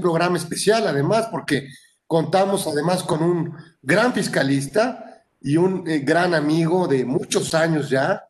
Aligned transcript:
programa 0.00 0.36
especial, 0.36 0.86
además, 0.86 1.28
porque 1.30 1.68
contamos 2.06 2.66
además 2.66 3.02
con 3.02 3.22
un 3.22 3.54
gran 3.82 4.12
fiscalista 4.12 5.24
y 5.40 5.56
un 5.56 5.88
eh, 5.88 6.00
gran 6.00 6.34
amigo 6.34 6.88
de 6.88 7.04
muchos 7.04 7.54
años 7.54 7.90
ya, 7.90 8.28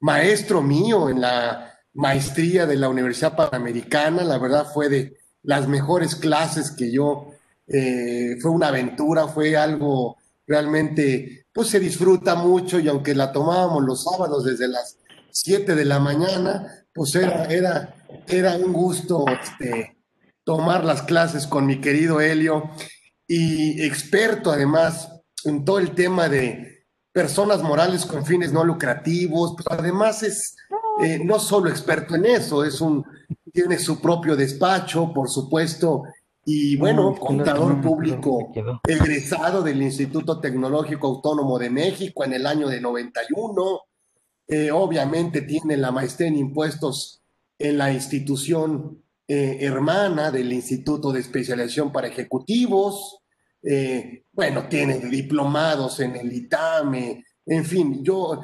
maestro 0.00 0.62
mío 0.62 1.08
en 1.08 1.20
la 1.20 1.74
maestría 1.94 2.66
de 2.66 2.76
la 2.76 2.88
Universidad 2.88 3.36
Panamericana, 3.36 4.24
la 4.24 4.38
verdad 4.38 4.66
fue 4.72 4.88
de 4.88 5.16
las 5.42 5.68
mejores 5.68 6.16
clases 6.16 6.70
que 6.70 6.92
yo, 6.92 7.32
eh, 7.66 8.36
fue 8.40 8.50
una 8.50 8.68
aventura, 8.68 9.28
fue 9.28 9.56
algo 9.56 10.16
realmente, 10.46 11.46
pues 11.52 11.68
se 11.68 11.80
disfruta 11.80 12.34
mucho 12.34 12.78
y 12.78 12.88
aunque 12.88 13.14
la 13.14 13.32
tomábamos 13.32 13.84
los 13.84 14.04
sábados 14.04 14.44
desde 14.44 14.68
las 14.68 14.98
7 15.30 15.74
de 15.74 15.84
la 15.84 16.00
mañana, 16.00 16.84
pues 16.92 17.14
era, 17.14 17.44
era, 17.44 17.94
era 18.26 18.56
un 18.56 18.72
gusto 18.72 19.24
este, 19.28 19.96
tomar 20.44 20.84
las 20.84 21.02
clases 21.02 21.46
con 21.46 21.66
mi 21.66 21.80
querido 21.80 22.20
Helio 22.20 22.70
y 23.26 23.82
experto 23.82 24.50
además 24.50 25.22
en 25.44 25.64
todo 25.64 25.78
el 25.78 25.92
tema 25.92 26.28
de 26.28 26.86
personas 27.12 27.62
morales 27.62 28.06
con 28.06 28.24
fines 28.24 28.52
no 28.52 28.64
lucrativos, 28.64 29.54
pues 29.54 29.66
además 29.70 30.22
es 30.22 30.56
eh, 31.02 31.20
no 31.24 31.38
solo 31.38 31.70
experto 31.70 32.14
en 32.14 32.26
eso, 32.26 32.64
es 32.64 32.80
un, 32.80 33.04
tiene 33.52 33.78
su 33.78 34.00
propio 34.00 34.36
despacho, 34.36 35.12
por 35.12 35.28
supuesto, 35.28 36.04
y 36.44 36.76
bueno, 36.76 37.14
contador 37.14 37.80
público 37.80 38.52
egresado 38.86 39.62
del 39.62 39.82
Instituto 39.82 40.40
Tecnológico 40.40 41.06
Autónomo 41.06 41.58
de 41.58 41.70
México 41.70 42.24
en 42.24 42.32
el 42.32 42.46
año 42.46 42.68
de 42.68 42.80
91. 42.80 43.80
Eh, 44.48 44.70
obviamente 44.72 45.42
tiene 45.42 45.76
la 45.76 45.92
maestría 45.92 46.28
en 46.28 46.36
impuestos 46.36 47.22
en 47.58 47.78
la 47.78 47.92
institución 47.92 49.02
eh, 49.32 49.58
hermana 49.60 50.30
del 50.30 50.52
Instituto 50.52 51.12
de 51.12 51.20
Especialización 51.20 51.92
para 51.92 52.08
Ejecutivos. 52.08 53.18
bueno, 54.32 54.68
tiene 54.68 54.98
diplomados 54.98 56.00
en 56.00 56.16
el 56.16 56.32
ITAME. 56.32 57.24
En 57.46 57.64
fin, 57.64 58.02
yo, 58.02 58.40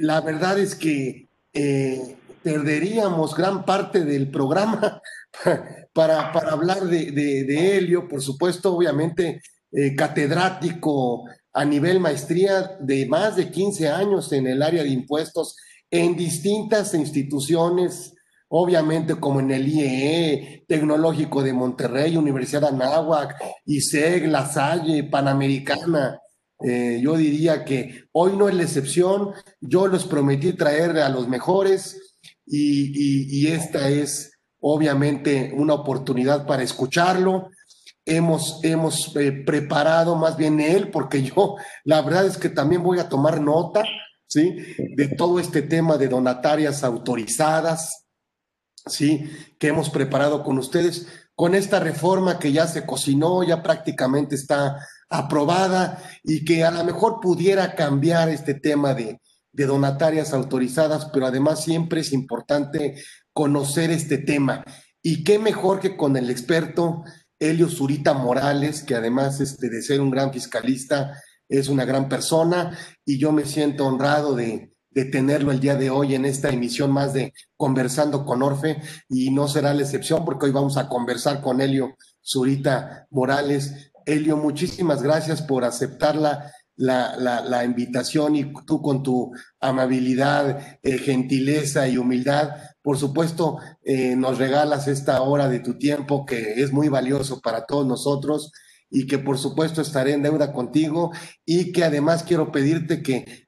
la 0.00 0.20
verdad 0.20 0.58
es 0.58 0.74
que 0.74 1.28
eh, 1.54 2.16
perderíamos 2.42 3.36
gran 3.36 3.64
parte 3.64 4.04
del 4.04 4.30
programa 4.30 5.00
para, 5.92 6.30
hablar 6.32 6.84
de, 6.84 7.76
Helio, 7.76 8.08
por 8.08 8.22
supuesto, 8.22 8.74
obviamente, 8.74 9.42
eh, 9.70 9.94
catedrático 9.94 11.24
a 11.52 11.64
nivel 11.64 12.00
maestría 12.00 12.76
de 12.80 13.06
más 13.06 13.36
de 13.36 13.50
15 13.50 13.88
años 13.88 14.32
en 14.32 14.46
el 14.46 14.62
área 14.62 14.82
de 14.82 14.88
impuestos 14.88 15.56
en 15.90 16.16
distintas 16.16 16.94
instituciones, 16.94 18.14
obviamente 18.54 19.16
como 19.16 19.40
en 19.40 19.50
el 19.50 19.66
IEE, 19.66 20.64
Tecnológico 20.68 21.42
de 21.42 21.54
Monterrey, 21.54 22.16
Universidad 22.16 22.66
Anáhuac, 22.66 23.34
ISEG, 23.64 24.28
La 24.28 24.46
Salle, 24.46 25.04
Panamericana, 25.04 26.18
eh, 26.62 27.00
yo 27.02 27.16
diría 27.16 27.64
que 27.64 28.04
hoy 28.12 28.36
no 28.36 28.48
es 28.48 28.54
la 28.54 28.62
excepción. 28.62 29.30
Yo 29.60 29.86
los 29.86 30.04
prometí 30.04 30.52
traer 30.52 30.98
a 30.98 31.08
los 31.08 31.28
mejores 31.28 32.18
y, 32.46 33.46
esta 33.46 33.88
es 33.88 34.32
obviamente 34.60 35.52
una 35.56 35.74
oportunidad 35.74 36.46
para 36.46 36.62
escucharlo. 36.62 37.48
Hemos, 38.04 38.60
hemos 38.64 39.16
eh, 39.16 39.32
preparado 39.32 40.14
más 40.16 40.36
bien 40.36 40.60
él, 40.60 40.90
porque 40.90 41.22
yo 41.22 41.56
la 41.84 42.02
verdad 42.02 42.26
es 42.26 42.36
que 42.36 42.50
también 42.50 42.82
voy 42.82 42.98
a 42.98 43.08
tomar 43.08 43.40
nota, 43.40 43.82
¿sí? 44.26 44.56
De 44.96 45.08
todo 45.08 45.40
este 45.40 45.62
tema 45.62 45.96
de 45.96 46.08
donatarias 46.08 46.84
autorizadas, 46.84 48.01
¿sí? 48.86 49.30
Que 49.58 49.68
hemos 49.68 49.90
preparado 49.90 50.42
con 50.42 50.58
ustedes, 50.58 51.06
con 51.34 51.54
esta 51.54 51.80
reforma 51.80 52.38
que 52.38 52.52
ya 52.52 52.66
se 52.66 52.84
cocinó, 52.84 53.42
ya 53.42 53.62
prácticamente 53.62 54.34
está 54.34 54.76
aprobada 55.08 56.02
y 56.22 56.44
que 56.44 56.64
a 56.64 56.70
lo 56.70 56.84
mejor 56.84 57.20
pudiera 57.20 57.74
cambiar 57.74 58.28
este 58.28 58.54
tema 58.54 58.94
de, 58.94 59.20
donatarias 59.54 60.32
autorizadas, 60.32 61.10
pero 61.12 61.26
además 61.26 61.62
siempre 61.62 62.00
es 62.00 62.14
importante 62.14 63.02
conocer 63.34 63.90
este 63.90 64.16
tema. 64.16 64.64
Y 65.02 65.24
qué 65.24 65.38
mejor 65.38 65.78
que 65.78 65.94
con 65.94 66.16
el 66.16 66.30
experto 66.30 67.04
Helio 67.38 67.68
Zurita 67.68 68.14
Morales, 68.14 68.82
que 68.82 68.94
además 68.94 69.40
este, 69.40 69.68
de 69.68 69.82
ser 69.82 70.00
un 70.00 70.10
gran 70.10 70.32
fiscalista, 70.32 71.20
es 71.50 71.68
una 71.68 71.84
gran 71.84 72.08
persona 72.08 72.78
y 73.04 73.18
yo 73.18 73.30
me 73.30 73.44
siento 73.44 73.84
honrado 73.84 74.34
de, 74.34 74.71
de 74.94 75.04
tenerlo 75.06 75.52
el 75.52 75.60
día 75.60 75.76
de 75.76 75.90
hoy 75.90 76.14
en 76.14 76.24
esta 76.24 76.50
emisión 76.50 76.90
más 76.92 77.12
de 77.12 77.32
Conversando 77.56 78.24
con 78.24 78.42
Orfe 78.42 78.82
y 79.08 79.30
no 79.30 79.48
será 79.48 79.74
la 79.74 79.82
excepción 79.82 80.24
porque 80.24 80.46
hoy 80.46 80.52
vamos 80.52 80.76
a 80.76 80.88
conversar 80.88 81.40
con 81.40 81.60
Helio 81.60 81.96
Zurita 82.22 83.06
Morales. 83.10 83.92
Elio, 84.04 84.36
muchísimas 84.36 85.02
gracias 85.02 85.42
por 85.42 85.64
aceptar 85.64 86.16
la, 86.16 86.52
la, 86.76 87.64
invitación 87.64 88.34
y 88.34 88.52
tú 88.66 88.82
con 88.82 89.02
tu 89.02 89.32
amabilidad, 89.60 90.78
eh, 90.82 90.98
gentileza 90.98 91.86
y 91.88 91.98
humildad, 91.98 92.50
por 92.82 92.98
supuesto, 92.98 93.58
eh, 93.84 94.16
nos 94.16 94.38
regalas 94.38 94.88
esta 94.88 95.22
hora 95.22 95.48
de 95.48 95.60
tu 95.60 95.78
tiempo 95.78 96.26
que 96.26 96.60
es 96.60 96.72
muy 96.72 96.88
valioso 96.88 97.40
para 97.40 97.64
todos 97.64 97.86
nosotros 97.86 98.50
y 98.94 99.06
que 99.06 99.18
por 99.18 99.38
supuesto 99.38 99.80
estaré 99.80 100.12
en 100.12 100.22
deuda 100.22 100.52
contigo 100.52 101.10
y 101.46 101.72
que 101.72 101.82
además 101.82 102.22
quiero 102.22 102.52
pedirte 102.52 103.02
que, 103.02 103.46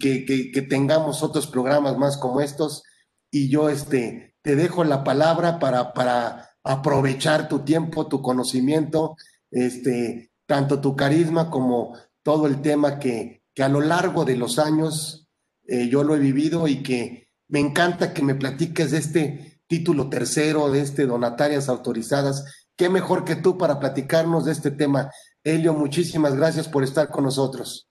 que, 0.00 0.26
que, 0.26 0.62
tengamos 0.62 1.22
otros 1.22 1.46
programas 1.46 1.96
más 1.96 2.16
como 2.16 2.40
estos 2.40 2.82
y 3.30 3.48
yo 3.48 3.68
este, 3.68 4.34
te 4.42 4.56
dejo 4.56 4.82
la 4.82 5.04
palabra 5.04 5.60
para, 5.60 5.92
para 5.92 6.50
aprovechar 6.64 7.48
tu 7.48 7.60
tiempo, 7.60 8.08
tu 8.08 8.20
conocimiento 8.20 9.16
este, 9.52 10.32
tanto 10.46 10.80
tu 10.80 10.96
carisma 10.96 11.50
como 11.50 11.96
todo 12.24 12.48
el 12.48 12.60
tema 12.60 12.98
que, 12.98 13.44
que 13.54 13.62
a 13.62 13.68
lo 13.68 13.80
largo 13.80 14.24
de 14.24 14.36
los 14.36 14.58
años 14.58 15.28
eh, 15.68 15.88
yo 15.88 16.02
lo 16.02 16.16
he 16.16 16.18
vivido 16.18 16.66
y 16.66 16.82
que 16.82 17.28
me 17.46 17.60
encanta 17.60 18.12
que 18.12 18.22
me 18.22 18.34
platiques 18.34 18.90
de 18.90 18.98
este 18.98 19.62
título 19.68 20.08
tercero, 20.08 20.68
de 20.70 20.80
este 20.80 21.06
donatarias 21.06 21.68
autorizadas. 21.68 22.59
Qué 22.80 22.88
mejor 22.88 23.24
que 23.24 23.36
tú 23.36 23.58
para 23.58 23.78
platicarnos 23.78 24.46
de 24.46 24.52
este 24.52 24.70
tema. 24.70 25.10
Helio, 25.44 25.74
muchísimas 25.74 26.34
gracias 26.34 26.66
por 26.66 26.82
estar 26.82 27.08
con 27.10 27.24
nosotros. 27.24 27.86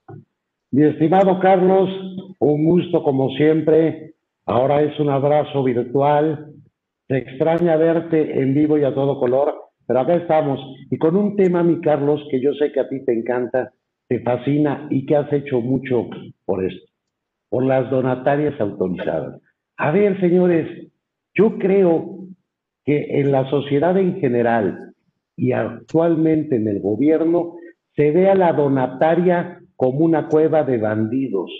Mi 0.72 0.84
estimado 0.84 1.38
Carlos, 1.38 1.88
un 2.40 2.64
gusto 2.64 3.02
como 3.04 3.30
siempre. 3.36 4.14
Ahora 4.46 4.82
es 4.82 4.98
un 4.98 5.08
abrazo 5.08 5.62
virtual. 5.62 6.52
Te 7.06 7.18
extraña 7.18 7.76
verte 7.76 8.42
en 8.42 8.52
vivo 8.52 8.76
y 8.78 8.84
a 8.84 8.92
todo 8.92 9.20
color 9.20 9.70
pero 9.90 10.02
acá 10.02 10.14
estamos 10.14 10.60
y 10.88 10.98
con 10.98 11.16
un 11.16 11.34
tema, 11.34 11.64
mi 11.64 11.80
Carlos, 11.80 12.20
que 12.30 12.40
yo 12.40 12.54
sé 12.54 12.70
que 12.70 12.78
a 12.78 12.88
ti 12.88 13.04
te 13.04 13.12
encanta, 13.12 13.72
te 14.06 14.20
fascina 14.20 14.86
y 14.88 15.04
que 15.04 15.16
has 15.16 15.32
hecho 15.32 15.60
mucho 15.60 16.08
por 16.44 16.64
esto, 16.64 16.92
por 17.48 17.64
las 17.64 17.90
donatarias 17.90 18.60
autorizadas. 18.60 19.40
A 19.78 19.90
ver, 19.90 20.20
señores, 20.20 20.92
yo 21.34 21.58
creo 21.58 22.19
que 22.90 23.20
en 23.20 23.30
la 23.30 23.48
sociedad 23.48 23.96
en 23.96 24.18
general 24.18 24.92
y 25.36 25.52
actualmente 25.52 26.56
en 26.56 26.66
el 26.66 26.80
gobierno 26.80 27.54
se 27.94 28.10
ve 28.10 28.28
a 28.28 28.34
la 28.34 28.52
donataria 28.52 29.60
como 29.76 30.00
una 30.00 30.26
cueva 30.26 30.64
de 30.64 30.78
bandidos, 30.78 31.52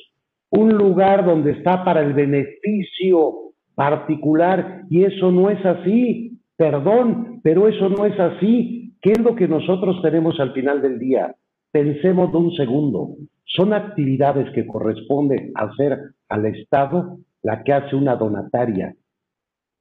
un 0.51 0.75
lugar 0.75 1.25
donde 1.25 1.53
está 1.53 1.85
para 1.85 2.01
el 2.01 2.15
beneficio 2.15 3.53
particular 3.77 4.83
y 4.91 5.05
eso 5.05 5.31
no 5.31 5.51
es 5.51 5.65
así. 5.65 6.37
Perdón, 6.57 7.39
pero 7.45 7.69
eso 7.69 7.89
no 7.89 8.07
es 8.07 8.19
así. 8.19 8.97
¿Qué 9.01 9.13
es 9.13 9.21
lo 9.21 9.37
que 9.37 9.47
nosotros 9.47 10.03
tenemos 10.03 10.41
al 10.41 10.53
final 10.53 10.83
del 10.83 10.99
día? 10.99 11.37
Pensemos 11.71 12.33
de 12.33 12.39
un 12.39 12.53
segundo. 12.57 13.11
Son 13.45 13.73
actividades 13.73 14.53
que 14.53 14.67
corresponden 14.67 15.53
hacer 15.55 15.97
al 16.29 16.47
Estado 16.47 17.19
la 17.41 17.63
que 17.63 17.73
hace 17.73 17.95
una 17.95 18.17
donataria. 18.17 18.97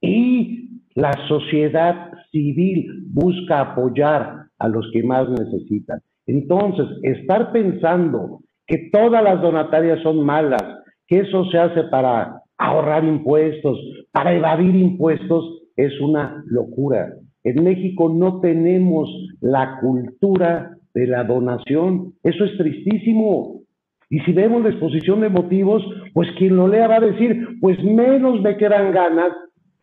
Y 0.00 0.79
la 1.00 1.12
sociedad 1.28 2.10
civil 2.30 3.04
busca 3.06 3.60
apoyar 3.60 4.46
a 4.58 4.68
los 4.68 4.88
que 4.92 5.02
más 5.02 5.28
necesitan. 5.30 6.00
Entonces, 6.26 6.86
estar 7.02 7.52
pensando 7.52 8.40
que 8.66 8.90
todas 8.92 9.24
las 9.24 9.40
donatarias 9.40 10.02
son 10.02 10.24
malas, 10.24 10.62
que 11.06 11.20
eso 11.20 11.44
se 11.46 11.58
hace 11.58 11.84
para 11.84 12.42
ahorrar 12.58 13.04
impuestos, 13.04 13.78
para 14.12 14.34
evadir 14.34 14.76
impuestos, 14.76 15.62
es 15.76 15.98
una 16.00 16.44
locura. 16.46 17.14
En 17.44 17.64
México 17.64 18.10
no 18.10 18.40
tenemos 18.40 19.08
la 19.40 19.78
cultura 19.80 20.76
de 20.92 21.06
la 21.06 21.24
donación. 21.24 22.12
Eso 22.22 22.44
es 22.44 22.58
tristísimo. 22.58 23.62
Y 24.10 24.20
si 24.20 24.32
vemos 24.32 24.62
la 24.62 24.70
exposición 24.70 25.20
de 25.20 25.30
motivos, 25.30 25.82
pues 26.12 26.28
quien 26.36 26.56
lo 26.56 26.68
lea 26.68 26.88
va 26.88 26.96
a 26.96 27.00
decir, 27.00 27.58
pues 27.60 27.82
menos 27.82 28.42
me 28.42 28.58
quedan 28.58 28.92
ganas 28.92 29.32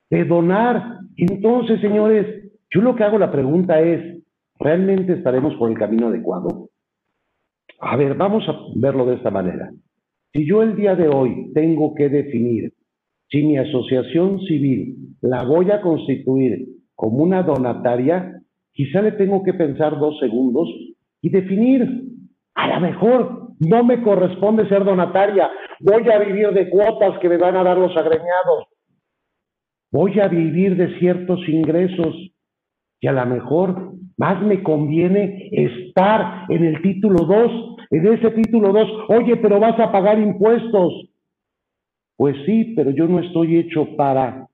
de 0.09 0.25
donar. 0.25 0.96
Entonces, 1.17 1.81
señores, 1.81 2.51
yo 2.69 2.81
lo 2.81 2.95
que 2.95 3.03
hago 3.03 3.17
la 3.17 3.31
pregunta 3.31 3.81
es, 3.81 4.23
¿realmente 4.59 5.13
estaremos 5.13 5.55
por 5.55 5.69
el 5.69 5.77
camino 5.77 6.07
adecuado? 6.07 6.69
A 7.79 7.95
ver, 7.95 8.15
vamos 8.15 8.47
a 8.47 8.55
verlo 8.75 9.05
de 9.05 9.15
esta 9.15 9.31
manera. 9.31 9.71
Si 10.33 10.47
yo 10.47 10.61
el 10.61 10.75
día 10.75 10.95
de 10.95 11.07
hoy 11.07 11.51
tengo 11.53 11.93
que 11.95 12.09
definir 12.09 12.73
si 13.29 13.43
mi 13.43 13.57
asociación 13.57 14.39
civil 14.41 14.95
la 15.21 15.43
voy 15.43 15.69
a 15.71 15.81
constituir 15.81 16.67
como 16.95 17.23
una 17.23 17.43
donataria, 17.43 18.41
quizá 18.71 19.01
le 19.01 19.11
tengo 19.13 19.43
que 19.43 19.53
pensar 19.53 19.99
dos 19.99 20.17
segundos 20.19 20.69
y 21.21 21.29
definir, 21.29 21.87
a 22.55 22.67
lo 22.67 22.79
mejor 22.79 23.49
no 23.59 23.83
me 23.83 24.01
corresponde 24.01 24.67
ser 24.69 24.83
donataria, 24.83 25.49
voy 25.79 26.09
a 26.09 26.19
vivir 26.19 26.51
de 26.51 26.69
cuotas 26.69 27.19
que 27.19 27.29
me 27.29 27.37
van 27.37 27.55
a 27.57 27.63
dar 27.63 27.77
los 27.77 27.95
agremiados, 27.97 28.67
voy 29.91 30.19
a 30.19 30.27
vivir 30.27 30.75
de 30.75 30.97
ciertos 30.99 31.39
ingresos 31.47 32.15
y 32.99 33.07
a 33.07 33.11
lo 33.11 33.25
mejor 33.25 33.93
más 34.17 34.41
me 34.41 34.63
conviene 34.63 35.49
estar 35.51 36.45
en 36.49 36.63
el 36.63 36.81
título 36.81 37.25
2, 37.25 37.75
en 37.91 38.07
ese 38.13 38.31
título 38.31 38.73
2, 38.73 38.89
oye, 39.09 39.37
pero 39.37 39.59
vas 39.59 39.79
a 39.79 39.91
pagar 39.91 40.19
impuestos. 40.19 41.09
Pues 42.17 42.35
sí, 42.45 42.73
pero 42.75 42.89
yo 42.91 43.07
no 43.07 43.19
estoy 43.19 43.57
hecho 43.57 43.95
para 43.95 44.47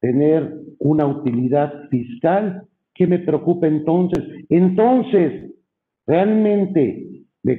tener 0.00 0.52
una 0.78 1.06
utilidad 1.06 1.88
fiscal. 1.88 2.62
¿Qué 2.94 3.06
me 3.06 3.18
preocupa 3.18 3.66
entonces? 3.66 4.22
Entonces, 4.50 5.54
realmente 6.06 7.06
me 7.42 7.58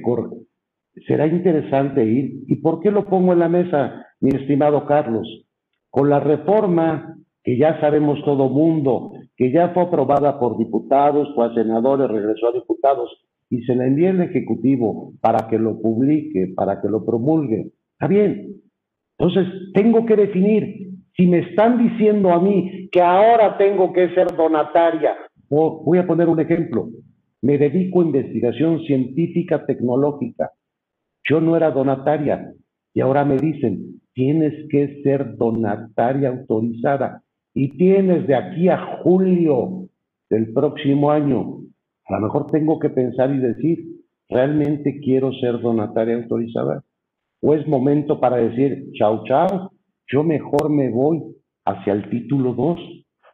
será 1.06 1.26
interesante 1.26 2.04
ir. 2.04 2.44
¿Y 2.46 2.56
por 2.56 2.80
qué 2.80 2.90
lo 2.90 3.04
pongo 3.06 3.32
en 3.32 3.38
la 3.40 3.48
mesa, 3.48 4.06
mi 4.20 4.30
estimado 4.30 4.86
Carlos? 4.86 5.47
Con 5.90 6.10
la 6.10 6.20
reforma 6.20 7.16
que 7.42 7.56
ya 7.56 7.80
sabemos 7.80 8.22
todo 8.24 8.48
mundo, 8.48 9.12
que 9.36 9.50
ya 9.50 9.70
fue 9.70 9.84
aprobada 9.84 10.38
por 10.38 10.58
diputados, 10.58 11.28
por 11.34 11.54
senadores, 11.54 12.08
regresó 12.08 12.48
a 12.48 12.52
diputados 12.52 13.10
y 13.50 13.62
se 13.62 13.74
la 13.74 13.86
envía 13.86 14.10
al 14.10 14.20
Ejecutivo 14.20 15.14
para 15.20 15.48
que 15.48 15.58
lo 15.58 15.80
publique, 15.80 16.52
para 16.54 16.80
que 16.80 16.88
lo 16.88 17.04
promulgue. 17.04 17.72
Está 17.92 18.06
bien. 18.06 18.60
Entonces, 19.18 19.46
tengo 19.74 20.04
que 20.06 20.16
definir, 20.16 20.90
si 21.16 21.26
me 21.26 21.38
están 21.38 21.78
diciendo 21.78 22.30
a 22.30 22.40
mí 22.40 22.88
que 22.92 23.00
ahora 23.00 23.56
tengo 23.56 23.92
que 23.92 24.14
ser 24.14 24.36
donataria, 24.36 25.16
voy 25.48 25.98
a 25.98 26.06
poner 26.06 26.28
un 26.28 26.40
ejemplo, 26.40 26.90
me 27.42 27.58
dedico 27.58 28.00
a 28.00 28.04
investigación 28.04 28.80
científica 28.84 29.64
tecnológica, 29.66 30.52
yo 31.28 31.40
no 31.40 31.56
era 31.56 31.70
donataria 31.70 32.52
y 32.94 33.00
ahora 33.00 33.24
me 33.24 33.36
dicen, 33.38 34.00
tienes 34.18 34.68
que 34.68 35.00
ser 35.04 35.36
donataria 35.36 36.30
autorizada 36.30 37.22
y 37.54 37.68
tienes 37.78 38.26
de 38.26 38.34
aquí 38.34 38.68
a 38.68 38.98
julio 39.00 39.86
del 40.28 40.52
próximo 40.52 41.12
año, 41.12 41.60
a 42.08 42.14
lo 42.14 42.20
mejor 42.22 42.48
tengo 42.48 42.80
que 42.80 42.90
pensar 42.90 43.32
y 43.32 43.38
decir, 43.38 43.78
¿realmente 44.28 44.98
quiero 44.98 45.32
ser 45.34 45.60
donataria 45.60 46.16
autorizada? 46.16 46.82
¿O 47.40 47.54
es 47.54 47.64
momento 47.68 48.18
para 48.18 48.38
decir, 48.38 48.90
chao, 48.94 49.22
chao, 49.22 49.70
yo 50.08 50.24
mejor 50.24 50.68
me 50.68 50.90
voy 50.90 51.22
hacia 51.64 51.92
el 51.92 52.10
título 52.10 52.54
2? 52.54 52.80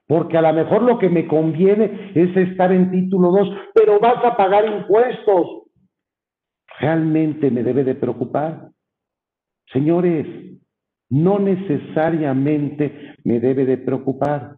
Porque 0.07 0.37
a 0.37 0.43
lo 0.43 0.53
mejor 0.53 0.83
lo 0.83 0.99
que 0.99 1.09
me 1.09 1.27
conviene 1.27 2.13
es 2.15 2.37
estar 2.37 2.71
en 2.73 2.91
título 2.91 3.31
2, 3.31 3.49
pero 3.75 3.99
vas 4.01 4.23
a 4.23 4.37
pagar 4.37 4.67
impuestos. 4.67 5.63
¿Realmente 6.79 7.51
me 7.51 7.63
debe 7.63 7.85
de 7.85 7.95
preocupar? 7.95 8.69
Señores, 9.73 10.27
no 11.11 11.39
necesariamente 11.39 13.15
me 13.25 13.41
debe 13.41 13.65
de 13.65 13.79
preocupar. 13.79 14.57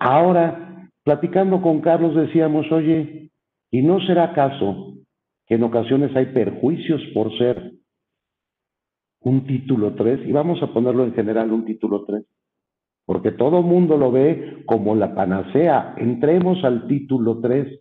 Ahora, 0.00 0.88
platicando 1.04 1.62
con 1.62 1.80
Carlos, 1.80 2.14
decíamos, 2.14 2.70
oye, 2.70 3.30
¿y 3.70 3.82
no 3.82 4.00
será 4.00 4.32
caso 4.32 4.94
que 5.46 5.54
en 5.54 5.62
ocasiones 5.62 6.14
hay 6.14 6.26
perjuicios 6.26 7.00
por 7.14 7.36
ser 7.38 7.72
un 9.20 9.46
título 9.46 9.94
3? 9.94 10.28
Y 10.28 10.32
vamos 10.32 10.62
a 10.62 10.72
ponerlo 10.72 11.04
en 11.04 11.14
general 11.14 11.52
un 11.52 11.64
título 11.64 12.04
3, 12.04 12.24
porque 13.06 13.32
todo 13.32 13.62
mundo 13.62 13.96
lo 13.96 14.12
ve 14.12 14.62
como 14.66 14.94
la 14.94 15.14
panacea. 15.14 15.94
Entremos 15.96 16.62
al 16.64 16.86
título 16.86 17.40
3. 17.40 17.80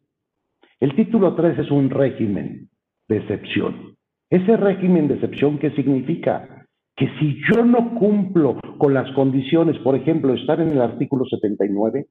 El 0.79 0.95
título 0.95 1.35
3 1.35 1.59
es 1.59 1.71
un 1.71 1.89
régimen 1.89 2.69
de 3.09 3.17
excepción. 3.17 3.97
Ese 4.29 4.57
régimen 4.57 5.07
de 5.07 5.15
excepción, 5.15 5.57
¿qué 5.57 5.71
significa? 5.71 6.56
Que 6.97 7.07
si 7.19 7.39
yo 7.47 7.63
no 7.63 7.93
cumplo 7.93 8.59
con 8.79 8.93
las 8.93 9.09
condiciones, 9.11 9.77
por 9.79 9.95
ejemplo, 9.95 10.33
estar 10.33 10.59
en 10.59 10.71
el 10.71 10.81
artículo 10.81 11.25
79, 11.25 12.07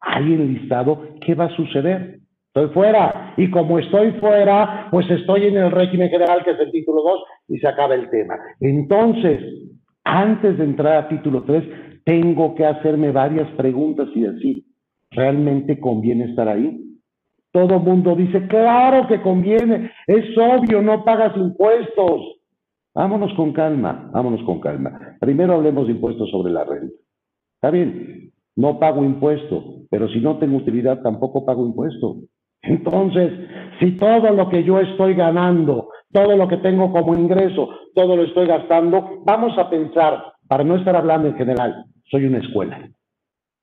ahí 0.00 0.34
enlistado, 0.34 1.08
¿qué 1.22 1.34
va 1.34 1.46
a 1.46 1.56
suceder? 1.56 2.20
Estoy 2.48 2.68
fuera. 2.74 3.32
Y 3.38 3.50
como 3.50 3.78
estoy 3.78 4.12
fuera, 4.12 4.88
pues 4.90 5.10
estoy 5.10 5.46
en 5.46 5.56
el 5.56 5.70
régimen 5.70 6.10
general, 6.10 6.44
que 6.44 6.50
es 6.50 6.60
el 6.60 6.70
título 6.70 7.02
2, 7.02 7.24
y 7.48 7.58
se 7.58 7.66
acaba 7.66 7.94
el 7.94 8.10
tema. 8.10 8.34
Entonces, 8.60 9.42
antes 10.04 10.58
de 10.58 10.64
entrar 10.64 11.04
a 11.04 11.08
título 11.08 11.42
3, 11.42 12.02
tengo 12.04 12.54
que 12.54 12.66
hacerme 12.66 13.12
varias 13.12 13.50
preguntas 13.52 14.08
y 14.14 14.20
decir, 14.20 14.64
¿realmente 15.10 15.80
conviene 15.80 16.26
estar 16.26 16.46
ahí? 16.48 16.82
Todo 17.52 17.78
mundo 17.78 18.14
dice, 18.14 18.46
claro 18.48 19.08
que 19.08 19.22
conviene, 19.22 19.90
es 20.06 20.36
obvio, 20.36 20.82
no 20.82 21.04
pagas 21.04 21.34
impuestos. 21.36 22.35
Vámonos 22.96 23.34
con 23.34 23.52
calma, 23.52 24.08
vámonos 24.10 24.42
con 24.44 24.58
calma. 24.58 25.18
Primero 25.20 25.52
hablemos 25.52 25.86
de 25.86 25.92
impuestos 25.92 26.30
sobre 26.30 26.50
la 26.50 26.64
renta. 26.64 26.96
Está 27.56 27.70
bien, 27.70 28.32
no 28.56 28.78
pago 28.78 29.04
impuesto, 29.04 29.82
pero 29.90 30.08
si 30.08 30.18
no 30.18 30.38
tengo 30.38 30.56
utilidad 30.56 31.02
tampoco 31.02 31.44
pago 31.44 31.66
impuesto. 31.66 32.16
Entonces, 32.62 33.32
si 33.80 33.98
todo 33.98 34.30
lo 34.30 34.48
que 34.48 34.64
yo 34.64 34.80
estoy 34.80 35.12
ganando, 35.12 35.90
todo 36.10 36.38
lo 36.38 36.48
que 36.48 36.56
tengo 36.56 36.90
como 36.90 37.14
ingreso, 37.14 37.68
todo 37.94 38.16
lo 38.16 38.22
estoy 38.22 38.46
gastando, 38.46 39.20
vamos 39.26 39.58
a 39.58 39.68
pensar, 39.68 40.32
para 40.48 40.64
no 40.64 40.76
estar 40.76 40.96
hablando 40.96 41.28
en 41.28 41.36
general, 41.36 41.84
soy 42.10 42.24
una 42.24 42.38
escuela. 42.38 42.80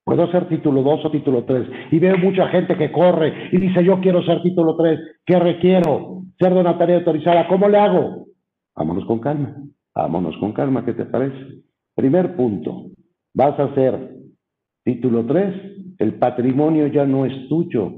Puedo 0.06 0.30
ser 0.31 0.47
título 0.47 0.83
2 0.83 1.06
o 1.06 1.09
título 1.09 1.44
3. 1.44 1.68
Y 1.89 1.97
veo 1.97 2.19
mucha 2.19 2.50
gente 2.50 2.77
que 2.77 2.91
corre 2.91 3.50
y 3.51 3.57
dice, 3.57 3.83
yo 3.83 4.00
quiero 4.00 4.21
ser 4.21 4.44
título 4.44 4.75
3. 4.75 5.00
¿Qué 5.25 5.39
requiero? 5.39 6.21
Ser 6.39 6.53
donataria 6.53 6.97
autorizada. 6.97 7.47
¿Cómo 7.47 7.68
le 7.68 7.80
hago? 7.80 8.32
Vámonos 8.75 9.06
con 9.06 9.20
calma, 9.20 9.56
vámonos 9.94 10.36
con 10.38 10.52
calma, 10.52 10.84
¿qué 10.84 10.94
te 10.94 11.06
parece? 11.06 11.62
Primer 11.96 12.36
punto, 12.36 12.88
vas 13.34 13.60
a 13.60 13.66
hacer 13.66 14.16
título 14.84 15.25
3, 15.25 15.98
el 16.00 16.16
patrimonio 16.16 16.88
ya 16.88 17.06
no 17.06 17.25
es 17.25 17.48
tuyo. 17.50 17.94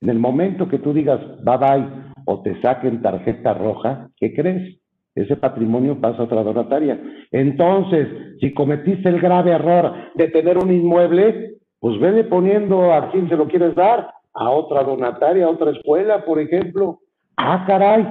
En 0.00 0.10
el 0.10 0.18
momento 0.18 0.68
que 0.68 0.78
tú 0.78 0.92
digas 0.92 1.20
bye 1.44 1.56
bye 1.56 1.88
o 2.26 2.42
te 2.42 2.60
saquen 2.60 3.00
tarjeta 3.00 3.54
roja, 3.54 4.10
¿qué 4.16 4.34
crees? 4.34 4.80
Ese 5.14 5.36
patrimonio 5.36 6.00
pasa 6.00 6.22
a 6.22 6.24
otra 6.24 6.42
donataria. 6.42 7.00
Entonces, 7.32 8.08
si 8.40 8.52
cometiste 8.54 9.08
el 9.08 9.20
grave 9.20 9.52
error 9.52 9.92
de 10.14 10.28
tener 10.28 10.58
un 10.58 10.72
inmueble, 10.72 11.58
pues 11.80 11.98
vele 12.00 12.24
poniendo 12.24 12.92
a 12.92 13.10
quién 13.10 13.28
se 13.28 13.36
lo 13.36 13.48
quieres 13.48 13.74
dar, 13.74 14.10
a 14.34 14.50
otra 14.50 14.84
donataria, 14.84 15.46
a 15.46 15.50
otra 15.50 15.72
escuela, 15.72 16.24
por 16.24 16.38
ejemplo. 16.38 17.00
Ah, 17.36 17.64
caray, 17.66 18.06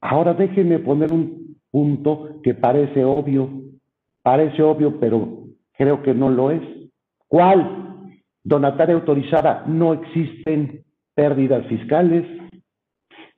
Ahora 0.00 0.34
déjenme 0.34 0.78
poner 0.78 1.12
un 1.12 1.56
punto 1.70 2.40
que 2.42 2.54
parece 2.54 3.04
obvio, 3.04 3.48
parece 4.22 4.62
obvio, 4.62 4.98
pero 4.98 5.44
creo 5.76 6.02
que 6.02 6.14
no 6.14 6.30
lo 6.30 6.50
es. 6.50 6.62
¿Cuál? 7.28 8.10
Donataria 8.42 8.94
autorizada, 8.94 9.64
no 9.66 9.92
existen 9.92 10.82
pérdidas 11.14 11.66
fiscales. 11.66 12.24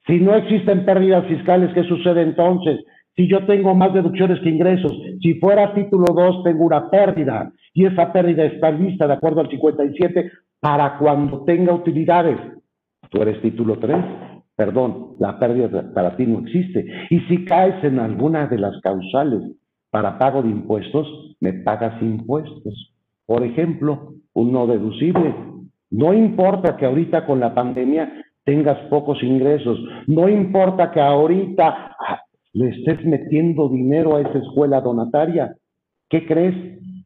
Si 0.06 0.18
no 0.20 0.34
existen 0.34 0.84
pérdidas 0.84 1.26
fiscales, 1.26 1.72
¿qué 1.74 1.84
sucede 1.84 2.22
entonces? 2.22 2.80
Si 3.14 3.28
yo 3.28 3.44
tengo 3.44 3.74
más 3.74 3.92
deducciones 3.92 4.40
que 4.40 4.48
ingresos, 4.48 4.92
si 5.20 5.34
fuera 5.34 5.74
título 5.74 6.06
2 6.14 6.44
tengo 6.44 6.64
una 6.64 6.88
pérdida 6.88 7.52
y 7.74 7.84
esa 7.84 8.12
pérdida 8.12 8.44
está 8.44 8.70
lista 8.70 9.06
de 9.06 9.12
acuerdo 9.14 9.40
al 9.40 9.50
57 9.50 10.30
para 10.60 10.96
cuando 10.98 11.44
tenga 11.44 11.74
utilidades. 11.74 12.38
Tú 13.10 13.20
eres 13.20 13.40
título 13.42 13.78
3, 13.78 13.96
perdón, 14.64 15.16
la 15.18 15.40
pérdida 15.40 15.92
para 15.92 16.16
ti 16.16 16.24
no 16.24 16.38
existe. 16.38 16.86
Y 17.10 17.18
si 17.22 17.44
caes 17.44 17.82
en 17.82 17.98
alguna 17.98 18.46
de 18.46 18.58
las 18.58 18.80
causales 18.80 19.42
para 19.90 20.20
pago 20.20 20.40
de 20.40 20.50
impuestos, 20.50 21.36
me 21.40 21.52
pagas 21.52 22.00
impuestos. 22.00 22.94
Por 23.26 23.42
ejemplo, 23.42 24.14
un 24.34 24.52
no 24.52 24.68
deducible. 24.68 25.34
No 25.90 26.14
importa 26.14 26.76
que 26.76 26.86
ahorita 26.86 27.26
con 27.26 27.40
la 27.40 27.52
pandemia 27.52 28.12
tengas 28.44 28.78
pocos 28.88 29.20
ingresos, 29.24 29.80
no 30.06 30.28
importa 30.28 30.92
que 30.92 31.00
ahorita 31.00 31.96
ah, 31.98 32.20
le 32.52 32.68
estés 32.68 33.04
metiendo 33.04 33.68
dinero 33.68 34.14
a 34.14 34.20
esa 34.20 34.38
escuela 34.38 34.80
donataria. 34.80 35.56
¿Qué 36.08 36.24
crees? 36.24 36.54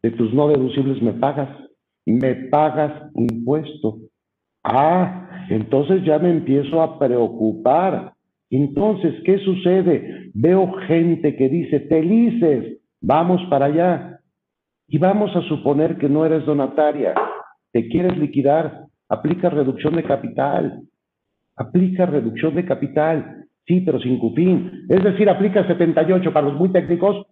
De 0.02 0.10
tus 0.10 0.34
no 0.34 0.48
deducibles 0.48 1.00
me 1.00 1.14
pagas. 1.14 1.48
Me 2.04 2.34
pagas 2.34 3.10
impuesto. 3.14 3.96
Ah, 4.62 5.25
entonces 5.50 6.04
ya 6.04 6.18
me 6.18 6.30
empiezo 6.30 6.82
a 6.82 6.98
preocupar. 6.98 8.12
Entonces, 8.50 9.14
¿qué 9.24 9.38
sucede? 9.38 10.30
Veo 10.34 10.72
gente 10.86 11.36
que 11.36 11.48
dice, 11.48 11.80
felices, 11.80 12.78
vamos 13.00 13.42
para 13.50 13.66
allá. 13.66 14.20
Y 14.88 14.98
vamos 14.98 15.34
a 15.34 15.42
suponer 15.42 15.96
que 15.98 16.08
no 16.08 16.24
eres 16.24 16.46
donataria, 16.46 17.12
te 17.72 17.88
quieres 17.88 18.16
liquidar, 18.16 18.86
aplica 19.08 19.50
reducción 19.50 19.96
de 19.96 20.04
capital. 20.04 20.82
Aplica 21.56 22.04
reducción 22.04 22.54
de 22.54 22.66
capital, 22.66 23.46
sí, 23.66 23.80
pero 23.80 23.98
sin 23.98 24.18
cupín. 24.18 24.84
Es 24.90 25.02
decir, 25.02 25.28
aplica 25.28 25.66
78 25.66 26.32
para 26.32 26.48
los 26.48 26.58
muy 26.58 26.70
técnicos, 26.70 27.26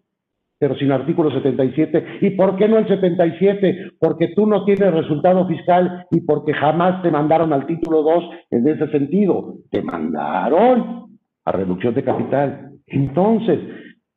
pero 0.65 0.77
sin 0.77 0.91
artículo 0.93 1.31
77. 1.31 2.21
¿Y 2.23 2.31
por 2.31 2.57
qué 2.57 2.67
no 2.67 2.79
el 2.79 2.89
77? 2.89 3.91
Porque 4.01 4.29
tú 4.29 4.47
no 4.47 4.65
tienes 4.65 4.95
resultado 4.95 5.47
fiscal 5.47 6.07
y 6.11 6.23
porque 6.23 6.55
jamás 6.55 7.03
te 7.03 7.11
mandaron 7.11 7.53
al 7.53 7.67
título 7.67 8.03
2 8.03 8.25
en 8.51 8.67
ese 8.67 8.89
sentido. 8.89 9.57
Te 9.71 9.83
mandaron 9.83 11.19
a 11.45 11.53
reducción 11.53 11.93
de 11.93 12.03
capital. 12.03 12.71
Entonces, 12.87 13.59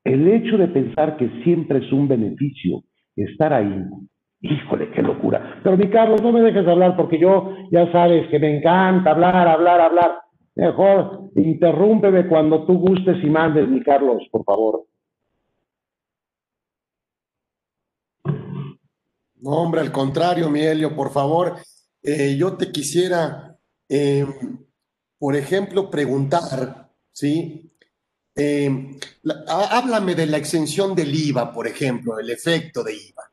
el 0.05 0.25
hecho 0.29 0.57
de 0.57 0.69
pensar 0.69 1.17
que 1.17 1.29
siempre 1.43 1.79
es 1.79 1.91
un 1.91 2.07
beneficio 2.07 2.83
estar 3.17 3.51
ahí, 3.51 3.83
híjole, 4.39 4.89
qué 4.91 5.01
locura. 5.01 5.59
Pero 5.61 5.75
mi 5.75 5.89
Carlos, 5.89 6.23
no 6.23 6.31
me 6.31 6.39
dejes 6.39 6.65
hablar 6.65 6.95
porque 6.95 7.19
yo 7.19 7.55
ya 7.73 7.91
sabes 7.91 8.29
que 8.29 8.39
me 8.39 8.55
encanta 8.55 9.11
hablar, 9.11 9.49
hablar, 9.49 9.81
hablar. 9.81 10.11
Mejor, 10.55 11.23
interrúmpeme 11.35 12.25
cuando 12.25 12.65
tú 12.65 12.79
gustes 12.79 13.21
y 13.21 13.29
mandes, 13.29 13.67
mi 13.67 13.81
Carlos, 13.81 14.23
por 14.31 14.45
favor. 14.45 14.83
Hombre, 19.49 19.79
al 19.79 19.93
contrario, 19.93 20.49
Mielio, 20.49 20.93
por 20.93 21.09
favor, 21.09 21.53
eh, 22.03 22.35
yo 22.37 22.57
te 22.57 22.69
quisiera, 22.69 23.55
eh, 23.87 24.25
por 25.17 25.37
ejemplo, 25.37 25.89
preguntar, 25.89 26.89
¿sí? 27.13 27.71
Eh, 28.35 28.69
háblame 29.47 30.15
de 30.15 30.25
la 30.25 30.35
exención 30.35 30.93
del 30.93 31.15
IVA, 31.15 31.53
por 31.53 31.65
ejemplo, 31.65 32.19
el 32.19 32.29
efecto 32.29 32.83
de 32.83 32.93
IVA. 32.93 33.23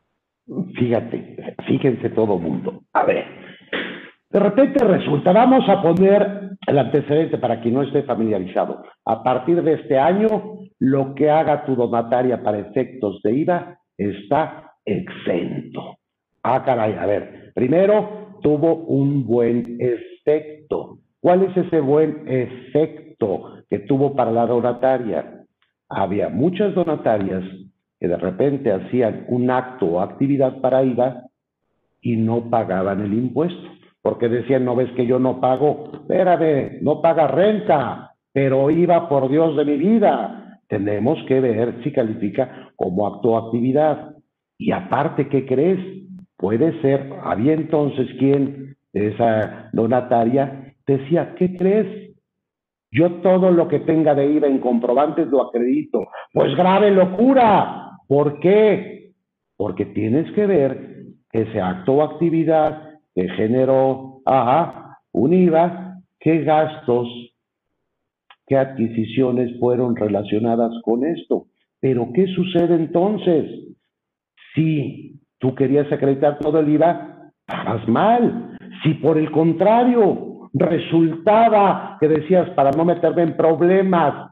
Fíjate, 0.78 1.56
fíjense 1.66 2.10
todo 2.10 2.38
mundo. 2.38 2.84
A 2.92 3.04
ver, 3.04 3.24
de 4.30 4.38
repente 4.38 4.84
resulta, 4.84 5.32
vamos 5.32 5.68
a 5.68 5.82
poner 5.82 6.50
el 6.64 6.78
antecedente 6.78 7.38
para 7.38 7.60
quien 7.60 7.74
no 7.74 7.82
esté 7.82 8.04
familiarizado. 8.04 8.84
A 9.04 9.20
partir 9.24 9.64
de 9.64 9.74
este 9.74 9.98
año, 9.98 10.60
lo 10.78 11.12
que 11.16 11.28
haga 11.28 11.66
tu 11.66 11.74
donataria 11.74 12.40
para 12.40 12.60
efectos 12.60 13.20
de 13.24 13.34
IVA 13.34 13.80
está 13.98 14.74
exento. 14.84 15.98
Ah, 16.46 16.62
caray, 16.62 16.92
a 16.92 17.06
ver, 17.06 17.52
primero 17.54 18.36
tuvo 18.42 18.74
un 18.74 19.26
buen 19.26 19.78
efecto. 19.80 20.98
¿Cuál 21.18 21.44
es 21.44 21.56
ese 21.56 21.80
buen 21.80 22.24
efecto 22.28 23.62
que 23.70 23.78
tuvo 23.78 24.14
para 24.14 24.30
la 24.30 24.46
donataria? 24.46 25.46
Había 25.88 26.28
muchas 26.28 26.74
donatarias 26.74 27.42
que 27.98 28.08
de 28.08 28.16
repente 28.18 28.70
hacían 28.70 29.24
un 29.28 29.50
acto 29.50 29.86
o 29.86 30.00
actividad 30.00 30.60
para 30.60 30.84
IVA 30.84 31.22
y 32.02 32.16
no 32.16 32.50
pagaban 32.50 33.00
el 33.00 33.14
impuesto, 33.14 33.66
porque 34.02 34.28
decían, 34.28 34.66
no 34.66 34.76
ves 34.76 34.90
que 34.92 35.06
yo 35.06 35.18
no 35.18 35.40
pago, 35.40 35.92
espérame, 35.94 36.82
no 36.82 37.00
paga 37.00 37.26
renta, 37.26 38.12
pero 38.34 38.70
IVA 38.70 39.08
por 39.08 39.30
Dios 39.30 39.56
de 39.56 39.64
mi 39.64 39.78
vida. 39.78 40.60
Tenemos 40.68 41.18
que 41.26 41.40
ver 41.40 41.82
si 41.82 41.90
califica 41.90 42.70
como 42.76 43.06
acto 43.06 43.30
o 43.30 43.38
actividad. 43.38 44.14
Y 44.58 44.72
aparte, 44.72 45.28
¿qué 45.30 45.46
crees? 45.46 46.03
Puede 46.36 46.80
ser, 46.80 47.12
había 47.22 47.54
entonces 47.54 48.08
quien, 48.18 48.76
esa 48.92 49.70
donataria, 49.72 50.74
decía, 50.86 51.34
¿qué 51.36 51.56
crees? 51.56 52.14
Yo 52.90 53.10
todo 53.22 53.50
lo 53.50 53.66
que 53.68 53.80
tenga 53.80 54.14
de 54.14 54.32
IVA 54.32 54.46
en 54.46 54.58
comprobantes 54.58 55.26
lo 55.28 55.42
acredito. 55.42 56.06
Pues 56.32 56.54
grave 56.54 56.90
locura. 56.90 57.90
¿Por 58.06 58.38
qué? 58.40 59.12
Porque 59.56 59.86
tienes 59.86 60.30
que 60.32 60.46
ver 60.46 60.94
ese 61.32 61.60
acto 61.60 61.94
o 61.94 62.02
actividad 62.02 63.00
que 63.14 63.28
generó, 63.30 64.20
ajá, 64.24 64.98
un 65.12 65.32
IVA, 65.32 66.00
qué 66.20 66.44
gastos, 66.44 67.08
qué 68.46 68.56
adquisiciones 68.56 69.58
fueron 69.58 69.96
relacionadas 69.96 70.72
con 70.82 71.04
esto. 71.04 71.46
Pero 71.80 72.10
¿qué 72.12 72.26
sucede 72.28 72.76
entonces? 72.76 73.76
Si 74.54 75.20
tú 75.44 75.54
querías 75.54 75.92
acreditar 75.92 76.38
todo 76.38 76.58
el 76.58 76.70
IVA, 76.70 77.30
pagas 77.46 77.86
mal. 77.86 78.56
Si 78.82 78.94
por 78.94 79.18
el 79.18 79.30
contrario 79.30 80.48
resultaba 80.54 81.98
que 82.00 82.08
decías 82.08 82.48
para 82.56 82.70
no 82.70 82.86
meterme 82.86 83.24
en 83.24 83.36
problemas, 83.36 84.30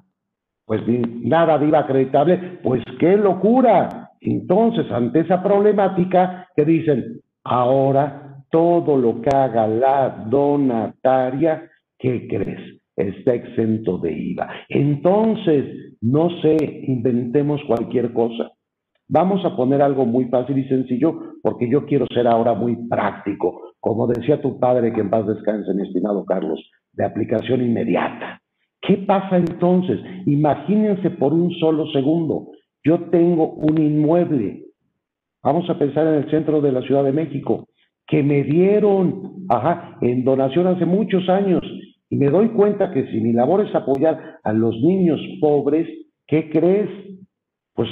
pues 0.64 0.80
nada 0.86 1.58
de 1.58 1.66
IVA 1.68 1.80
acreditable, 1.80 2.60
pues 2.62 2.82
qué 2.98 3.18
locura. 3.18 4.08
Entonces, 4.22 4.90
ante 4.90 5.20
esa 5.20 5.42
problemática, 5.42 6.48
que 6.56 6.64
dicen, 6.64 7.20
ahora 7.44 8.38
todo 8.50 8.96
lo 8.96 9.20
que 9.20 9.36
haga 9.36 9.66
la 9.66 10.24
donataria, 10.30 11.68
¿qué 11.98 12.26
crees? 12.26 12.80
Está 12.96 13.34
exento 13.34 13.98
de 13.98 14.12
IVA. 14.12 14.48
Entonces, 14.70 15.94
no 16.00 16.30
sé, 16.40 16.56
inventemos 16.86 17.60
cualquier 17.66 18.14
cosa. 18.14 18.50
Vamos 19.14 19.44
a 19.44 19.54
poner 19.54 19.82
algo 19.82 20.06
muy 20.06 20.24
fácil 20.30 20.56
y 20.56 20.64
sencillo 20.64 21.34
porque 21.42 21.68
yo 21.68 21.84
quiero 21.84 22.06
ser 22.14 22.26
ahora 22.26 22.54
muy 22.54 22.88
práctico. 22.88 23.74
Como 23.78 24.06
decía 24.06 24.40
tu 24.40 24.58
padre, 24.58 24.90
que 24.90 25.02
en 25.02 25.10
paz 25.10 25.26
descanse, 25.26 25.74
mi 25.74 25.82
estimado 25.82 26.24
Carlos, 26.24 26.58
de 26.94 27.04
aplicación 27.04 27.60
inmediata. 27.60 28.40
¿Qué 28.80 28.96
pasa 29.06 29.36
entonces? 29.36 30.00
Imagínense 30.24 31.10
por 31.10 31.34
un 31.34 31.50
solo 31.60 31.88
segundo, 31.92 32.52
yo 32.82 33.10
tengo 33.10 33.52
un 33.52 33.76
inmueble, 33.76 34.64
vamos 35.42 35.68
a 35.68 35.78
pensar 35.78 36.06
en 36.06 36.14
el 36.14 36.30
centro 36.30 36.62
de 36.62 36.72
la 36.72 36.80
Ciudad 36.80 37.04
de 37.04 37.12
México, 37.12 37.68
que 38.06 38.22
me 38.22 38.42
dieron 38.44 39.44
ajá, 39.50 39.98
en 40.00 40.24
donación 40.24 40.68
hace 40.68 40.86
muchos 40.86 41.28
años 41.28 41.60
y 42.08 42.16
me 42.16 42.30
doy 42.30 42.48
cuenta 42.48 42.90
que 42.90 43.06
si 43.08 43.20
mi 43.20 43.34
labor 43.34 43.60
es 43.60 43.74
apoyar 43.74 44.38
a 44.42 44.54
los 44.54 44.74
niños 44.80 45.20
pobres, 45.38 45.86
¿qué 46.26 46.48
crees? 46.48 46.88
Pues 47.74 47.90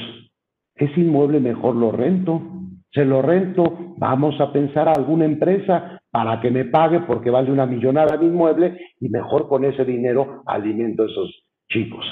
ese 0.80 1.00
inmueble 1.00 1.40
mejor 1.40 1.76
lo 1.76 1.92
rento. 1.92 2.42
Se 2.90 3.04
lo 3.04 3.22
rento, 3.22 3.94
vamos 3.98 4.40
a 4.40 4.50
pensar 4.50 4.88
a 4.88 4.92
alguna 4.92 5.26
empresa 5.26 6.00
para 6.10 6.40
que 6.40 6.50
me 6.50 6.64
pague 6.64 7.00
porque 7.00 7.30
vale 7.30 7.52
una 7.52 7.66
millonada 7.66 8.16
mi 8.16 8.26
inmueble 8.26 8.80
y 8.98 9.08
mejor 9.10 9.46
con 9.46 9.64
ese 9.64 9.84
dinero 9.84 10.42
alimento 10.46 11.04
a 11.04 11.06
esos 11.06 11.44
chicos. 11.68 12.04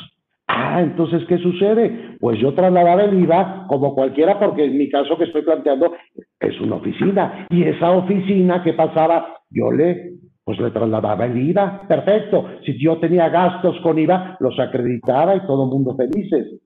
Ah, 0.46 0.82
entonces, 0.82 1.24
¿qué 1.28 1.38
sucede? 1.38 2.16
Pues 2.20 2.38
yo 2.40 2.52
trasladaba 2.54 3.04
el 3.04 3.18
IVA 3.18 3.66
como 3.68 3.94
cualquiera, 3.94 4.38
porque 4.38 4.64
en 4.64 4.78
mi 4.78 4.88
caso 4.88 5.16
que 5.16 5.24
estoy 5.24 5.42
planteando 5.42 5.94
es 6.40 6.60
una 6.60 6.76
oficina. 6.76 7.46
Y 7.50 7.64
esa 7.64 7.90
oficina, 7.90 8.62
¿qué 8.62 8.74
pasaba? 8.74 9.38
Yo 9.50 9.72
le, 9.72 10.12
pues 10.44 10.58
le 10.60 10.70
trasladaba 10.70 11.26
el 11.26 11.36
IVA. 11.50 11.86
Perfecto. 11.88 12.46
Si 12.64 12.78
yo 12.78 12.98
tenía 12.98 13.30
gastos 13.30 13.80
con 13.82 13.98
IVA, 13.98 14.36
los 14.40 14.58
acreditaba 14.58 15.36
y 15.36 15.46
todo 15.46 15.64
el 15.64 15.70
mundo 15.70 15.96
felices. 15.96 16.60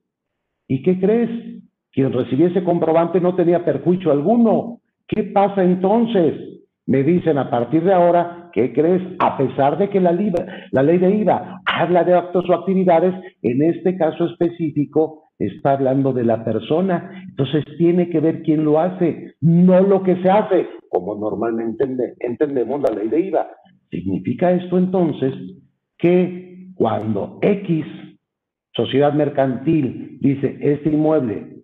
¿Y 0.68 0.82
qué 0.82 0.98
crees? 1.00 1.62
Quien 1.92 2.12
recibiese 2.12 2.64
comprobante 2.64 3.20
no 3.20 3.34
tenía 3.34 3.64
perjuicio 3.64 4.12
alguno. 4.12 4.80
¿Qué 5.06 5.24
pasa 5.24 5.62
entonces? 5.62 6.34
Me 6.86 7.02
dicen 7.02 7.38
a 7.38 7.50
partir 7.50 7.84
de 7.84 7.92
ahora, 7.92 8.50
¿qué 8.52 8.72
crees? 8.72 9.02
A 9.18 9.36
pesar 9.36 9.78
de 9.78 9.90
que 9.90 10.00
la, 10.00 10.12
ley 10.12 10.98
de 10.98 11.16
IVA 11.16 11.60
habla 11.66 12.02
de 12.02 12.14
actos 12.14 12.48
o 12.48 12.54
actividades, 12.54 13.14
en 13.42 13.62
este 13.62 13.96
caso 13.96 14.24
específico 14.24 15.28
está 15.38 15.72
hablando 15.72 16.12
de 16.12 16.24
la 16.24 16.44
persona. 16.44 17.24
Entonces 17.28 17.64
tiene 17.76 18.08
que 18.08 18.20
ver 18.20 18.42
quién 18.42 18.64
lo 18.64 18.80
hace, 18.80 19.34
no 19.40 19.80
lo 19.82 20.02
que 20.02 20.16
se 20.22 20.30
hace, 20.30 20.66
como 20.88 21.14
normalmente 21.14 21.84
entendemos 22.20 22.80
la 22.80 22.90
ley 22.94 23.08
de 23.08 23.20
IVA. 23.20 23.48
Significa 23.90 24.50
esto 24.50 24.78
entonces 24.78 25.34
que 25.98 26.68
cuando 26.74 27.38
X, 27.42 27.84
sociedad 28.74 29.12
mercantil, 29.12 30.18
dice, 30.20 30.56
este 30.60 30.88
inmueble 30.88 31.61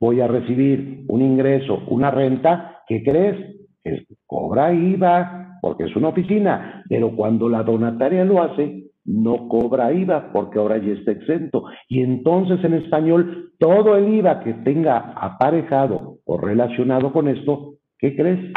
voy 0.00 0.20
a 0.20 0.28
recibir 0.28 1.04
un 1.08 1.22
ingreso, 1.22 1.82
una 1.88 2.10
renta, 2.10 2.82
¿qué 2.86 3.02
crees? 3.02 3.56
Que 3.82 4.04
cobra 4.26 4.72
IVA 4.72 5.58
porque 5.60 5.84
es 5.84 5.96
una 5.96 6.08
oficina, 6.08 6.84
pero 6.88 7.14
cuando 7.16 7.48
la 7.48 7.62
donataria 7.62 8.24
lo 8.24 8.42
hace, 8.42 8.84
no 9.04 9.48
cobra 9.48 9.92
IVA 9.92 10.32
porque 10.32 10.58
ahora 10.58 10.78
ya 10.78 10.92
está 10.92 11.12
exento. 11.12 11.64
Y 11.88 12.02
entonces 12.02 12.62
en 12.64 12.74
español, 12.74 13.52
todo 13.58 13.96
el 13.96 14.14
IVA 14.14 14.40
que 14.40 14.54
tenga 14.54 15.12
aparejado 15.16 16.18
o 16.24 16.38
relacionado 16.38 17.12
con 17.12 17.28
esto, 17.28 17.74
¿qué 17.98 18.14
crees? 18.14 18.52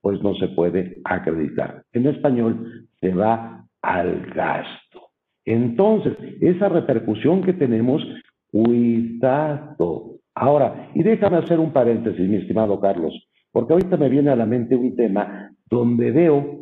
Pues 0.00 0.22
no 0.22 0.34
se 0.34 0.48
puede 0.48 0.98
acreditar. 1.04 1.82
En 1.92 2.06
español 2.06 2.86
se 3.00 3.12
va 3.14 3.64
al 3.82 4.26
gasto. 4.34 5.08
Entonces, 5.44 6.14
esa 6.40 6.68
repercusión 6.68 7.42
que 7.42 7.54
tenemos, 7.54 8.02
cuidado, 8.50 10.17
Ahora, 10.40 10.90
y 10.94 11.02
déjame 11.02 11.38
hacer 11.38 11.58
un 11.58 11.72
paréntesis, 11.72 12.28
mi 12.28 12.36
estimado 12.36 12.80
Carlos, 12.80 13.12
porque 13.50 13.72
ahorita 13.72 13.96
me 13.96 14.08
viene 14.08 14.30
a 14.30 14.36
la 14.36 14.46
mente 14.46 14.76
un 14.76 14.94
tema 14.94 15.50
donde 15.68 16.12
veo 16.12 16.60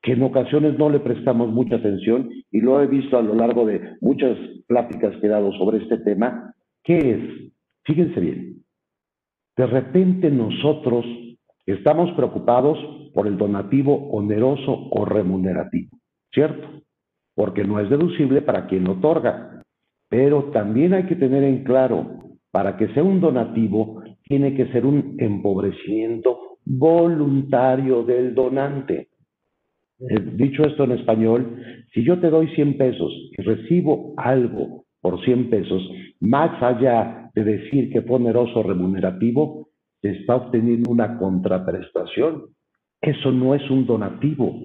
que 0.00 0.12
en 0.12 0.22
ocasiones 0.22 0.78
no 0.78 0.88
le 0.88 1.00
prestamos 1.00 1.50
mucha 1.50 1.76
atención 1.76 2.30
y 2.50 2.60
lo 2.60 2.80
he 2.82 2.86
visto 2.86 3.18
a 3.18 3.22
lo 3.22 3.34
largo 3.34 3.66
de 3.66 3.96
muchas 4.00 4.36
pláticas 4.66 5.14
que 5.16 5.26
he 5.26 5.30
dado 5.30 5.52
sobre 5.52 5.78
este 5.78 5.98
tema, 5.98 6.54
¿qué 6.82 6.98
es? 6.98 7.52
Fíjense 7.84 8.20
bien, 8.20 8.62
de 9.56 9.66
repente 9.66 10.30
nosotros 10.30 11.04
estamos 11.66 12.10
preocupados 12.12 12.78
por 13.12 13.26
el 13.26 13.36
donativo 13.36 14.08
oneroso 14.10 14.88
o 14.90 15.04
remunerativo, 15.04 15.98
¿cierto? 16.32 16.68
Porque 17.34 17.64
no 17.64 17.80
es 17.80 17.90
deducible 17.90 18.40
para 18.40 18.66
quien 18.66 18.84
lo 18.84 18.92
otorga, 18.92 19.62
pero 20.08 20.44
también 20.52 20.94
hay 20.94 21.04
que 21.04 21.16
tener 21.16 21.44
en 21.44 21.64
claro 21.64 22.23
para 22.54 22.76
que 22.76 22.86
sea 22.94 23.02
un 23.02 23.20
donativo, 23.20 24.00
tiene 24.22 24.54
que 24.54 24.68
ser 24.68 24.86
un 24.86 25.16
empobrecimiento 25.18 26.58
voluntario 26.64 28.04
del 28.04 28.32
donante. 28.32 29.08
Eh, 29.98 30.20
dicho 30.36 30.62
esto 30.62 30.84
en 30.84 30.92
español, 30.92 31.56
si 31.92 32.04
yo 32.04 32.20
te 32.20 32.30
doy 32.30 32.46
100 32.54 32.78
pesos 32.78 33.12
y 33.36 33.42
recibo 33.42 34.14
algo 34.16 34.84
por 35.00 35.20
100 35.24 35.50
pesos, 35.50 35.82
más 36.20 36.62
allá 36.62 37.28
de 37.34 37.42
decir 37.42 37.90
que 37.90 38.02
fue 38.02 38.18
oneroso 38.18 38.62
remunerativo, 38.62 39.70
se 40.00 40.10
está 40.10 40.36
obteniendo 40.36 40.92
una 40.92 41.18
contraprestación. 41.18 42.44
Eso 43.00 43.32
no 43.32 43.56
es 43.56 43.68
un 43.68 43.84
donativo. 43.84 44.60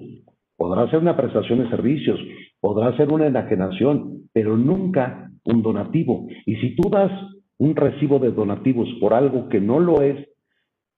Podrá 0.56 0.88
ser 0.90 1.00
una 1.00 1.16
prestación 1.16 1.58
de 1.58 1.70
servicios, 1.70 2.20
podrá 2.60 2.96
ser 2.96 3.12
una 3.12 3.26
enajenación, 3.26 4.28
pero 4.32 4.56
nunca 4.56 5.28
un 5.44 5.60
donativo. 5.60 6.28
Y 6.46 6.54
si 6.54 6.76
tú 6.76 6.88
das 6.88 7.10
un 7.60 7.76
recibo 7.76 8.18
de 8.18 8.32
donativos 8.32 8.88
por 9.00 9.12
algo 9.12 9.48
que 9.50 9.60
no 9.60 9.80
lo 9.80 10.00
es, 10.00 10.16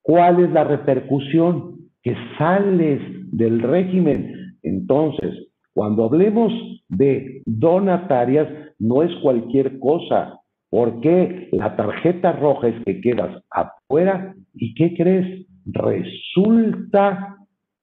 ¿cuál 0.00 0.44
es 0.44 0.50
la 0.52 0.62
repercusión? 0.62 1.90
Que 2.02 2.14
sales 2.38 3.00
del 3.32 3.60
régimen. 3.60 4.56
Entonces, 4.62 5.48
cuando 5.74 6.04
hablemos 6.04 6.52
de 6.88 7.42
donatarias, 7.46 8.48
no 8.78 9.02
es 9.02 9.10
cualquier 9.22 9.80
cosa, 9.80 10.40
porque 10.70 11.48
la 11.50 11.74
tarjeta 11.74 12.30
roja 12.30 12.68
es 12.68 12.84
que 12.84 13.00
quedas 13.00 13.42
afuera 13.50 14.34
y 14.54 14.74
¿qué 14.74 14.94
crees? 14.94 15.46
Resulta 15.66 17.38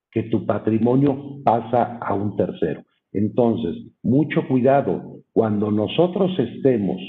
que 0.09 0.24
tu 0.24 0.45
patrimonio 0.45 1.41
pasa 1.43 1.98
a 1.98 2.13
un 2.13 2.38
tercero. 2.38 2.83
Entonces, 3.12 3.75
mucho 4.03 4.48
cuidado, 4.48 5.17
cuando 5.33 5.69
nosotros 5.69 6.31
estemos 6.39 7.01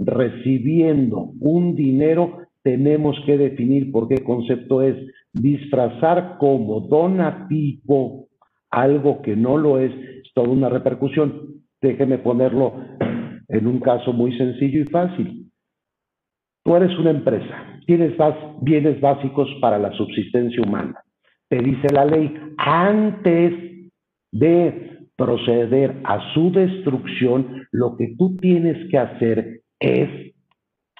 recibiendo 0.00 1.32
un 1.40 1.74
dinero, 1.76 2.38
tenemos 2.62 3.16
que 3.26 3.36
definir 3.36 3.92
por 3.92 4.08
qué 4.08 4.24
concepto 4.24 4.82
es 4.82 4.96
disfrazar 5.32 6.38
como 6.38 6.80
donativo 6.80 8.28
algo 8.70 9.20
que 9.22 9.36
no 9.36 9.56
lo 9.56 9.78
es, 9.78 9.92
es 9.92 10.32
toda 10.34 10.48
una 10.48 10.68
repercusión. 10.68 11.62
Déjeme 11.80 12.18
ponerlo 12.18 12.74
en 13.48 13.66
un 13.66 13.80
caso 13.80 14.12
muy 14.12 14.36
sencillo 14.36 14.80
y 14.80 14.84
fácil. 14.84 15.50
Tú 16.64 16.76
eres 16.76 16.96
una 16.98 17.10
empresa, 17.10 17.80
tienes 17.86 18.14
bienes 18.60 19.00
básicos 19.00 19.48
para 19.60 19.78
la 19.78 19.92
subsistencia 19.92 20.62
humana. 20.62 21.02
Te 21.48 21.58
dice 21.58 21.88
la 21.92 22.04
ley, 22.04 22.32
antes 22.58 23.90
de 24.32 24.98
proceder 25.16 26.00
a 26.04 26.32
su 26.32 26.52
destrucción, 26.52 27.66
lo 27.72 27.96
que 27.96 28.14
tú 28.16 28.36
tienes 28.36 28.88
que 28.90 28.98
hacer 28.98 29.59
es 29.80 30.08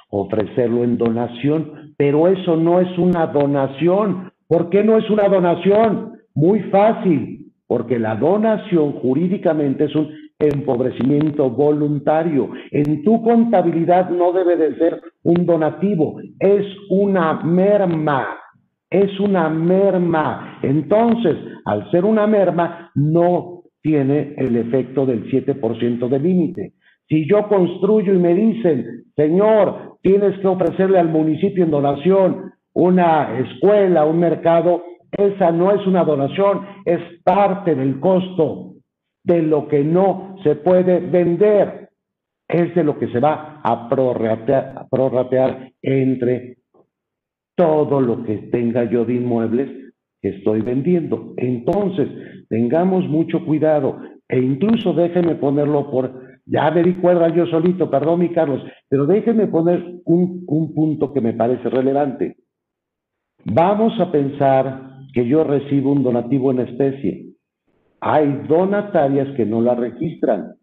ofrecerlo 0.09 0.83
en 0.83 0.99
donación, 0.99 1.95
pero 1.97 2.27
eso 2.29 2.57
no 2.57 2.81
es 2.81 2.99
una 2.99 3.27
donación. 3.27 4.33
¿Por 4.49 4.71
qué 4.71 4.83
no 4.83 4.99
es 4.99 5.09
una 5.11 5.29
donación? 5.29 6.15
Muy 6.35 6.61
fácil, 6.71 7.53
porque 7.67 7.99
la 7.99 8.17
donación 8.17 8.93
jurídicamente 8.95 9.85
es 9.85 9.95
un 9.95 10.11
empobrecimiento 10.41 11.51
voluntario. 11.51 12.51
En 12.71 13.05
tu 13.05 13.23
contabilidad 13.23 14.11
no 14.11 14.33
debe 14.33 14.57
de 14.57 14.77
ser 14.77 15.01
un 15.23 15.47
donativo, 15.47 16.21
es 16.39 16.67
una 16.89 17.35
merma, 17.45 18.27
es 18.89 19.21
una 19.21 19.49
merma. 19.49 20.59
Entonces, 20.63 21.37
al 21.67 21.91
ser 21.91 22.05
una 22.05 22.27
merma, 22.27 22.91
no 22.95 23.63
tiene 23.83 24.35
el 24.37 24.57
efecto 24.57 25.07
del 25.07 25.31
7% 25.31 26.09
de 26.09 26.19
límite. 26.19 26.73
Si 27.11 27.29
yo 27.29 27.49
construyo 27.49 28.15
y 28.15 28.19
me 28.19 28.35
dicen, 28.35 29.05
señor, 29.17 29.97
tienes 30.01 30.39
que 30.39 30.47
ofrecerle 30.47 31.01
al 31.01 31.09
municipio 31.09 31.65
en 31.65 31.73
donación 31.73 32.53
una 32.73 33.37
escuela, 33.41 34.07
un 34.07 34.21
mercado, 34.21 34.85
esa 35.11 35.51
no 35.51 35.73
es 35.73 35.85
una 35.89 36.05
donación, 36.05 36.61
es 36.85 37.01
parte 37.25 37.75
del 37.75 37.99
costo 37.99 38.75
de 39.25 39.43
lo 39.43 39.67
que 39.67 39.83
no 39.83 40.37
se 40.45 40.55
puede 40.55 41.01
vender. 41.01 41.89
Es 42.49 42.75
de 42.77 42.85
lo 42.85 42.97
que 42.97 43.09
se 43.09 43.19
va 43.19 43.61
a 43.63 43.89
prorratear, 43.89 44.75
a 44.77 44.89
prorratear 44.89 45.73
entre 45.83 46.59
todo 47.57 48.01
lo 48.01 48.23
que 48.23 48.37
tenga 48.53 48.85
yo 48.85 49.05
de 49.05 49.15
inmuebles 49.15 49.69
que 50.23 50.29
estoy 50.29 50.61
vendiendo. 50.61 51.35
Entonces, 51.37 52.09
tengamos 52.49 53.09
mucho 53.09 53.45
cuidado 53.45 53.99
e 54.29 54.39
incluso 54.39 54.93
déjenme 54.93 55.35
ponerlo 55.35 55.91
por, 55.91 56.20
ya 56.51 56.71
me 56.73 56.83
di 56.83 56.95
cuerda 56.95 57.29
yo 57.29 57.47
solito, 57.47 57.89
perdón 57.89 58.21
mi 58.21 58.31
Carlos, 58.31 58.61
pero 58.89 59.07
déjenme 59.07 59.47
poner 59.47 60.01
un, 60.05 60.45
un 60.49 60.75
punto 60.75 61.13
que 61.13 61.21
me 61.21 61.33
parece 61.33 61.71
relevante. 61.71 62.39
Vamos 63.45 63.99
a 64.01 64.11
pensar 64.11 64.99
que 65.15 65.27
yo 65.27 65.45
recibo 65.45 65.93
un 65.93 66.03
donativo 66.03 66.51
en 66.51 66.61
especie. 66.61 67.27
Hay 68.01 68.43
donatarias 68.49 69.29
que 69.37 69.47
no 69.47 69.61
la 69.61 69.77
registran. 69.77 70.55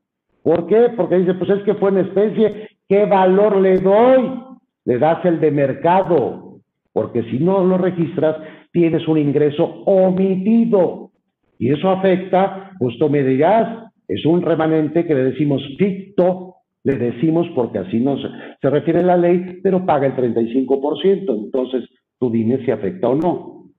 ¿Por 0.43 0.67
qué? 0.67 0.89
Porque 0.95 1.19
dice, 1.19 1.35
pues 1.35 1.49
es 1.51 1.63
que 1.63 1.75
fue 1.75 1.91
en 1.91 1.99
especie, 1.99 2.69
¿qué 2.89 3.05
valor 3.05 3.57
le 3.57 3.79
doy? 3.79 4.43
Le 4.85 4.97
das 4.97 5.23
el 5.23 5.39
de 5.39 5.51
mercado, 5.51 6.59
porque 6.91 7.23
si 7.23 7.39
no 7.39 7.63
lo 7.63 7.77
registras, 7.77 8.35
tienes 8.71 9.07
un 9.07 9.17
ingreso 9.17 9.63
omitido. 9.85 11.11
Y 11.59 11.71
eso 11.71 11.89
afecta, 11.89 12.71
justo 12.77 13.09
me 13.09 13.23
dirás, 13.23 13.86
es 14.07 14.25
un 14.25 14.41
remanente 14.41 15.05
que 15.05 15.13
le 15.13 15.23
decimos 15.25 15.61
ficto, 15.77 16.55
le 16.83 16.95
decimos 16.95 17.47
porque 17.53 17.79
así 17.79 17.99
no 17.99 18.17
se, 18.17 18.27
se 18.61 18.69
refiere 18.69 19.03
la 19.03 19.17
ley, 19.17 19.59
pero 19.61 19.85
paga 19.85 20.07
el 20.07 20.15
35%. 20.15 21.25
Entonces, 21.29 21.89
tú 22.19 22.29
dime 22.29 22.63
si 22.63 22.71
afecta 22.71 23.09
o 23.09 23.15
no. 23.15 23.71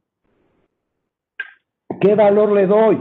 ¿Qué 2.00 2.14
valor 2.14 2.52
le 2.52 2.66
doy? 2.66 2.98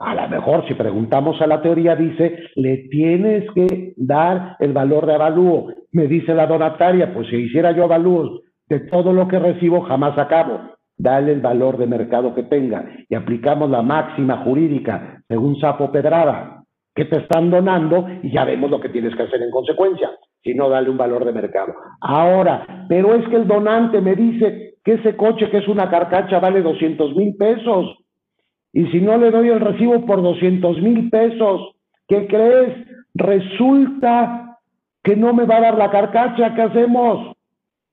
A 0.00 0.14
lo 0.14 0.28
mejor 0.28 0.66
si 0.66 0.74
preguntamos 0.74 1.40
a 1.40 1.46
la 1.46 1.62
teoría 1.62 1.94
dice, 1.94 2.38
le 2.56 2.88
tienes 2.88 3.48
que 3.54 3.94
dar 3.96 4.56
el 4.58 4.72
valor 4.72 5.06
de 5.06 5.14
avalúo. 5.14 5.72
Me 5.92 6.08
dice 6.08 6.34
la 6.34 6.46
donataria, 6.46 7.14
pues 7.14 7.28
si 7.28 7.36
hiciera 7.36 7.70
yo 7.70 7.84
avalúos 7.84 8.42
de 8.68 8.80
todo 8.80 9.12
lo 9.12 9.28
que 9.28 9.38
recibo, 9.38 9.82
jamás 9.82 10.18
acabo 10.18 10.73
dale 10.96 11.32
el 11.32 11.40
valor 11.40 11.76
de 11.76 11.86
mercado 11.86 12.34
que 12.34 12.44
tenga 12.44 12.84
y 13.08 13.14
aplicamos 13.14 13.70
la 13.70 13.82
máxima 13.82 14.38
jurídica 14.38 15.22
según 15.28 15.58
Sapo 15.60 15.90
Pedrada 15.90 16.64
que 16.94 17.04
te 17.06 17.18
están 17.18 17.50
donando 17.50 18.06
y 18.22 18.32
ya 18.32 18.44
vemos 18.44 18.70
lo 18.70 18.80
que 18.80 18.88
tienes 18.88 19.14
que 19.16 19.24
hacer 19.24 19.42
en 19.42 19.50
consecuencia, 19.50 20.10
si 20.42 20.54
no 20.54 20.68
dale 20.68 20.88
un 20.90 20.96
valor 20.96 21.24
de 21.24 21.32
mercado. 21.32 21.74
Ahora, 22.00 22.86
pero 22.88 23.14
es 23.14 23.26
que 23.28 23.36
el 23.36 23.48
donante 23.48 24.00
me 24.00 24.14
dice 24.14 24.74
que 24.84 24.94
ese 24.94 25.16
coche 25.16 25.50
que 25.50 25.58
es 25.58 25.68
una 25.68 25.90
carcacha 25.90 26.38
vale 26.38 26.62
200 26.62 27.16
mil 27.16 27.34
pesos 27.36 27.96
y 28.72 28.86
si 28.86 29.00
no 29.00 29.16
le 29.16 29.30
doy 29.30 29.48
el 29.48 29.60
recibo 29.60 30.04
por 30.04 30.22
200 30.22 30.80
mil 30.82 31.10
pesos, 31.10 31.76
¿qué 32.06 32.26
crees? 32.26 32.86
Resulta 33.14 34.58
que 35.02 35.16
no 35.16 35.32
me 35.32 35.44
va 35.44 35.56
a 35.56 35.60
dar 35.60 35.78
la 35.78 35.90
carcacha, 35.90 36.54
¿qué 36.54 36.62
hacemos? 36.62 37.36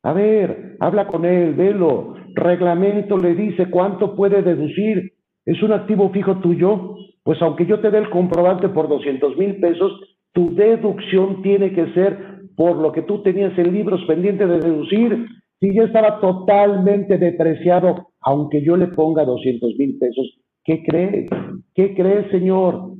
A 0.03 0.13
ver, 0.13 0.77
habla 0.79 1.05
con 1.07 1.25
él, 1.25 1.53
velo, 1.53 2.11
reglamento 2.36 3.17
le 3.17 3.36
dice 3.36 3.70
cuánto 3.70 4.15
puede 4.15 4.41
deducir. 4.41 5.13
¿Es 5.46 5.62
un 5.63 5.74
activo 5.74 6.10
fijo 6.12 6.38
tuyo? 6.39 6.96
Pues 7.24 7.41
aunque 7.41 7.65
yo 7.65 7.80
te 7.80 7.91
dé 7.91 8.00
el 8.00 8.10
comprobante 8.10 8.70
por 8.70 8.88
200 8.88 9.38
mil 9.38 9.58
pesos, 9.58 9.91
tu 10.34 10.54
deducción 10.56 11.41
tiene 11.41 11.74
que 11.74 11.91
ser 11.94 12.41
por 12.56 12.78
lo 12.78 12.91
que 12.91 13.02
tú 13.04 13.22
tenías 13.22 13.58
en 13.58 13.74
libros 13.74 14.02
pendiente 14.08 14.48
de 14.48 14.60
deducir. 14.60 15.28
Si 15.60 15.74
ya 15.74 15.84
estaba 15.84 16.20
totalmente 16.20 17.17
depreciado, 17.17 18.08
aunque 18.22 18.62
yo 18.63 18.78
le 18.78 18.88
ponga 18.88 19.26
200 19.26 19.76
mil 19.78 19.98
pesos, 20.00 20.39
¿qué 20.63 20.84
crees? 20.84 21.30
¿Qué 21.76 21.94
crees, 21.96 22.30
señor? 22.32 22.94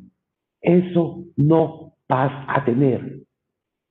Eso 0.62 1.24
no 1.38 1.94
vas 2.08 2.32
a 2.48 2.64
tener 2.66 3.22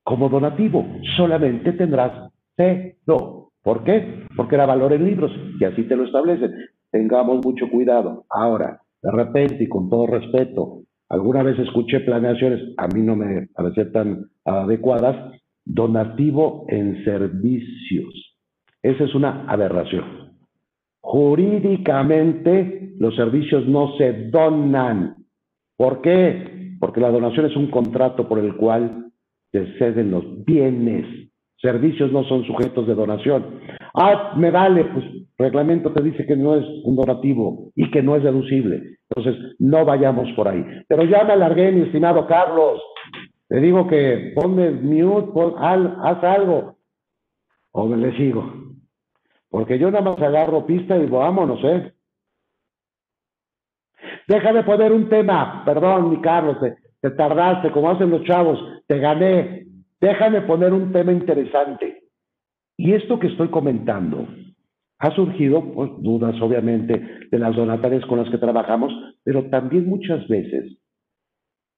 como 0.05 0.29
donativo, 0.29 0.87
solamente 1.16 1.72
tendrás 1.72 2.33
cero. 2.57 3.39
¿Por 3.62 3.84
qué? 3.84 4.24
Porque 4.36 4.54
era 4.54 4.66
valor 4.66 4.92
en 4.92 5.04
libros 5.04 5.30
y 5.58 5.64
así 5.64 5.82
te 5.84 5.96
lo 5.96 6.04
establecen. 6.04 6.52
Tengamos 6.90 7.44
mucho 7.44 7.68
cuidado. 7.70 8.24
Ahora, 8.30 8.80
de 9.02 9.10
repente 9.10 9.64
y 9.64 9.68
con 9.68 9.90
todo 9.90 10.06
respeto, 10.06 10.82
alguna 11.08 11.42
vez 11.42 11.58
escuché 11.58 12.00
planeaciones, 12.00 12.74
a 12.76 12.88
mí 12.88 13.02
no 13.02 13.16
me 13.16 13.48
parecen 13.54 13.92
tan 13.92 14.26
adecuadas, 14.44 15.32
donativo 15.64 16.64
en 16.68 17.04
servicios. 17.04 18.36
Esa 18.82 19.04
es 19.04 19.14
una 19.14 19.44
aberración. 19.46 20.30
Jurídicamente 21.02 22.94
los 22.98 23.14
servicios 23.14 23.66
no 23.66 23.96
se 23.96 24.30
donan. 24.30 25.16
¿Por 25.76 26.00
qué? 26.00 26.76
Porque 26.78 27.00
la 27.00 27.10
donación 27.10 27.46
es 27.46 27.56
un 27.56 27.70
contrato 27.70 28.26
por 28.28 28.38
el 28.38 28.56
cual 28.56 29.12
se 29.52 29.66
ceden 29.78 30.10
los 30.10 30.44
bienes 30.44 31.29
servicios 31.60 32.10
no 32.12 32.24
son 32.24 32.44
sujetos 32.44 32.86
de 32.86 32.94
donación. 32.94 33.60
Ah, 33.94 34.34
me 34.36 34.50
vale, 34.50 34.84
pues 34.84 35.04
reglamento 35.38 35.92
te 35.92 36.02
dice 36.02 36.26
que 36.26 36.36
no 36.36 36.54
es 36.54 36.64
un 36.84 36.96
donativo 36.96 37.70
y 37.74 37.90
que 37.90 38.02
no 38.02 38.16
es 38.16 38.22
deducible. 38.22 38.98
Entonces, 39.08 39.56
no 39.58 39.84
vayamos 39.84 40.30
por 40.36 40.48
ahí. 40.48 40.64
Pero 40.88 41.04
ya 41.04 41.24
me 41.24 41.32
alargué, 41.32 41.72
mi 41.72 41.82
estimado 41.82 42.26
Carlos. 42.26 42.80
Te 43.48 43.60
digo 43.60 43.86
que 43.88 44.32
ponme 44.34 44.70
mute, 44.70 45.32
haz 45.58 46.22
algo. 46.22 46.76
¿O 47.72 47.86
me 47.86 47.96
le 47.96 48.16
sigo? 48.16 48.44
Porque 49.48 49.78
yo 49.78 49.90
nada 49.90 50.04
más 50.04 50.18
agarro 50.20 50.66
pista 50.66 50.96
y 50.96 51.06
vámonos, 51.06 51.58
¿eh? 51.64 51.92
Déjame 54.28 54.62
poner 54.62 54.92
un 54.92 55.08
tema. 55.08 55.64
Perdón, 55.64 56.10
mi 56.10 56.20
Carlos, 56.20 56.58
te 57.00 57.10
tardaste, 57.10 57.72
como 57.72 57.90
hacen 57.90 58.10
los 58.10 58.22
chavos, 58.24 58.58
te 58.86 58.98
gané. 58.98 59.66
Déjame 60.00 60.42
poner 60.42 60.72
un 60.72 60.92
tema 60.92 61.12
interesante. 61.12 62.04
Y 62.76 62.92
esto 62.92 63.18
que 63.18 63.26
estoy 63.26 63.48
comentando 63.48 64.26
ha 64.98 65.14
surgido, 65.14 65.72
pues, 65.72 65.90
dudas 65.98 66.40
obviamente 66.40 67.28
de 67.30 67.38
las 67.38 67.54
donatarias 67.54 68.04
con 68.06 68.18
las 68.18 68.30
que 68.30 68.38
trabajamos, 68.38 68.92
pero 69.22 69.48
también 69.50 69.86
muchas 69.86 70.26
veces 70.28 70.78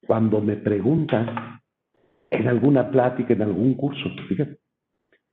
cuando 0.06 0.40
me 0.40 0.56
preguntan 0.56 1.60
en 2.30 2.48
alguna 2.48 2.90
plática, 2.90 3.34
en 3.34 3.42
algún 3.42 3.74
curso, 3.74 4.08
fíjate, 4.28 4.58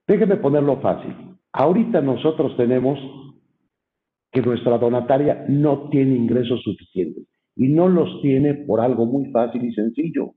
déjeme 0.08 0.38
ponerlo 0.38 0.80
fácil. 0.82 1.15
Ahorita 1.52 2.02
nosotros 2.02 2.56
tenemos 2.58 2.99
que 4.32 4.41
nuestra 4.41 4.78
donataria 4.78 5.45
no 5.47 5.89
tiene 5.89 6.15
ingresos 6.15 6.62
suficientes 6.62 7.25
y 7.56 7.69
no 7.69 7.88
los 7.89 8.21
tiene 8.21 8.54
por 8.54 8.82
algo 8.82 9.06
muy 9.06 9.32
fácil 9.32 9.63
y 9.63 9.73
sencillo. 9.73 10.34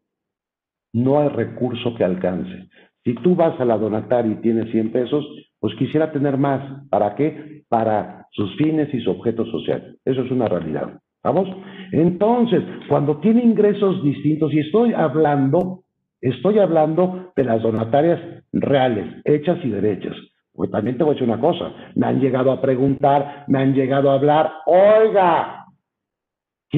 No 0.93 1.21
hay 1.21 1.29
recurso 1.29 1.95
que 1.95 2.05
alcance. 2.05 2.69
Si 3.05 3.15
tú 3.15 3.35
vas 3.35 3.59
a 3.61 3.65
la 3.65 3.79
donataria 3.79 4.33
y 4.33 4.41
tienes 4.41 4.71
100 4.71 4.93
pesos, 4.93 5.25
pues 5.59 5.75
quisiera 5.77 6.13
tener 6.13 6.37
más. 6.37 6.89
¿Para 6.91 7.15
qué? 7.15 7.63
Para 7.69 8.27
sus 8.33 8.55
fines 8.57 8.93
y 8.95 9.01
su 9.01 9.11
objeto 9.11 9.45
social. 9.47 9.97
Eso 10.05 10.23
es 10.23 10.31
una 10.31 10.47
realidad. 10.47 10.99
¿Vamos? 11.25 11.49
Entonces, 11.93 12.63
cuando 12.89 13.19
tiene 13.19 13.43
ingresos 13.43 14.03
distintos, 14.03 14.53
y 14.53 14.61
estoy 14.61 14.93
hablando, 14.93 15.85
estoy 16.21 16.59
hablando 16.59 17.33
de 17.37 17.45
las 17.45 17.63
donatarias 17.63 18.21
reales, 18.53 19.07
hechas 19.25 19.59
y 19.65 19.71
derechas. 19.71 20.17
Pues 20.55 20.71
también 20.71 20.99
te 20.99 21.05
voy 21.05 21.13
a 21.13 21.15
decir 21.15 21.29
una 21.29 21.41
cosa, 21.41 21.73
me 21.95 22.07
han 22.07 22.21
llegado 22.21 22.53
a 22.53 22.61
preguntar, 22.61 23.45
me 23.49 23.61
han 23.61 23.73
llegado 23.73 24.11
a 24.11 24.15
hablar, 24.15 24.53
oiga, 24.67 25.62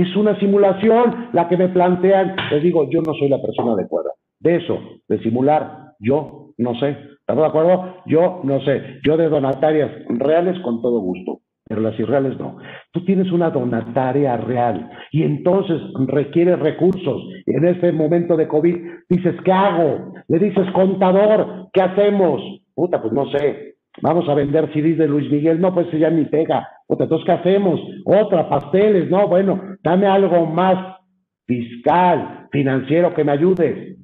es 0.02 0.16
una 0.16 0.38
simulación 0.38 1.28
la 1.33 1.48
que 1.48 1.57
me 1.57 1.68
plantean. 1.68 2.37
Les 2.50 2.62
digo, 2.62 2.88
yo 2.90 3.00
no 3.02 3.14
soy 3.14 3.28
la 3.28 3.40
persona 3.40 3.72
adecuada. 3.72 4.11
De 4.40 4.57
eso, 4.57 4.78
de 5.09 5.18
simular, 5.20 5.94
yo 6.00 6.50
no 6.59 6.74
sé. 6.74 6.96
¿Estamos 7.20 7.44
de 7.44 7.48
acuerdo? 7.48 7.94
Yo 8.07 8.40
no 8.44 8.61
sé. 8.61 9.00
Yo 9.04 9.16
de 9.16 9.28
donatarias 9.28 9.90
reales 10.09 10.61
con 10.61 10.83
todo 10.83 11.00
gusto, 11.00 11.40
pero 11.66 11.80
las 11.80 11.98
irreales 11.98 12.38
no. 12.38 12.59
Tú 12.92 13.04
tienes 13.04 13.33
una 13.33 13.50
donataria 13.50 14.37
real 14.37 14.90
y 15.11 15.22
entonces 15.22 15.80
requiere 16.07 16.57
recursos. 16.57 17.22
En 17.46 17.66
este 17.66 17.92
momento 17.92 18.37
de 18.37 18.48
COVID 18.48 18.76
dices, 19.09 19.37
¿qué 19.44 19.52
hago? 19.52 20.12
Le 20.28 20.38
dices, 20.38 20.70
contador, 20.72 21.68
¿qué 21.72 21.80
hacemos? 21.80 22.42
Puta, 22.74 23.00
pues 23.00 23.12
no 23.12 23.26
sé. 23.30 23.76
Vamos 24.02 24.28
a 24.28 24.35
vender 24.35 24.72
CDs 24.72 24.98
de 24.98 25.09
Luis 25.09 25.30
Miguel. 25.30 25.61
No, 25.61 25.72
pues 25.72 25.90
ya 25.92 26.11
ni 26.11 26.24
pega. 26.24 26.68
Puta, 26.86 27.04
entonces, 27.04 27.26
¿qué 27.26 27.32
hacemos? 27.32 27.80
Otra, 28.04 28.48
pasteles. 28.48 29.10
No, 29.10 29.28
bueno, 29.28 29.60
dame 29.82 30.06
algo 30.06 30.46
más 30.46 30.98
fiscal, 31.46 32.48
financiero 32.50 33.14
que 33.14 33.24
me 33.24 33.32
ayude. 33.32 33.96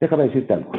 Déjame 0.00 0.24
decirte 0.24 0.54
algo. 0.54 0.72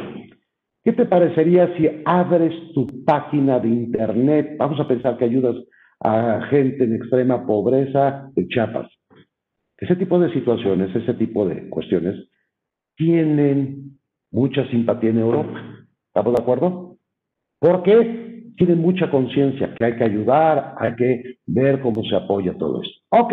¿Qué 0.84 0.92
te 0.92 1.06
parecería 1.06 1.76
si 1.76 1.88
abres 2.04 2.54
tu 2.72 2.86
página 3.04 3.58
de 3.58 3.68
internet? 3.68 4.56
Vamos 4.58 4.78
a 4.78 4.86
pensar 4.86 5.16
que 5.16 5.24
ayudas 5.24 5.56
a 6.00 6.42
gente 6.50 6.84
en 6.84 6.94
extrema 6.94 7.46
pobreza 7.46 8.30
de 8.34 8.46
Chiapas. 8.48 8.86
Ese 9.78 9.96
tipo 9.96 10.18
de 10.18 10.32
situaciones, 10.32 10.94
ese 10.94 11.14
tipo 11.14 11.46
de 11.46 11.68
cuestiones, 11.68 12.28
tienen 12.96 13.98
mucha 14.30 14.66
simpatía 14.68 15.10
en 15.10 15.18
Europa. 15.18 15.60
¿Estamos 16.08 16.34
de 16.34 16.42
acuerdo? 16.42 16.96
Porque 17.58 18.25
tienen 18.56 18.80
mucha 18.80 19.10
conciencia 19.10 19.74
que 19.74 19.84
hay 19.84 19.96
que 19.96 20.04
ayudar, 20.04 20.74
hay 20.78 20.94
que 20.94 21.22
ver 21.46 21.80
cómo 21.80 22.02
se 22.04 22.16
apoya 22.16 22.56
todo 22.58 22.82
esto. 22.82 23.00
Ok, 23.10 23.32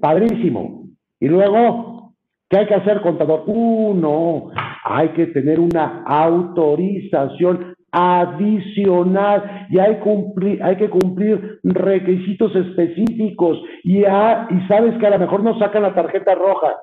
padrísimo. 0.00 0.88
Y 1.20 1.28
luego, 1.28 2.14
¿qué 2.48 2.58
hay 2.58 2.66
que 2.66 2.74
hacer, 2.74 3.00
contador? 3.00 3.44
Uh, 3.46 3.94
no, 3.94 4.50
hay 4.84 5.08
que 5.10 5.26
tener 5.26 5.60
una 5.60 6.02
autorización 6.06 7.74
adicional 7.90 9.68
y 9.70 9.78
hay, 9.78 10.00
cumplir, 10.00 10.62
hay 10.62 10.76
que 10.76 10.90
cumplir 10.90 11.60
requisitos 11.62 12.54
específicos 12.56 13.62
y, 13.84 14.00
y 14.00 14.66
sabes 14.68 14.98
que 14.98 15.06
a 15.06 15.10
lo 15.10 15.18
mejor 15.20 15.44
nos 15.44 15.58
sacan 15.60 15.82
la 15.82 15.94
tarjeta 15.94 16.34
roja. 16.34 16.74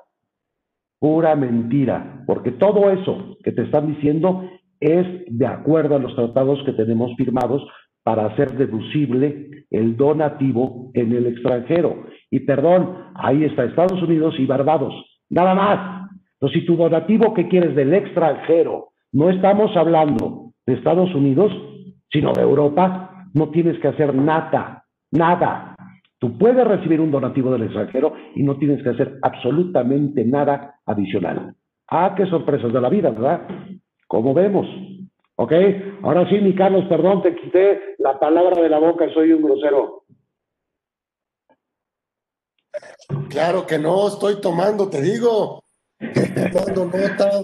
Pura 0.98 1.34
mentira, 1.36 2.22
porque 2.26 2.52
todo 2.52 2.90
eso 2.90 3.36
que 3.44 3.52
te 3.52 3.62
están 3.62 3.88
diciendo 3.88 4.48
es 4.80 5.06
de 5.28 5.46
acuerdo 5.46 5.96
a 5.96 5.98
los 5.98 6.14
tratados 6.16 6.60
que 6.64 6.72
tenemos 6.72 7.14
firmados 7.16 7.62
para 8.02 8.26
hacer 8.26 8.52
deducible 8.52 9.66
el 9.70 9.96
donativo 9.96 10.90
en 10.94 11.12
el 11.12 11.26
extranjero. 11.26 12.04
Y 12.30 12.40
perdón, 12.40 12.96
ahí 13.14 13.44
está 13.44 13.64
Estados 13.64 14.02
Unidos 14.02 14.34
y 14.38 14.46
Barbados, 14.46 14.94
nada 15.30 15.54
más. 15.54 16.08
Entonces, 16.34 16.60
si 16.60 16.66
tu 16.66 16.76
donativo 16.76 17.32
que 17.34 17.48
quieres 17.48 17.74
del 17.74 17.94
extranjero, 17.94 18.88
no 19.12 19.30
estamos 19.30 19.76
hablando 19.76 20.52
de 20.66 20.74
Estados 20.74 21.14
Unidos, 21.14 21.52
sino 22.10 22.32
de 22.32 22.42
Europa, 22.42 23.26
no 23.34 23.50
tienes 23.50 23.78
que 23.78 23.88
hacer 23.88 24.14
nada, 24.14 24.84
nada. 25.10 25.76
Tú 26.18 26.38
puedes 26.38 26.66
recibir 26.66 27.00
un 27.00 27.10
donativo 27.10 27.50
del 27.52 27.64
extranjero 27.64 28.14
y 28.34 28.42
no 28.42 28.56
tienes 28.56 28.82
que 28.82 28.90
hacer 28.90 29.18
absolutamente 29.22 30.24
nada 30.24 30.76
adicional. 30.86 31.54
Ah, 31.88 32.14
qué 32.16 32.26
sorpresas 32.26 32.72
de 32.72 32.80
la 32.80 32.88
vida, 32.88 33.10
¿verdad? 33.10 33.42
Como 34.06 34.34
vemos. 34.34 34.66
¿Ok? 35.42 35.52
Ahora 36.04 36.28
sí, 36.28 36.36
mi 36.36 36.54
Carlos, 36.54 36.84
perdón, 36.88 37.20
te 37.20 37.34
quité 37.34 37.96
la 37.98 38.16
palabra 38.16 38.62
de 38.62 38.68
la 38.68 38.78
boca, 38.78 39.12
soy 39.12 39.32
un 39.32 39.42
grosero. 39.42 40.04
Claro 43.28 43.66
que 43.66 43.76
no, 43.76 44.06
estoy 44.06 44.40
tomando, 44.40 44.88
te 44.88 45.02
digo. 45.02 45.64
Tomando 46.52 46.84
nota, 46.84 47.42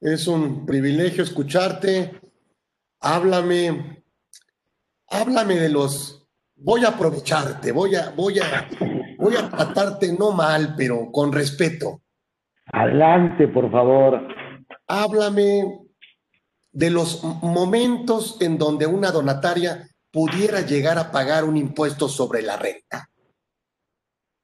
es 0.00 0.26
un 0.26 0.66
privilegio 0.66 1.22
escucharte. 1.22 2.20
Háblame, 3.00 4.02
háblame 5.08 5.54
de 5.54 5.68
los. 5.68 6.28
Voy 6.56 6.84
a 6.84 6.88
aprovecharte, 6.88 7.70
voy 7.70 7.94
a, 7.94 8.10
voy 8.10 8.40
a, 8.40 8.68
voy 9.18 9.36
a 9.36 9.48
tratarte 9.48 10.12
no 10.18 10.32
mal, 10.32 10.74
pero 10.76 11.12
con 11.12 11.32
respeto. 11.32 12.00
Adelante, 12.72 13.46
por 13.46 13.70
favor. 13.70 14.26
Háblame 14.88 15.85
de 16.76 16.90
los 16.90 17.24
momentos 17.42 18.40
en 18.40 18.58
donde 18.58 18.86
una 18.86 19.10
donataria 19.10 19.88
pudiera 20.12 20.60
llegar 20.60 20.98
a 20.98 21.10
pagar 21.10 21.44
un 21.44 21.56
impuesto 21.56 22.08
sobre 22.08 22.42
la 22.42 22.56
renta. 22.56 23.08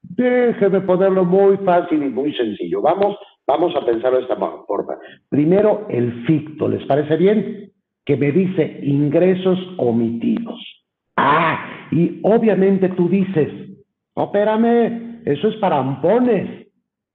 Déjeme 0.01 0.81
ponerlo 0.81 1.25
muy 1.25 1.57
fácil 1.57 2.03
y 2.03 2.09
muy 2.09 2.35
sencillo. 2.35 2.81
Vamos 2.81 3.17
Vamos 3.45 3.75
a 3.75 3.85
pensarlo 3.85 4.17
de 4.17 4.23
esta 4.23 4.37
forma. 4.37 4.97
Primero, 5.29 5.85
el 5.89 6.25
ficto, 6.25 6.67
¿les 6.67 6.85
parece 6.85 7.17
bien? 7.17 7.71
Que 8.05 8.15
me 8.15 8.31
dice 8.31 8.79
ingresos 8.83 9.59
omitidos. 9.77 10.59
Ah, 11.17 11.87
y 11.91 12.19
obviamente 12.23 12.89
tú 12.89 13.09
dices, 13.09 13.49
no, 14.15 14.25
espérame, 14.25 15.21
eso 15.25 15.49
es 15.49 15.55
para 15.57 15.77
ampones. 15.77 16.67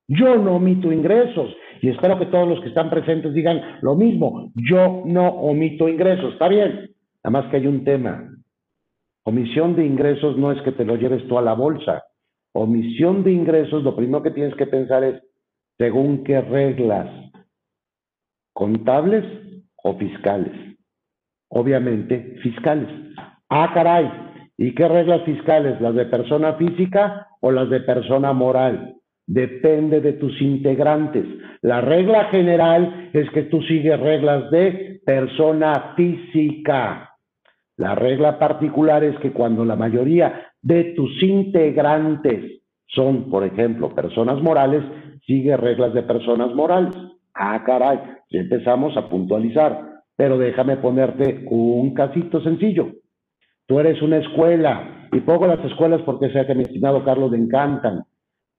Yo 0.06 0.36
no 0.36 0.56
omito 0.56 0.92
ingresos. 0.92 1.54
Y 1.80 1.90
espero 1.90 2.18
que 2.18 2.26
todos 2.26 2.48
los 2.48 2.60
que 2.60 2.68
están 2.68 2.90
presentes 2.90 3.34
digan 3.34 3.78
lo 3.82 3.94
mismo. 3.94 4.52
Yo 4.54 5.02
no 5.04 5.28
omito 5.28 5.88
ingresos. 5.88 6.32
Está 6.32 6.48
bien. 6.48 6.90
Nada 7.24 7.42
más 7.42 7.50
que 7.50 7.58
hay 7.58 7.66
un 7.66 7.84
tema. 7.84 8.30
Omisión 9.24 9.76
de 9.76 9.84
ingresos 9.84 10.36
no 10.36 10.52
es 10.52 10.60
que 10.62 10.72
te 10.72 10.84
lo 10.84 10.96
lleves 10.96 11.26
tú 11.28 11.38
a 11.38 11.42
la 11.42 11.54
bolsa. 11.54 12.04
Omisión 12.52 13.24
de 13.24 13.32
ingresos, 13.32 13.82
lo 13.82 13.94
primero 13.94 14.22
que 14.22 14.30
tienes 14.30 14.54
que 14.56 14.66
pensar 14.66 15.04
es, 15.04 15.22
¿Según 15.78 16.24
qué 16.24 16.40
reglas? 16.40 17.08
¿Contables 18.52 19.24
o 19.76 19.96
fiscales? 19.96 20.76
Obviamente, 21.50 22.36
fiscales. 22.42 22.88
Ah, 23.48 23.70
caray. 23.72 24.10
¿Y 24.56 24.74
qué 24.74 24.88
reglas 24.88 25.22
fiscales? 25.22 25.80
¿Las 25.80 25.94
de 25.94 26.06
persona 26.06 26.54
física 26.54 27.28
o 27.40 27.52
las 27.52 27.70
de 27.70 27.80
persona 27.80 28.32
moral? 28.32 28.96
Depende 29.28 30.00
de 30.00 30.14
tus 30.14 30.40
integrantes. 30.40 31.26
La 31.60 31.82
regla 31.82 32.24
general 32.30 33.10
es 33.12 33.28
que 33.30 33.42
tú 33.42 33.60
sigues 33.62 34.00
reglas 34.00 34.50
de 34.50 35.02
persona 35.04 35.92
física. 35.96 37.10
La 37.76 37.94
regla 37.94 38.38
particular 38.38 39.04
es 39.04 39.18
que 39.18 39.32
cuando 39.32 39.66
la 39.66 39.76
mayoría 39.76 40.46
de 40.62 40.94
tus 40.96 41.22
integrantes 41.22 42.62
son, 42.86 43.28
por 43.28 43.44
ejemplo, 43.44 43.94
personas 43.94 44.42
morales, 44.42 44.82
sigue 45.26 45.58
reglas 45.58 45.92
de 45.92 46.04
personas 46.04 46.54
morales. 46.54 46.94
Ah, 47.34 47.62
caray, 47.66 48.00
ya 48.30 48.40
empezamos 48.40 48.96
a 48.96 49.10
puntualizar. 49.10 50.02
Pero 50.16 50.38
déjame 50.38 50.78
ponerte 50.78 51.44
un 51.50 51.92
casito 51.92 52.40
sencillo. 52.40 52.88
Tú 53.66 53.78
eres 53.78 54.00
una 54.00 54.16
escuela, 54.16 55.06
y 55.12 55.20
pongo 55.20 55.46
las 55.46 55.62
escuelas 55.66 56.00
porque 56.06 56.30
sé 56.30 56.46
que 56.46 56.54
mi 56.54 56.62
estimado 56.62 57.04
Carlos 57.04 57.30
le 57.30 57.36
encantan. 57.36 58.04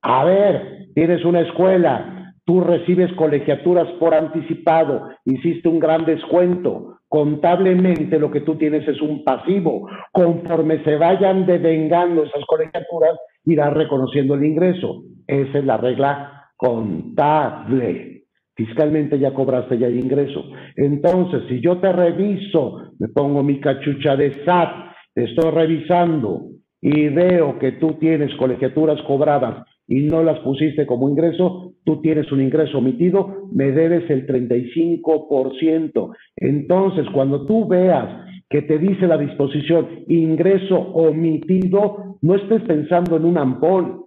A 0.02 0.24
ver, 0.26 0.88
tienes 0.96 1.24
una 1.26 1.42
escuela, 1.42 2.34
tú 2.46 2.62
recibes 2.62 3.12
colegiaturas 3.14 3.88
por 4.00 4.14
anticipado, 4.14 5.10
hiciste 5.26 5.68
un 5.68 5.80
gran 5.80 6.06
descuento, 6.06 7.00
Contablemente 7.10 8.20
lo 8.20 8.30
que 8.30 8.42
tú 8.42 8.56
tienes 8.56 8.88
es 8.88 9.02
un 9.02 9.24
pasivo. 9.24 9.90
Conforme 10.12 10.84
se 10.84 10.96
vayan 10.96 11.48
devengando 11.48 12.24
esas 12.24 12.46
colegiaturas, 12.46 13.18
irás 13.46 13.74
reconociendo 13.74 14.36
el 14.36 14.46
ingreso. 14.46 15.02
Esa 15.26 15.58
es 15.58 15.66
la 15.66 15.78
regla 15.78 16.52
contable. 16.56 18.26
Fiscalmente 18.56 19.18
ya 19.18 19.34
cobraste 19.34 19.80
ya 19.80 19.88
el 19.88 20.00
ingreso. 20.00 20.44
Entonces, 20.76 21.44
si 21.50 21.60
yo 21.62 21.80
te 21.80 21.92
reviso, 21.92 22.92
me 23.00 23.08
pongo 23.08 23.42
mi 23.42 23.60
cachucha 23.60 24.16
de 24.16 24.46
SAT, 24.46 24.70
te 25.16 25.24
estoy 25.24 25.50
revisando 25.50 26.44
y 26.80 27.08
veo 27.08 27.58
que 27.58 27.74
tú 27.74 27.94
tienes 27.94 28.36
colegiaturas 28.36 29.02
cobradas 29.02 29.66
y 29.90 30.02
no 30.02 30.24
las 30.24 30.40
pusiste 30.40 30.86
como 30.86 31.10
ingreso, 31.10 31.74
tú 31.84 32.00
tienes 32.00 32.32
un 32.32 32.42
ingreso 32.42 32.78
omitido, 32.78 33.50
me 33.52 33.72
debes 33.72 34.08
el 34.12 34.28
35%. 34.28 36.16
Entonces, 36.38 37.08
cuando 37.12 37.48
tú 37.48 37.68
veas 37.68 38.28
que 38.52 38.62
te 38.62 38.78
dice 38.78 39.08
la 39.08 39.18
disposición 39.18 40.06
ingreso 40.08 40.78
omitido, 40.78 42.18
no 42.22 42.36
estés 42.36 42.62
pensando 42.64 43.18
en 43.18 43.26
un 43.26 43.40
ampol. 43.40 44.06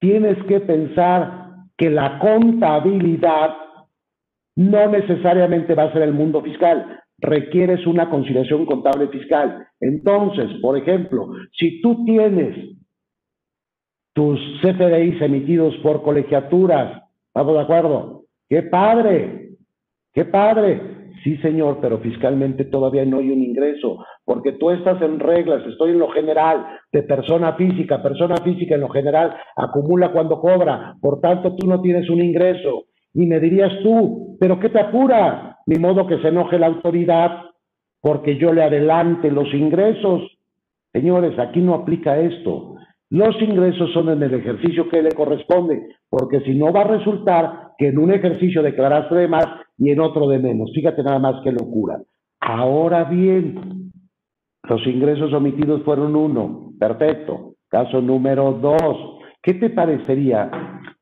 Tienes 0.00 0.36
que 0.48 0.58
pensar 0.58 1.58
que 1.78 1.90
la 1.90 2.18
contabilidad 2.18 3.50
no 4.56 4.88
necesariamente 4.88 5.74
va 5.74 5.84
a 5.84 5.92
ser 5.92 6.02
el 6.02 6.12
mundo 6.12 6.42
fiscal, 6.42 7.00
requieres 7.18 7.86
una 7.86 8.10
conciliación 8.10 8.66
contable 8.66 9.06
fiscal. 9.08 9.64
Entonces, 9.80 10.50
por 10.60 10.76
ejemplo, 10.76 11.30
si 11.52 11.80
tú 11.80 12.04
tienes 12.04 12.74
tus 14.14 14.40
CFDIs 14.62 15.20
emitidos 15.20 15.74
por 15.82 16.02
colegiaturas. 16.02 17.02
¿Estamos 17.26 17.54
de 17.54 17.60
acuerdo? 17.60 18.22
¡Qué 18.48 18.62
padre! 18.62 19.50
¡Qué 20.12 20.24
padre! 20.24 20.94
Sí, 21.22 21.36
señor, 21.38 21.78
pero 21.80 21.98
fiscalmente 21.98 22.64
todavía 22.64 23.04
no 23.04 23.18
hay 23.18 23.30
un 23.30 23.42
ingreso, 23.42 24.04
porque 24.24 24.52
tú 24.52 24.70
estás 24.70 25.00
en 25.00 25.18
reglas, 25.18 25.66
estoy 25.66 25.92
en 25.92 25.98
lo 25.98 26.10
general, 26.10 26.66
de 26.92 27.02
persona 27.02 27.54
física, 27.54 28.02
persona 28.02 28.36
física 28.36 28.74
en 28.74 28.82
lo 28.82 28.88
general 28.88 29.34
acumula 29.56 30.12
cuando 30.12 30.40
cobra, 30.40 30.96
por 31.00 31.20
tanto 31.20 31.56
tú 31.56 31.66
no 31.66 31.80
tienes 31.80 32.08
un 32.10 32.22
ingreso. 32.22 32.84
Y 33.14 33.26
me 33.26 33.40
dirías 33.40 33.72
tú, 33.82 34.36
¿pero 34.40 34.58
qué 34.58 34.68
te 34.68 34.80
apura? 34.80 35.58
Ni 35.66 35.78
modo 35.78 36.06
que 36.06 36.18
se 36.18 36.28
enoje 36.28 36.58
la 36.58 36.66
autoridad 36.66 37.44
porque 38.02 38.36
yo 38.36 38.52
le 38.52 38.62
adelante 38.62 39.30
los 39.30 39.52
ingresos. 39.54 40.22
Señores, 40.92 41.38
aquí 41.38 41.60
no 41.60 41.74
aplica 41.74 42.18
esto. 42.18 42.73
Los 43.14 43.40
ingresos 43.40 43.92
son 43.92 44.08
en 44.08 44.20
el 44.24 44.34
ejercicio 44.34 44.88
que 44.88 45.00
le 45.00 45.12
corresponde, 45.12 45.86
porque 46.10 46.40
si 46.40 46.52
no 46.52 46.72
va 46.72 46.80
a 46.80 46.88
resultar 46.88 47.70
que 47.78 47.86
en 47.86 47.98
un 47.98 48.12
ejercicio 48.12 48.60
declaraste 48.60 49.14
de 49.14 49.28
más 49.28 49.46
y 49.78 49.90
en 49.90 50.00
otro 50.00 50.26
de 50.26 50.40
menos. 50.40 50.72
Fíjate 50.74 51.00
nada 51.04 51.20
más 51.20 51.36
qué 51.44 51.52
locura. 51.52 52.00
Ahora 52.40 53.04
bien, 53.04 53.92
los 54.68 54.84
ingresos 54.84 55.32
omitidos 55.32 55.84
fueron 55.84 56.16
uno. 56.16 56.72
Perfecto. 56.76 57.54
Caso 57.68 58.00
número 58.00 58.50
dos. 58.54 59.20
¿Qué 59.40 59.54
te 59.54 59.70
parecería 59.70 60.50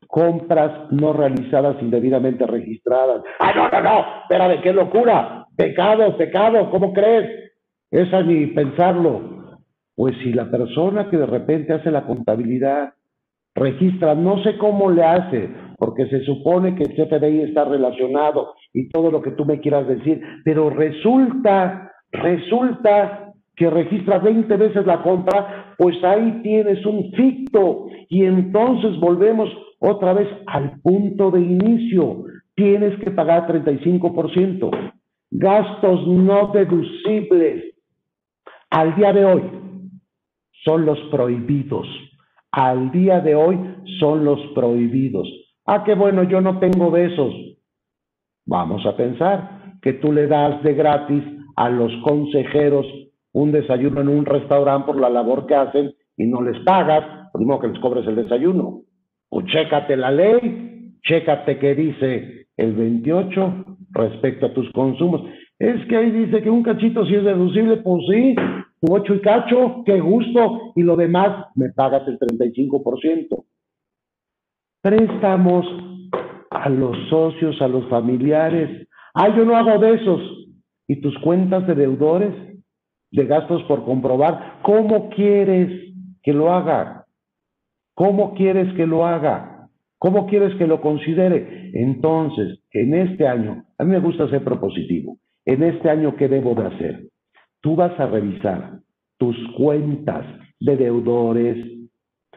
compras 0.07 0.90
no 0.90 1.14
realizadas 1.14 1.77
indebidamente 1.81 2.46
registradas? 2.46 3.22
¡Ah, 3.38 3.55
no, 3.57 3.70
no, 3.70 3.81
no! 3.81 4.05
Espérame, 4.25 4.61
qué 4.61 4.75
locura. 4.75 5.46
Pecado, 5.57 6.14
pecado, 6.18 6.70
¿cómo 6.70 6.92
crees? 6.92 7.55
Esa 7.90 8.20
ni 8.20 8.48
pensarlo. 8.48 9.41
Pues 9.94 10.16
si 10.22 10.33
la 10.33 10.50
persona 10.50 11.09
que 11.11 11.16
de 11.16 11.26
repente 11.26 11.72
hace 11.72 11.90
la 11.90 12.07
contabilidad 12.07 12.94
registra, 13.55 14.14
no 14.14 14.42
sé 14.42 14.57
cómo 14.57 14.90
le 14.90 15.05
hace, 15.05 15.50
porque 15.78 16.07
se 16.07 16.24
supone 16.24 16.74
que 16.74 16.85
el 16.85 16.94
CFDI 16.94 17.42
está 17.42 17.64
relacionado 17.64 18.55
y 18.72 18.88
todo 18.88 19.11
lo 19.11 19.20
que 19.20 19.33
tú 19.33 19.44
me 19.44 19.61
quieras 19.61 19.87
decir, 19.87 20.22
pero 20.44 20.70
resulta, 20.70 21.92
resulta 22.11 23.33
que 23.57 23.68
registra 23.68 24.18
20 24.18 24.57
veces 24.57 24.87
la 24.87 25.02
compra, 25.02 25.74
pues 25.76 26.02
ahí 26.02 26.40
tienes 26.42 26.85
un 26.87 27.12
ficto 27.12 27.87
y 28.09 28.24
entonces 28.24 28.98
volvemos 28.98 29.50
otra 29.78 30.14
vez 30.14 30.28
al 30.46 30.81
punto 30.81 31.31
de 31.31 31.40
inicio. 31.40 32.24
Tienes 32.55 32.98
que 33.00 33.11
pagar 33.11 33.46
35%. 33.46 34.92
Gastos 35.31 36.07
no 36.07 36.48
deducibles. 36.52 37.74
Al 38.70 38.94
día 38.96 39.12
de 39.12 39.24
hoy, 39.24 39.42
son 40.64 40.87
los 40.87 40.98
prohibidos. 41.11 41.87
Al 42.51 42.90
día 42.90 43.20
de 43.20 43.35
hoy 43.35 43.59
son 43.98 44.25
los 44.25 44.38
prohibidos. 44.55 45.29
Ah, 45.66 45.85
qué 45.85 45.94
bueno, 45.94 46.22
yo 46.25 46.40
no 46.40 46.59
tengo 46.59 46.90
besos. 46.90 47.33
Vamos 48.46 48.85
a 48.87 48.96
pensar 48.96 49.79
que 49.81 49.94
tú 49.94 50.12
le 50.12 50.27
das 50.27 50.62
de 50.62 50.75
gratis 50.75 51.22
a 51.57 51.68
los 51.68 51.92
consejeros 52.03 52.87
un 53.33 53.53
desayuno 53.53 54.01
en 54.01 54.09
un 54.09 54.27
restaurante 54.27 54.87
por 54.87 55.01
la 55.01 55.09
labor 55.09 55.46
que 55.46 55.55
hacen 55.55 55.92
y 56.16 56.27
no 56.27 56.42
les 56.42 56.59
pagas, 56.64 57.31
primero 57.33 57.61
que 57.61 57.68
les 57.68 57.79
cobres 57.79 58.07
el 58.07 58.16
desayuno. 58.16 58.83
O 59.31 59.42
chécate 59.42 59.96
la 59.96 60.11
ley, 60.11 60.92
chécate 61.03 61.59
qué 61.59 61.75
dice 61.75 62.46
el 62.57 62.75
28 62.75 63.64
respecto 63.92 64.46
a 64.46 64.53
tus 64.53 64.70
consumos. 64.72 65.22
Es 65.59 65.85
que 65.87 65.96
ahí 65.96 66.11
dice 66.11 66.42
que 66.42 66.51
un 66.51 66.62
cachito 66.62 67.07
si 67.07 67.14
es 67.14 67.25
deducible, 67.25 67.79
pues 67.79 68.03
sí, 68.11 68.35
tu 68.83 68.92
ocho 68.92 69.14
y 69.14 69.21
cacho, 69.21 69.85
qué 69.87 70.01
gusto, 70.01 70.73
y 70.75 70.83
lo 70.83 70.97
demás 70.97 71.47
me 71.55 71.71
pagas 71.71 72.03
el 72.09 72.18
35%. 72.18 73.45
Préstamos 74.83 75.64
a 76.51 76.68
los 76.68 76.97
socios, 77.09 77.62
a 77.62 77.68
los 77.68 77.88
familiares. 77.88 78.88
Ah, 79.14 79.29
yo 79.37 79.45
no 79.45 79.57
hago 79.57 79.79
de 79.79 79.95
esos. 79.95 80.21
¿Y 80.88 81.01
tus 81.01 81.16
cuentas 81.21 81.64
de 81.68 81.77
deudores? 81.77 82.35
De 83.12 83.25
gastos 83.25 83.62
por 83.64 83.85
comprobar. 83.85 84.59
¿Cómo 84.62 85.11
quieres 85.11 85.95
que 86.25 86.33
lo 86.33 86.53
haga? 86.53 87.07
¿Cómo 87.95 88.35
quieres 88.35 88.75
que 88.75 88.87
lo 88.87 89.07
haga? 89.07 89.68
¿Cómo 89.99 90.27
quieres 90.27 90.57
que 90.57 90.66
lo 90.66 90.81
considere? 90.81 91.71
Entonces, 91.75 92.59
en 92.73 92.95
este 92.95 93.29
año, 93.29 93.64
a 93.79 93.85
mí 93.85 93.92
me 93.92 94.01
gusta 94.01 94.29
ser 94.29 94.42
propositivo. 94.42 95.18
En 95.45 95.62
este 95.62 95.88
año, 95.88 96.16
¿qué 96.16 96.27
debo 96.27 96.57
de 96.57 96.66
hacer? 96.66 97.12
Tú 97.62 97.77
vas 97.77 97.98
a 97.98 98.07
revisar 98.07 98.81
tus 99.18 99.37
cuentas 99.57 100.27
de 100.61 100.77
deudores, 100.77 101.57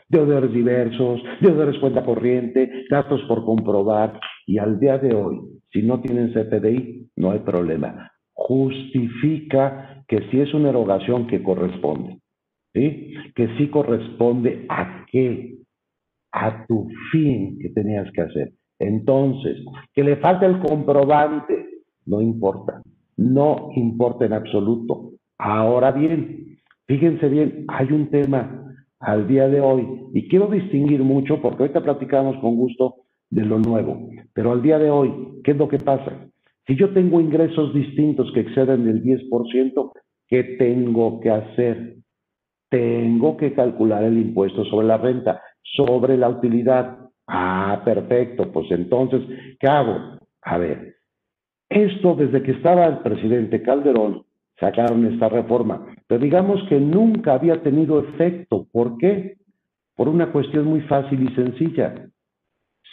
deudores 0.08 0.54
diversos, 0.54 1.22
deudores 1.42 1.80
cuenta 1.80 2.06
corriente, 2.06 2.86
gastos 2.90 3.22
por 3.28 3.44
comprobar, 3.44 4.20
y 4.46 4.58
al 4.58 4.80
día 4.80 4.98
de 4.98 5.14
hoy, 5.14 5.42
si 5.72 5.82
no 5.82 6.00
tienen 6.00 6.32
CPDI, 6.32 7.10
no 7.18 7.32
hay 7.32 7.40
problema. 7.40 8.12
Justifica 8.34 10.04
que 10.08 10.30
si 10.30 10.40
es 10.40 10.54
una 10.54 10.70
erogación 10.70 11.28
que 11.28 11.42
corresponde, 11.42 12.20
¿sí? 12.74 13.14
Que 13.36 13.50
sí 13.58 13.70
corresponde 13.70 14.66
a 14.70 15.06
qué, 15.12 15.58
a 16.32 16.66
tu 16.68 16.88
fin 17.12 17.58
que 17.60 17.70
tenías 17.70 18.12
que 18.12 18.22
hacer. 18.22 18.54
Entonces, 18.78 19.58
que 19.94 20.04
le 20.04 20.18
falte 20.18 20.46
el 20.46 20.60
comprobante, 20.60 21.66
no 22.06 22.22
importa, 22.22 22.82
no 23.18 23.70
importa 23.76 24.26
en 24.26 24.34
absoluto. 24.34 25.15
Ahora 25.38 25.92
bien, 25.92 26.58
fíjense 26.88 27.28
bien, 27.28 27.66
hay 27.68 27.92
un 27.92 28.10
tema 28.10 28.74
al 29.00 29.28
día 29.28 29.48
de 29.48 29.62
hoy 29.62 29.86
y 30.14 30.28
quiero 30.28 30.48
distinguir 30.48 31.02
mucho 31.02 31.42
porque 31.42 31.64
ahorita 31.64 31.84
platicamos 31.84 32.38
con 32.38 32.56
gusto 32.56 32.96
de 33.30 33.44
lo 33.44 33.60
nuevo, 33.60 34.10
pero 34.34 34.52
al 34.52 34.62
día 34.62 34.80
de 34.80 34.90
hoy, 34.90 35.14
¿qué 35.44 35.52
es 35.52 35.58
lo 35.58 35.68
que 35.68 35.78
pasa? 35.78 36.30
Si 36.66 36.76
yo 36.76 36.94
tengo 36.94 37.20
ingresos 37.22 37.74
distintos 37.74 38.32
que 38.34 38.40
exceden 38.40 38.88
el 38.88 39.04
10%, 39.04 39.92
¿qué 40.28 40.44
tengo 40.58 41.20
que 41.20 41.30
hacer? 41.30 41.98
Tengo 42.70 43.38
que 43.38 43.54
calcular 43.54 44.04
el 44.04 44.18
impuesto 44.18 44.66
sobre 44.66 44.88
la 44.88 44.98
renta, 44.98 45.42
sobre 45.62 46.18
la 46.18 46.30
utilidad. 46.30 46.98
Ah, 47.28 47.82
perfecto, 47.86 48.52
pues 48.52 48.72
entonces, 48.72 49.22
¿qué 49.60 49.68
hago? 49.68 50.18
A 50.42 50.58
ver, 50.58 50.96
esto 51.70 52.16
desde 52.16 52.42
que 52.42 52.52
estaba 52.52 52.86
el 52.86 53.00
presidente 53.00 53.62
Calderón, 53.62 54.24
sacaron 54.60 55.06
esta 55.06 55.30
reforma, 55.30 55.86
pero 56.08 56.22
digamos 56.22 56.62
que 56.70 56.80
nunca 56.80 57.34
había 57.34 57.62
tenido 57.62 58.00
efecto. 58.00 58.68
¿Por 58.72 58.98
qué? 58.98 59.38
Por 59.96 60.08
una 60.10 60.32
cuestión 60.32 60.66
muy 60.66 60.82
fácil 60.82 61.24
y 61.24 61.36
sencilla. 61.36 62.10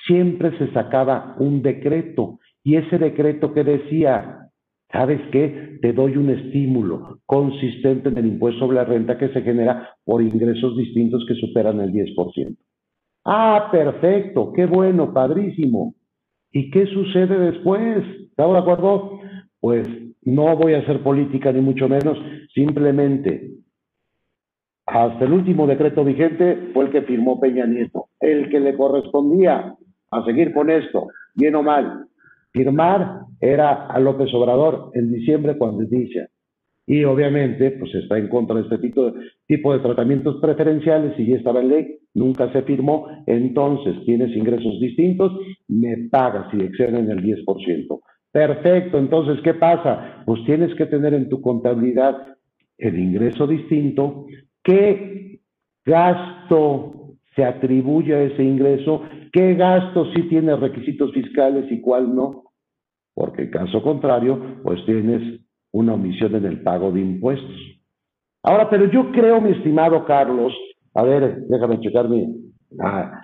Siempre 0.07 0.57
se 0.59 0.73
sacaba 0.73 1.37
un 1.39 1.63
decreto 1.63 2.39
y 2.65 2.77
ese 2.77 2.99
decreto 2.99 3.53
que 3.53 3.65
decía, 3.65 4.49
¿sabes 4.91 5.21
qué? 5.31 5.79
Te 5.81 5.93
doy 5.93 6.17
un 6.17 6.31
estímulo 6.31 7.21
consistente 7.27 8.09
en 8.09 8.19
el 8.19 8.27
impuesto 8.27 8.61
sobre 8.61 8.77
la 8.77 8.85
renta 8.85 9.19
que 9.19 9.29
se 9.29 9.43
genera 9.43 9.91
por 10.05 10.23
ingresos 10.23 10.77
distintos 10.77 11.25
que 11.27 11.35
superan 11.35 11.81
el 11.81 11.93
10%. 11.93 12.57
Ah, 13.25 13.69
perfecto, 13.71 14.53
qué 14.53 14.67
bueno, 14.67 15.13
padrísimo. 15.13 15.95
¿Y 16.51 16.71
qué 16.71 16.87
sucede 16.87 17.39
después? 17.39 18.05
¿Estamos 18.31 18.55
de 18.55 18.61
acuerdo? 18.61 19.21
Pues 19.61 19.89
no 20.23 20.57
voy 20.57 20.75
a 20.75 20.79
hacer 20.79 21.03
política 21.03 21.53
ni 21.53 21.61
mucho 21.61 21.89
menos, 21.89 22.19
simplemente 22.55 23.63
hasta 24.87 25.25
el 25.25 25.33
último 25.33 25.67
decreto 25.67 26.05
vigente 26.05 26.71
fue 26.75 26.87
el 26.87 26.91
que 26.91 27.03
firmó 27.03 27.41
Peña 27.41 27.67
Nieto, 27.67 28.09
el 28.21 28.51
que 28.51 28.61
le 28.61 28.77
correspondía 28.77 29.75
a 30.11 30.25
seguir 30.25 30.53
con 30.53 30.71
esto, 30.71 31.09
bien 31.35 31.55
o 31.55 31.63
mal. 31.63 32.07
firmar 32.53 33.21
era 33.41 33.87
a 33.87 33.99
López 33.99 34.29
Obrador 34.35 34.91
en 34.95 35.11
diciembre 35.13 35.57
cuando 35.57 35.83
inicia. 35.83 36.29
Y 36.87 37.05
obviamente, 37.05 37.71
pues 37.73 37.95
está 37.95 38.19
en 38.19 38.29
contra 38.29 38.57
de 38.57 38.63
este 38.63 38.79
tipo 38.79 39.11
de, 39.11 39.31
tipo 39.47 39.73
de 39.73 39.79
tratamientos 39.79 40.39
preferenciales 40.41 41.19
y 41.19 41.27
ya 41.27 41.37
estaba 41.37 41.61
en 41.61 41.69
ley, 41.69 41.99
nunca 42.13 42.53
se 42.53 42.63
firmó. 42.63 43.07
Entonces, 43.27 44.05
tienes 44.05 44.37
ingresos 44.37 44.79
distintos, 44.81 45.33
me 45.69 46.09
pagas 46.11 46.51
si 46.51 46.61
exceden 46.61 47.11
el 47.11 47.23
10%. 47.23 48.01
Perfecto, 48.33 48.99
entonces, 48.99 49.43
¿qué 49.45 49.55
pasa? 49.55 50.23
Pues 50.25 50.43
tienes 50.47 50.75
que 50.77 50.87
tener 50.87 51.13
en 51.13 51.29
tu 51.29 51.43
contabilidad 51.43 52.17
el 52.79 52.99
ingreso 52.99 53.47
distinto, 53.47 54.27
qué 54.65 55.41
gasto 55.85 57.17
se 57.37 57.45
atribuye 57.45 58.15
a 58.15 58.23
ese 58.23 58.43
ingreso, 58.43 59.03
qué 59.33 59.55
gasto 59.55 60.11
sí 60.15 60.23
tiene 60.29 60.57
requisitos 60.57 61.13
fiscales 61.13 61.71
y 61.71 61.81
cuál 61.83 62.15
no, 62.15 62.45
porque 63.15 63.43
en 63.43 63.51
caso 63.51 63.83
contrario, 63.83 64.61
pues 64.63 64.85
tienes 64.87 65.41
una 65.73 65.95
omisión 65.95 66.35
en 66.35 66.47
el 66.47 66.63
pago 66.63 66.91
de 66.91 67.01
impuestos. 67.01 67.57
Ahora, 68.43 68.69
pero 68.71 68.91
yo 68.91 69.13
creo, 69.13 69.41
mi 69.41 69.53
estimado 69.53 70.05
Carlos, 70.05 70.53
a 70.95 71.03
ver, 71.03 71.43
déjame 71.49 71.81
checar 71.81 72.09
mi... 72.09 72.27
Ah, 72.81 73.21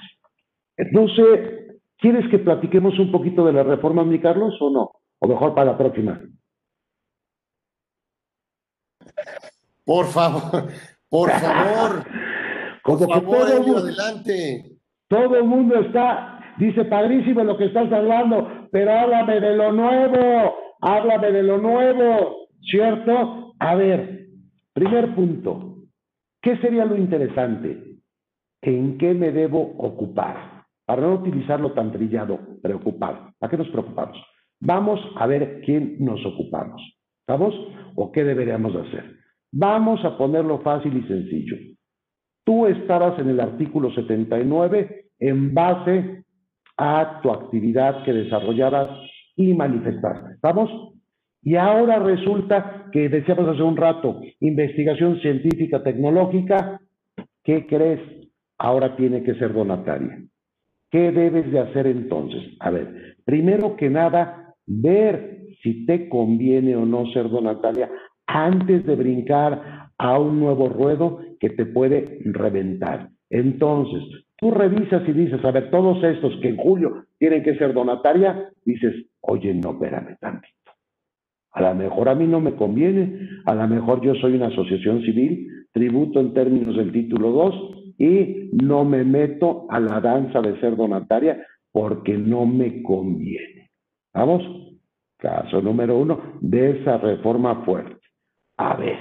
no 0.92 1.09
sé, 1.09 1.67
¿quieres 1.98 2.28
que 2.30 2.38
platiquemos 2.38 2.98
un 2.98 3.12
poquito 3.12 3.44
de 3.44 3.52
la 3.52 3.62
reforma, 3.62 4.04
mi 4.04 4.20
Carlos, 4.20 4.54
o 4.61 4.70
no? 4.70 4.90
O 5.20 5.28
mejor 5.28 5.54
para 5.54 5.72
la 5.72 5.78
próxima. 5.78 6.20
Por 9.84 10.06
favor, 10.06 10.68
por 11.08 11.30
favor. 11.30 12.04
por 12.84 12.98
favor, 13.08 13.76
adelante. 13.76 14.78
Todo 15.08 15.37
el 15.37 15.44
mundo 15.44 15.76
está, 15.80 16.54
dice, 16.58 16.84
padrísimo 16.84 17.42
lo 17.44 17.56
que 17.56 17.66
estás 17.66 17.90
hablando, 17.92 18.68
pero 18.70 18.92
háblame 18.92 19.40
de 19.40 19.56
lo 19.56 19.72
nuevo 19.72 20.68
háblame 20.80 21.32
de 21.32 21.42
lo 21.42 21.58
nuevo, 21.58 22.48
¿cierto? 22.61 23.54
A 23.58 23.74
ver, 23.74 24.28
primer 24.72 25.14
punto, 25.14 25.84
¿qué 26.40 26.56
sería 26.58 26.84
lo 26.84 26.96
interesante? 26.96 27.98
¿En 28.62 28.98
qué 28.98 29.14
me 29.14 29.32
debo 29.32 29.61
ocupar? 29.78 30.47
Para 30.88 31.03
no 31.03 31.16
utilizarlo 31.16 31.72
tan 31.72 31.92
trillado, 31.92 32.38
preocupar. 32.62 33.35
¿A 33.42 33.48
qué 33.51 33.59
nos 33.59 33.68
preocupamos? 33.68 34.16
Vamos 34.59 34.98
a 35.16 35.27
ver 35.27 35.61
quién 35.62 35.96
nos 36.03 36.24
ocupamos. 36.24 36.81
¿Estamos? 37.20 37.55
¿O 37.94 38.11
qué 38.11 38.24
deberíamos 38.24 38.74
hacer? 38.74 39.05
Vamos 39.53 40.03
a 40.03 40.16
ponerlo 40.16 40.61
fácil 40.61 40.96
y 40.96 41.07
sencillo. 41.07 41.57
Tú 42.42 42.66
estabas 42.66 43.18
en 43.18 43.29
el 43.29 43.38
artículo 43.38 43.92
79 43.92 45.11
en 45.18 45.53
base 45.53 46.24
a 46.79 47.20
tu 47.20 47.33
actividad 47.33 48.03
que 48.05 48.14
desarrollabas 48.14 48.88
y 49.37 49.53
manifestarse. 49.53 50.37
¿Estamos? 50.37 50.70
Y 51.42 51.57
ahora 51.57 51.98
resulta 51.98 52.87
que 52.92 53.11
decíamos 53.11 53.46
hace 53.46 53.62
un 53.62 53.77
rato, 53.77 54.22
investigación 54.40 55.20
científica 55.20 55.83
tecnológica, 55.83 56.81
¿qué 57.44 57.66
crees? 57.66 58.01
Ahora 58.57 58.96
tiene 58.96 59.22
que 59.22 59.35
ser 59.35 59.53
donataria. 59.53 60.22
¿Qué 60.90 61.12
debes 61.12 61.51
de 61.53 61.61
hacer 61.61 61.87
entonces? 61.87 62.42
A 62.61 62.70
ver, 62.70 63.16
primero 63.24 63.77
que 63.77 63.90
nada, 63.90 64.55
ver 64.66 65.42
si 65.62 65.85
te 65.85 66.09
conviene 66.09 66.77
o 66.77 66.87
no 66.87 67.07
ser 67.12 67.29
donataria 67.29 67.90
antes 68.27 68.87
de 68.87 68.94
brincar 68.96 69.90
a 69.98 70.18
un 70.18 70.40
nuevo 70.40 70.68
ruedo 70.68 71.20
que 71.40 71.51
te 71.51 71.66
puede 71.66 72.20
reventar. 72.24 73.11
Entonces, 73.31 74.03
tú 74.37 74.51
revisas 74.51 75.07
y 75.09 75.12
dices, 75.12 75.44
a 75.44 75.51
ver, 75.51 75.70
todos 75.70 76.03
estos 76.05 76.35
que 76.40 76.48
en 76.48 76.57
julio 76.57 77.05
tienen 77.18 77.42
que 77.42 77.57
ser 77.57 77.74
donataria, 77.74 78.51
dices, 78.64 78.94
oye, 79.20 79.53
no, 79.55 79.72
espérame 79.72 80.16
tantito. 80.20 80.55
A 81.53 81.62
lo 81.62 81.74
mejor 81.74 82.09
a 82.09 82.14
mí 82.14 82.27
no 82.27 82.40
me 82.40 82.55
conviene, 82.55 83.29
a 83.44 83.55
lo 83.55 83.66
mejor 83.66 84.01
yo 84.01 84.14
soy 84.14 84.35
una 84.35 84.46
asociación 84.46 85.03
civil, 85.03 85.48
tributo 85.72 86.20
en 86.20 86.33
términos 86.33 86.77
del 86.77 86.92
título 86.92 87.33
2 87.33 87.78
y 87.98 88.50
no 88.52 88.84
me 88.84 89.04
meto 89.04 89.66
a 89.68 89.80
la 89.80 90.00
danza 90.00 90.40
de 90.40 90.58
ser 90.61 90.76
donataria 90.76 91.44
porque 91.72 92.16
no 92.16 92.46
me 92.46 92.82
conviene. 92.82 93.70
¿Vamos? 94.14 94.42
Caso 95.18 95.61
número 95.61 95.98
uno 95.98 96.38
de 96.40 96.80
esa 96.80 96.96
reforma 96.98 97.64
fuerte. 97.64 98.00
A 98.56 98.76
ver, 98.76 98.96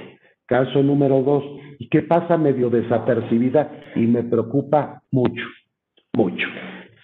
caso 0.47 0.81
número 0.81 1.21
dos, 1.21 1.43
¿y 1.79 1.89
qué 1.89 2.01
pasa 2.01 2.37
medio 2.37 2.69
desapercibida 2.69 3.71
y 3.95 4.01
me 4.01 4.23
preocupa 4.23 5.03
mucho, 5.11 5.45
mucho? 6.13 6.47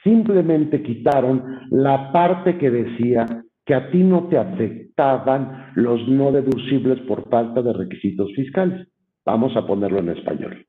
Simplemente 0.04 0.82
quitaron 0.82 1.68
la 1.70 2.12
parte 2.12 2.58
que 2.58 2.72
decía 2.72 3.26
que 3.66 3.76
a 3.76 3.90
ti 3.92 4.04
no 4.04 4.28
te 4.28 4.38
afectaban 4.38 5.72
los 5.76 6.08
no 6.08 6.32
deducibles 6.32 7.00
por 7.02 7.30
falta 7.30 7.62
de 7.62 7.72
requisitos 7.72 8.32
fiscales. 8.36 8.88
Vamos 9.26 9.56
a 9.56 9.66
ponerlo 9.66 10.00
en 10.00 10.10
español. 10.10 10.66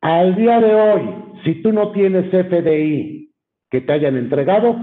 Al 0.00 0.36
día 0.36 0.60
de 0.60 0.74
hoy, 0.74 1.02
si 1.44 1.62
tú 1.62 1.72
no 1.72 1.90
tienes 1.92 2.30
FDI 2.30 3.30
que 3.70 3.80
te 3.80 3.92
hayan 3.92 4.16
entregado, 4.16 4.76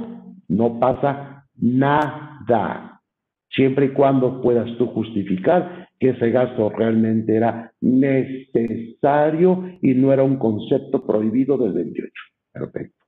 no 0.47 0.79
pasa 0.79 1.45
nada. 1.55 3.01
Siempre 3.49 3.85
y 3.87 3.89
cuando 3.89 4.41
puedas 4.41 4.77
tú 4.77 4.87
justificar 4.87 5.87
que 5.99 6.09
ese 6.09 6.29
gasto 6.31 6.69
realmente 6.69 7.35
era 7.35 7.71
necesario 7.79 9.63
y 9.81 9.93
no 9.93 10.11
era 10.11 10.23
un 10.23 10.37
concepto 10.37 11.05
prohibido 11.05 11.57
del 11.57 11.73
28. 11.73 12.11
Perfecto. 12.51 13.05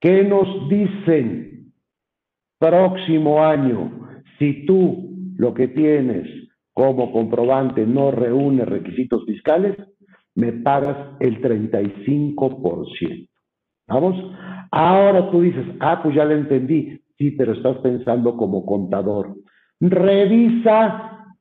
¿Qué 0.00 0.24
nos 0.24 0.68
dicen? 0.68 1.72
Próximo 2.58 3.44
año, 3.44 4.08
si 4.38 4.66
tú 4.66 5.14
lo 5.36 5.54
que 5.54 5.68
tienes 5.68 6.28
como 6.72 7.12
comprobante 7.12 7.86
no 7.86 8.10
reúne 8.10 8.64
requisitos 8.64 9.24
fiscales, 9.24 9.76
me 10.38 10.52
pagas 10.52 10.96
el 11.18 11.42
35%. 11.42 13.28
¿Vamos? 13.88 14.14
Ahora 14.70 15.30
tú 15.32 15.40
dices, 15.40 15.66
ah, 15.80 16.00
pues 16.00 16.14
ya 16.14 16.24
lo 16.24 16.34
entendí. 16.34 17.00
Sí, 17.18 17.32
pero 17.32 17.54
estás 17.54 17.78
pensando 17.78 18.36
como 18.36 18.64
contador. 18.64 19.34
Revisa 19.80 21.34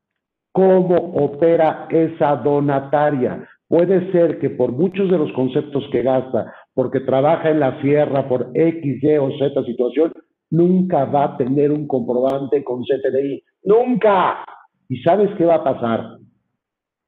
cómo 0.52 0.96
opera 0.96 1.88
esa 1.92 2.38
donataria. 2.38 3.48
Puede 3.68 4.12
ser 4.12 4.40
que 4.40 4.50
por 4.50 4.72
muchos 4.72 5.12
de 5.12 5.20
los 5.20 5.32
conceptos 5.34 5.88
que 5.92 6.02
gasta, 6.02 6.52
porque 6.74 7.02
trabaja 7.02 7.52
en 7.52 7.60
la 7.60 7.80
sierra, 7.82 8.28
por 8.28 8.50
X, 8.56 9.04
Y 9.04 9.18
o 9.18 9.30
Z 9.38 9.64
situación, 9.64 10.12
nunca 10.50 11.06
va 11.06 11.26
a 11.26 11.38
tener 11.38 11.72
un 11.72 11.86
comprobante 11.86 12.64
con 12.64 12.82
CFDI. 12.82 13.44
¡Nunca! 13.66 14.44
¿Y 14.90 14.98
sabes 15.04 15.30
qué 15.38 15.46
va 15.46 15.56
a 15.56 15.64
pasar? 15.64 16.18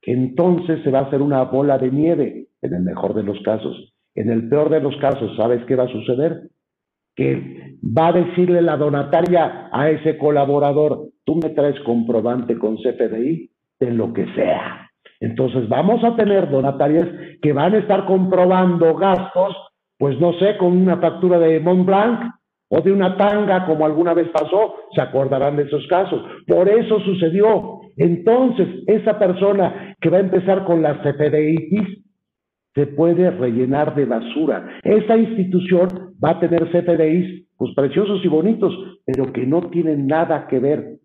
Que 0.02 0.12
entonces 0.14 0.82
se 0.84 0.92
va 0.92 1.00
a 1.00 1.04
hacer 1.04 1.22
una 1.22 1.44
bola 1.44 1.78
de 1.78 1.92
nieve, 1.92 2.48
en 2.62 2.74
el 2.74 2.84
mejor 2.84 3.14
de 3.14 3.24
los 3.24 3.40
casos. 3.42 3.94
En 4.16 4.30
el 4.30 4.50
peor 4.50 4.70
de 4.70 4.82
los 4.82 4.96
casos, 4.98 5.36
¿sabes 5.38 5.64
qué 5.66 5.76
va 5.76 5.86
a 5.86 5.92
suceder? 5.92 6.50
Que 7.16 7.78
va 7.84 8.08
a 8.08 8.14
decirle 8.14 8.62
la 8.62 8.78
donataria 8.78 9.70
a 9.72 9.90
ese 9.90 10.18
colaborador, 10.18 11.10
tú 11.26 11.36
me 11.36 11.50
traes 11.50 11.80
comprobante 11.82 12.58
con 12.58 12.78
CFDI 12.78 13.50
de 13.80 13.92
lo 13.92 14.14
que 14.14 14.26
sea. 14.36 14.90
Entonces 15.20 15.68
vamos 15.68 16.04
a 16.04 16.16
tener 16.16 16.50
donatarias 16.50 17.08
que 17.42 17.54
van 17.54 17.74
a 17.74 17.80
estar 17.80 18.06
comprobando 18.06 18.96
gastos, 18.96 19.56
pues 19.98 20.20
no 20.20 20.34
sé, 20.34 20.58
con 20.58 20.78
una 20.78 20.98
factura 20.98 21.40
de 21.40 21.60
Mont 21.60 21.86
Blanc 21.86 22.34
o 22.70 22.82
de 22.82 22.92
una 22.92 23.18
tanga, 23.18 23.66
como 23.66 23.86
alguna 23.86 24.14
vez 24.14 24.30
pasó, 24.30 24.76
se 24.94 25.02
acordarán 25.02 25.58
de 25.58 25.64
esos 25.64 25.86
casos. 25.88 26.22
Por 26.48 26.70
eso 26.70 27.00
sucedió. 27.02 27.82
Entonces, 27.98 28.68
esa 28.88 29.18
persona 29.18 29.89
que 30.02 30.10
va 30.10 30.18
a 30.18 30.22
empezar 30.22 30.66
con 30.66 30.82
la 30.82 31.02
CFDIs 31.02 32.04
se 32.76 32.88
puede 32.88 33.32
rellenar 33.32 33.96
de 33.96 34.06
basura. 34.06 34.80
Esa 34.84 35.18
institución 35.18 36.16
va 36.24 36.32
a 36.32 36.40
tener 36.40 36.70
CFDIs, 36.70 37.48
pues 37.58 37.74
preciosos 37.76 38.24
y 38.24 38.28
bonitos, 38.28 38.74
pero 39.06 39.34
que 39.34 39.46
no 39.46 39.70
tienen 39.70 40.08
nada 40.08 40.48
que 40.48 40.60
ver 40.60 41.00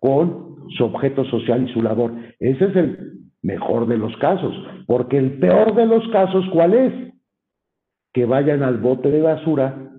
con 0.00 0.56
su 0.76 0.84
objeto 0.84 1.24
social 1.26 1.68
y 1.68 1.72
su 1.72 1.82
labor. 1.82 2.12
Ese 2.40 2.64
es 2.64 2.76
el 2.76 2.98
mejor 3.42 3.86
de 3.86 3.98
los 3.98 4.16
casos, 4.16 4.54
porque 4.86 5.18
el 5.18 5.38
peor 5.38 5.74
de 5.74 5.86
los 5.86 6.06
casos, 6.08 6.44
¿cuál 6.52 6.74
es? 6.74 6.92
Que 8.12 8.24
vayan 8.24 8.62
al 8.62 8.78
bote 8.78 9.10
de 9.10 9.20
basura 9.20 9.90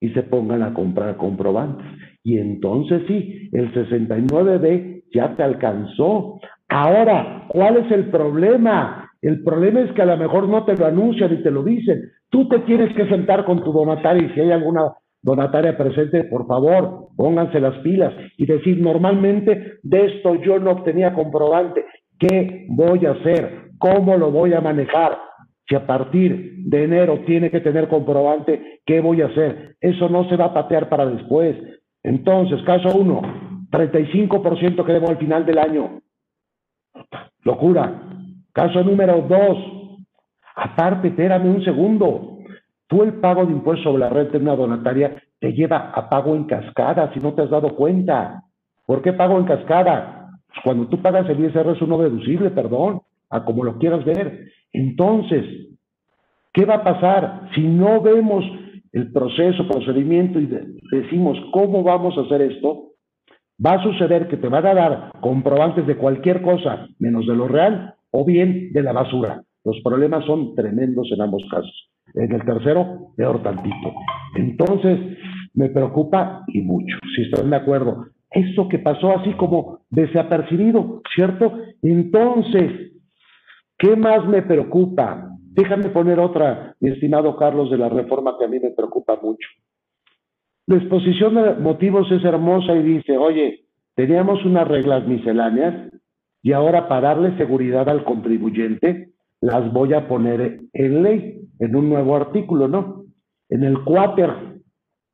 y 0.00 0.10
se 0.10 0.22
pongan 0.22 0.62
a 0.62 0.74
comprar 0.74 1.16
comprobantes. 1.16 1.86
Y 2.22 2.38
entonces 2.38 3.02
sí, 3.06 3.50
el 3.52 3.72
69B 3.72 5.04
ya 5.12 5.36
te 5.36 5.42
alcanzó. 5.42 6.40
Ahora, 6.70 7.44
¿cuál 7.48 7.76
es 7.78 7.90
el 7.92 8.10
problema? 8.10 9.10
El 9.20 9.42
problema 9.42 9.80
es 9.80 9.92
que 9.92 10.02
a 10.02 10.06
lo 10.06 10.16
mejor 10.16 10.48
no 10.48 10.64
te 10.64 10.76
lo 10.76 10.86
anuncian 10.86 11.32
y 11.34 11.42
te 11.42 11.50
lo 11.50 11.62
dicen. 11.62 12.10
Tú 12.30 12.48
te 12.48 12.60
tienes 12.60 12.94
que 12.94 13.06
sentar 13.08 13.44
con 13.44 13.62
tu 13.62 13.72
donataria 13.72 14.22
y 14.22 14.34
si 14.34 14.40
hay 14.40 14.52
alguna 14.52 14.92
donataria 15.22 15.76
presente, 15.76 16.24
por 16.24 16.46
favor, 16.46 17.08
pónganse 17.16 17.60
las 17.60 17.76
pilas 17.78 18.14
y 18.38 18.46
decir, 18.46 18.80
normalmente 18.80 19.74
de 19.82 20.06
esto 20.06 20.36
yo 20.36 20.58
no 20.58 20.70
obtenía 20.70 21.12
comprobante 21.12 21.84
¿Qué 22.20 22.66
voy 22.68 23.06
a 23.06 23.12
hacer? 23.12 23.70
¿Cómo 23.78 24.18
lo 24.18 24.30
voy 24.30 24.52
a 24.52 24.60
manejar? 24.60 25.18
Si 25.66 25.74
a 25.74 25.86
partir 25.86 26.64
de 26.66 26.84
enero 26.84 27.20
tiene 27.26 27.50
que 27.50 27.60
tener 27.60 27.88
comprobante, 27.88 28.80
¿qué 28.84 29.00
voy 29.00 29.22
a 29.22 29.26
hacer? 29.26 29.76
Eso 29.80 30.10
no 30.10 30.28
se 30.28 30.36
va 30.36 30.46
a 30.46 30.54
patear 30.54 30.90
para 30.90 31.06
después. 31.06 31.56
Entonces, 32.02 32.60
caso 32.66 32.94
uno, 32.94 33.22
35% 33.70 34.84
que 34.84 34.92
debo 34.92 35.08
al 35.08 35.16
final 35.16 35.46
del 35.46 35.58
año. 35.58 36.02
Locura. 37.42 38.02
Caso 38.52 38.82
número 38.82 39.22
dos, 39.28 39.58
aparte, 40.56 41.08
espérame 41.08 41.46
un 41.46 41.64
segundo. 41.64 42.38
Tú 42.86 43.02
el 43.02 43.14
pago 43.14 43.46
de 43.46 43.52
impuestos 43.52 43.84
sobre 43.84 44.00
la 44.00 44.10
renta 44.10 44.36
en 44.36 44.42
una 44.42 44.56
donataria 44.56 45.22
te 45.38 45.52
lleva 45.52 45.92
a 45.94 46.08
pago 46.08 46.34
en 46.34 46.44
cascada 46.44 47.12
si 47.14 47.20
no 47.20 47.32
te 47.34 47.42
has 47.42 47.50
dado 47.50 47.74
cuenta. 47.76 48.42
¿Por 48.84 49.02
qué 49.02 49.12
pago 49.12 49.38
en 49.38 49.44
cascada? 49.44 50.28
Pues 50.48 50.60
cuando 50.64 50.88
tú 50.88 51.00
pagas 51.00 51.28
el 51.28 51.44
ISR 51.44 51.70
es 51.70 51.82
uno 51.82 51.98
deducible, 51.98 52.50
perdón, 52.50 53.02
a 53.30 53.44
como 53.44 53.64
lo 53.64 53.78
quieras 53.78 54.04
ver. 54.04 54.50
Entonces, 54.72 55.44
¿qué 56.52 56.64
va 56.64 56.76
a 56.76 56.84
pasar 56.84 57.50
si 57.54 57.62
no 57.62 58.00
vemos 58.00 58.44
el 58.92 59.12
proceso, 59.12 59.68
procedimiento 59.68 60.40
y 60.40 60.48
decimos 60.90 61.38
cómo 61.52 61.84
vamos 61.84 62.18
a 62.18 62.22
hacer 62.22 62.42
esto? 62.42 62.89
Va 63.64 63.74
a 63.74 63.82
suceder 63.82 64.28
que 64.28 64.36
te 64.38 64.48
van 64.48 64.66
a 64.66 64.74
dar 64.74 65.12
comprobantes 65.20 65.86
de 65.86 65.96
cualquier 65.96 66.40
cosa 66.42 66.88
menos 66.98 67.26
de 67.26 67.34
lo 67.34 67.46
real 67.46 67.94
o 68.10 68.24
bien 68.24 68.72
de 68.72 68.82
la 68.82 68.92
basura. 68.92 69.42
Los 69.64 69.80
problemas 69.84 70.24
son 70.24 70.54
tremendos 70.54 71.10
en 71.12 71.20
ambos 71.20 71.42
casos. 71.50 71.90
En 72.14 72.32
el 72.32 72.44
tercero, 72.44 73.12
peor 73.16 73.42
tantito. 73.42 73.92
Entonces, 74.36 74.98
me 75.54 75.68
preocupa 75.68 76.44
y 76.48 76.62
mucho, 76.62 76.96
si 77.14 77.22
están 77.22 77.50
de 77.50 77.56
acuerdo. 77.56 78.06
Esto 78.30 78.68
que 78.68 78.78
pasó 78.78 79.18
así 79.18 79.32
como 79.34 79.80
desapercibido, 79.90 81.02
¿cierto? 81.14 81.52
Entonces, 81.82 82.92
¿qué 83.78 83.96
más 83.96 84.26
me 84.26 84.42
preocupa? 84.42 85.28
Déjame 85.52 85.90
poner 85.90 86.18
otra, 86.20 86.74
mi 86.80 86.90
estimado 86.90 87.36
Carlos, 87.36 87.70
de 87.70 87.78
la 87.78 87.88
reforma 87.88 88.36
que 88.38 88.44
a 88.44 88.48
mí 88.48 88.58
me 88.60 88.70
preocupa 88.70 89.18
mucho. 89.20 89.48
La 90.70 90.76
exposición 90.76 91.34
de 91.34 91.54
motivos 91.54 92.08
es 92.12 92.24
hermosa 92.24 92.76
y 92.76 92.84
dice, 92.84 93.18
oye, 93.18 93.64
teníamos 93.96 94.44
unas 94.44 94.68
reglas 94.68 95.04
misceláneas 95.04 95.90
y 96.44 96.52
ahora 96.52 96.86
para 96.86 97.08
darle 97.08 97.36
seguridad 97.36 97.88
al 97.88 98.04
contribuyente, 98.04 99.10
las 99.40 99.72
voy 99.72 99.94
a 99.94 100.06
poner 100.06 100.60
en 100.72 101.02
ley, 101.02 101.40
en 101.58 101.74
un 101.74 101.88
nuevo 101.88 102.14
artículo, 102.14 102.68
¿no? 102.68 103.06
En 103.48 103.64
el 103.64 103.82
cuáter. 103.82 104.30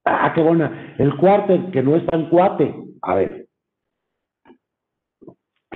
Ah, 0.05 0.31
qué 0.35 0.43
buena. 0.43 0.95
El 0.99 1.17
cuáter, 1.17 1.71
que 1.71 1.83
no 1.83 1.97
es 1.97 2.05
tan 2.05 2.29
cuate. 2.29 2.75
A 3.01 3.15
ver. 3.15 3.47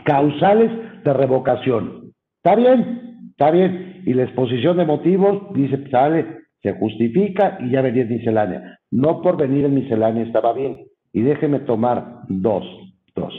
Causales 0.05 0.71
de 1.05 1.13
revocación. 1.15 2.13
Está 2.37 2.55
bien, 2.55 3.31
está 3.31 3.51
bien. 3.51 4.03
Y 4.05 4.13
la 4.13 4.25
exposición 4.25 4.77
de 4.77 4.85
motivos, 4.85 5.55
dice, 5.55 5.89
sale, 5.91 6.41
se 6.63 6.73
justifica 6.75 7.59
y 7.61 7.71
ya 7.71 7.83
venía 7.83 8.03
en 8.03 8.11
miscelánea. 8.11 8.79
No 8.91 9.23
por 9.23 9.37
venir 9.37 9.65
en 9.65 9.75
miscelánea 9.75 10.25
estaba 10.25 10.53
bien. 10.53 10.87
Y 11.13 11.23
déjeme 11.23 11.61
tomar 11.61 12.23
dos, 12.29 12.65
dos. 13.15 13.35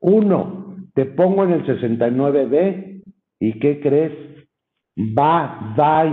Uno, 0.00 0.76
te 0.94 1.06
pongo 1.06 1.44
en 1.44 1.52
el 1.52 1.66
69B 1.66 3.02
y 3.40 3.58
¿qué 3.60 3.80
crees? 3.80 4.12
Va, 4.98 5.74
va, 5.78 6.04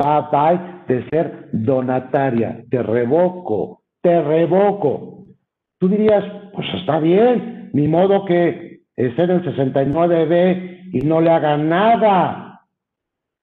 va, 0.00 0.20
va 0.30 0.84
de 0.88 1.08
ser 1.08 1.48
donataria. 1.52 2.64
Te 2.70 2.82
revoco, 2.82 3.82
te 4.02 4.22
revoco. 4.22 5.26
Tú 5.78 5.88
dirías, 5.88 6.24
pues 6.52 6.66
está 6.80 6.98
bien, 6.98 7.70
ni 7.72 7.88
modo 7.88 8.24
que 8.24 8.80
esté 8.96 9.22
en 9.24 9.30
el 9.30 9.44
69B 9.44 10.90
y 10.92 10.98
no 11.00 11.20
le 11.20 11.30
haga 11.30 11.56
nada. 11.56 12.62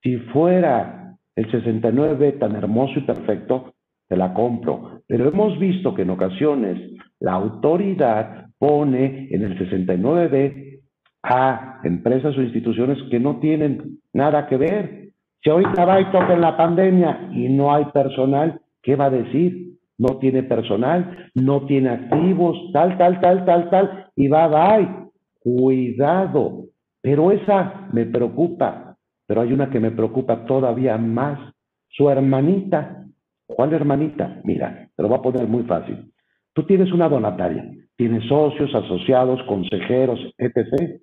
Si 0.01 0.17
fuera 0.17 1.00
el 1.35 1.51
69B 1.51 2.39
tan 2.39 2.55
hermoso 2.55 2.99
y 2.99 3.01
perfecto, 3.01 3.73
te 4.07 4.17
la 4.17 4.33
compro. 4.33 5.01
Pero 5.07 5.29
hemos 5.29 5.57
visto 5.59 5.93
que 5.93 6.01
en 6.01 6.09
ocasiones 6.09 6.77
la 7.19 7.33
autoridad 7.33 8.47
pone 8.57 9.27
en 9.31 9.43
el 9.43 9.57
69B 9.57 10.81
a 11.23 11.79
empresas 11.83 12.37
o 12.37 12.41
instituciones 12.41 12.97
que 13.09 13.19
no 13.19 13.39
tienen 13.39 13.99
nada 14.13 14.47
que 14.47 14.57
ver. 14.57 15.09
Si 15.43 15.49
ahorita 15.49 15.85
va 15.85 16.01
y 16.01 16.05
toca 16.11 16.33
en 16.33 16.41
la 16.41 16.57
pandemia 16.57 17.29
y 17.33 17.49
no 17.49 17.73
hay 17.73 17.85
personal, 17.85 18.59
¿qué 18.81 18.95
va 18.95 19.05
a 19.05 19.09
decir? 19.11 19.77
No 19.97 20.17
tiene 20.17 20.43
personal, 20.43 21.29
no 21.35 21.65
tiene 21.65 21.89
activos, 21.89 22.57
tal, 22.73 22.97
tal, 22.97 23.19
tal, 23.21 23.45
tal, 23.45 23.69
tal, 23.69 24.07
y 24.15 24.27
va, 24.27 24.47
va, 24.47 25.09
cuidado. 25.39 26.65
Pero 27.01 27.31
esa 27.31 27.87
me 27.93 28.05
preocupa, 28.05 28.90
pero 29.31 29.43
hay 29.43 29.53
una 29.53 29.69
que 29.69 29.79
me 29.79 29.91
preocupa 29.91 30.43
todavía 30.45 30.97
más, 30.97 31.39
su 31.87 32.09
hermanita, 32.09 33.05
¿Cuál 33.47 33.71
hermanita? 33.71 34.41
Mira, 34.43 34.89
te 34.93 35.01
lo 35.01 35.07
voy 35.07 35.19
a 35.19 35.21
poner 35.21 35.47
muy 35.47 35.63
fácil. 35.63 36.11
Tú 36.53 36.63
tienes 36.63 36.91
una 36.91 37.07
donataria, 37.07 37.63
tienes 37.95 38.27
socios, 38.27 38.75
asociados, 38.75 39.41
consejeros, 39.43 40.19
etc. 40.37 40.99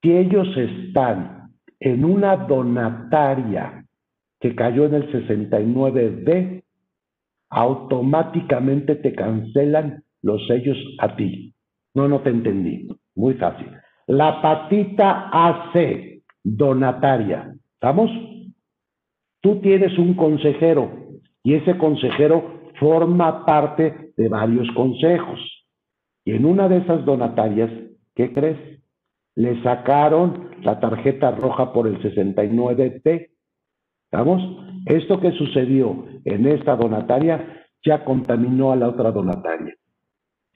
Si 0.00 0.12
ellos 0.12 0.46
están 0.56 1.50
en 1.80 2.04
una 2.04 2.36
donataria 2.36 3.84
que 4.38 4.54
cayó 4.54 4.86
en 4.86 4.94
el 4.94 5.10
69B, 5.10 6.62
automáticamente 7.50 8.94
te 8.94 9.12
cancelan 9.12 10.04
los 10.22 10.46
sellos 10.46 10.78
a 11.00 11.16
ti. 11.16 11.52
No, 11.94 12.06
no 12.06 12.20
te 12.20 12.30
entendí. 12.30 12.86
Muy 13.16 13.34
fácil. 13.34 13.68
La 14.06 14.40
patita 14.40 15.30
AC, 15.32 16.17
donataria. 16.44 17.54
¿Estamos? 17.74 18.10
Tú 19.40 19.60
tienes 19.60 19.96
un 19.98 20.14
consejero 20.14 20.90
y 21.42 21.54
ese 21.54 21.78
consejero 21.78 22.58
forma 22.78 23.44
parte 23.44 24.12
de 24.16 24.28
varios 24.28 24.68
consejos. 24.74 25.38
Y 26.24 26.32
en 26.32 26.44
una 26.44 26.68
de 26.68 26.78
esas 26.78 27.04
donatarias, 27.04 27.70
¿qué 28.14 28.32
crees? 28.32 28.58
Le 29.34 29.62
sacaron 29.62 30.50
la 30.62 30.80
tarjeta 30.80 31.30
roja 31.30 31.72
por 31.72 31.86
el 31.86 32.00
69T. 32.00 33.30
¿Vamos? 34.12 34.42
Esto 34.86 35.20
que 35.20 35.32
sucedió 35.32 36.04
en 36.24 36.46
esta 36.46 36.76
donataria 36.76 37.64
ya 37.84 38.04
contaminó 38.04 38.72
a 38.72 38.76
la 38.76 38.88
otra 38.88 39.12
donataria. 39.12 39.74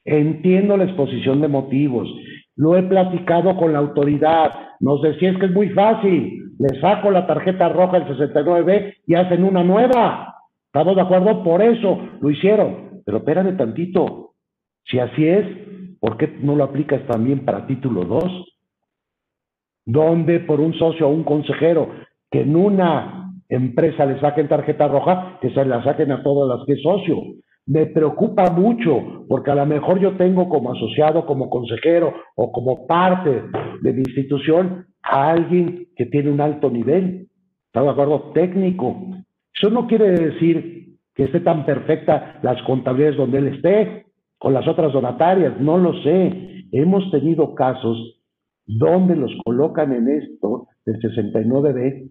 Entiendo 0.05 0.77
la 0.77 0.85
exposición 0.85 1.41
de 1.41 1.49
motivos. 1.49 2.09
Lo 2.57 2.77
he 2.77 2.83
platicado 2.83 3.57
con 3.57 3.73
la 3.73 3.79
autoridad. 3.79 4.53
Nos 4.81 5.01
decía 5.03 5.31
es 5.31 5.39
que 5.39 5.47
es 5.47 5.53
muy 5.53 5.71
fácil. 5.71 6.51
Le 6.59 6.81
saco 6.81 7.11
la 7.11 7.27
tarjeta 7.27 7.69
roja 7.69 8.01
del 8.01 8.17
69B 8.17 8.95
y 9.07 9.15
hacen 9.15 9.45
una 9.45 9.65
nueva. 9.65 10.37
¿Estamos 10.67 10.97
de 10.97 11.03
acuerdo? 11.03 11.43
Por 11.43 11.63
eso 11.63 11.99
lo 12.21 12.31
hicieron. 12.31 13.03
Pero 13.05 13.19
espérame 13.19 13.57
tantito. 13.57 14.35
Si 14.85 14.99
así 14.99 15.27
es, 15.27 15.47
¿por 16.01 16.17
qué 16.17 16.29
no 16.41 16.57
lo 16.57 16.65
aplicas 16.65 17.07
también 17.07 17.45
para 17.45 17.67
título 17.67 18.05
2? 18.05 18.59
Donde 19.87 20.41
por 20.41 20.61
un 20.61 20.75
socio 20.75 21.09
o 21.09 21.11
un 21.11 21.25
consejero 21.25 21.89
que 22.31 22.43
en 22.43 22.57
una 22.57 23.35
empresa 23.49 24.07
le 24.07 24.19
saquen 24.21 24.49
tarjeta 24.49 24.89
roja, 24.89 25.39
que 25.41 25.51
se 25.51 25.65
la 25.65 25.83
saquen 25.85 26.13
a 26.13 26.23
todas 26.23 26.49
las 26.49 26.67
que 26.67 26.75
es 26.75 26.83
socio. 26.83 27.17
Me 27.67 27.87
preocupa 27.87 28.51
mucho, 28.51 29.25
porque 29.29 29.51
a 29.51 29.55
lo 29.55 29.67
mejor 29.67 30.01
yo 30.01 30.17
tengo 30.17 30.49
como 30.49 30.73
asociado, 30.73 31.27
como 31.27 31.49
consejero 31.49 32.13
o 32.35 32.51
como 32.51 32.87
parte 32.87 33.43
de 33.83 33.93
mi 33.93 34.01
institución 34.01 34.87
a 35.03 35.31
alguien 35.31 35.89
que 35.97 36.07
tiene 36.07 36.31
un 36.31 36.41
alto 36.41 36.71
nivel, 36.71 37.29
¿está 37.67 37.83
de 37.83 37.91
acuerdo? 37.91 38.33
Técnico, 38.33 38.97
eso 39.55 39.71
no 39.71 39.87
quiere 39.87 40.11
decir 40.11 40.99
que 41.15 41.25
esté 41.25 41.41
tan 41.41 41.65
perfecta 41.65 42.41
las 42.43 42.61
contabilidades 42.63 43.17
donde 43.17 43.39
él 43.39 43.47
esté, 43.49 44.07
con 44.39 44.55
las 44.55 44.67
otras 44.67 44.93
donatarias, 44.93 45.61
no 45.61 45.79
lo 45.79 45.93
sé. 46.03 46.67
Hemos 46.73 47.11
tenido 47.13 47.55
casos 47.55 48.21
donde 48.67 49.15
los 49.15 49.31
colocan 49.45 49.93
en 49.93 50.09
esto 50.09 50.67
del 50.85 50.99
69B 51.01 52.11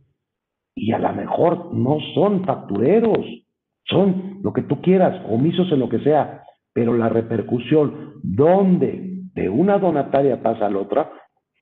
y 0.76 0.92
a 0.94 1.00
lo 1.00 1.14
mejor 1.14 1.74
no 1.74 1.98
son 2.14 2.46
factureros, 2.46 3.20
son 3.86 4.40
lo 4.44 4.54
que 4.54 4.64
tú 4.64 4.82
quieras, 4.82 5.22
omisos 5.28 5.72
en 5.72 5.80
lo 5.80 5.90
que 5.90 6.00
sea, 6.00 6.44
pero 6.74 6.96
la 6.96 7.10
repercusión 7.10 8.14
donde 8.24 9.12
de 9.34 9.50
una 9.50 9.78
donataria 9.78 10.42
pasa 10.42 10.66
a 10.66 10.70
la 10.70 10.80
otra, 10.80 11.12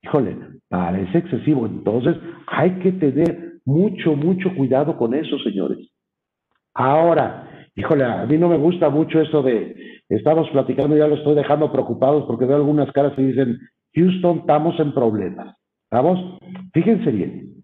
híjole, 0.02 0.38
parece 0.68 1.20
excesivo. 1.20 1.66
Entonces 1.66 2.18
hay 2.48 2.72
que 2.80 2.92
tener 2.94 3.60
mucho, 3.66 4.16
mucho 4.16 4.54
cuidado 4.56 4.98
con 4.98 5.14
eso, 5.14 5.38
señores. 5.40 5.80
Ahora, 6.74 7.68
híjole, 7.76 8.04
a 8.04 8.26
mí 8.26 8.38
no 8.38 8.50
me 8.50 8.58
gusta 8.58 8.90
mucho 8.90 9.22
esto 9.22 9.42
de, 9.42 9.76
estamos 10.10 10.50
platicando, 10.50 10.96
ya 10.96 11.08
lo 11.08 11.16
estoy 11.16 11.36
dejando 11.36 11.72
preocupados 11.72 12.26
porque 12.26 12.46
veo 12.46 12.58
algunas 12.58 12.92
caras 12.92 13.14
y 13.18 13.24
dicen, 13.24 13.60
Houston, 13.96 14.40
estamos 14.40 14.80
en 14.80 14.94
problemas. 14.94 15.56
¿Estamos? 15.84 16.38
Fíjense 16.74 17.12
bien. 17.12 17.64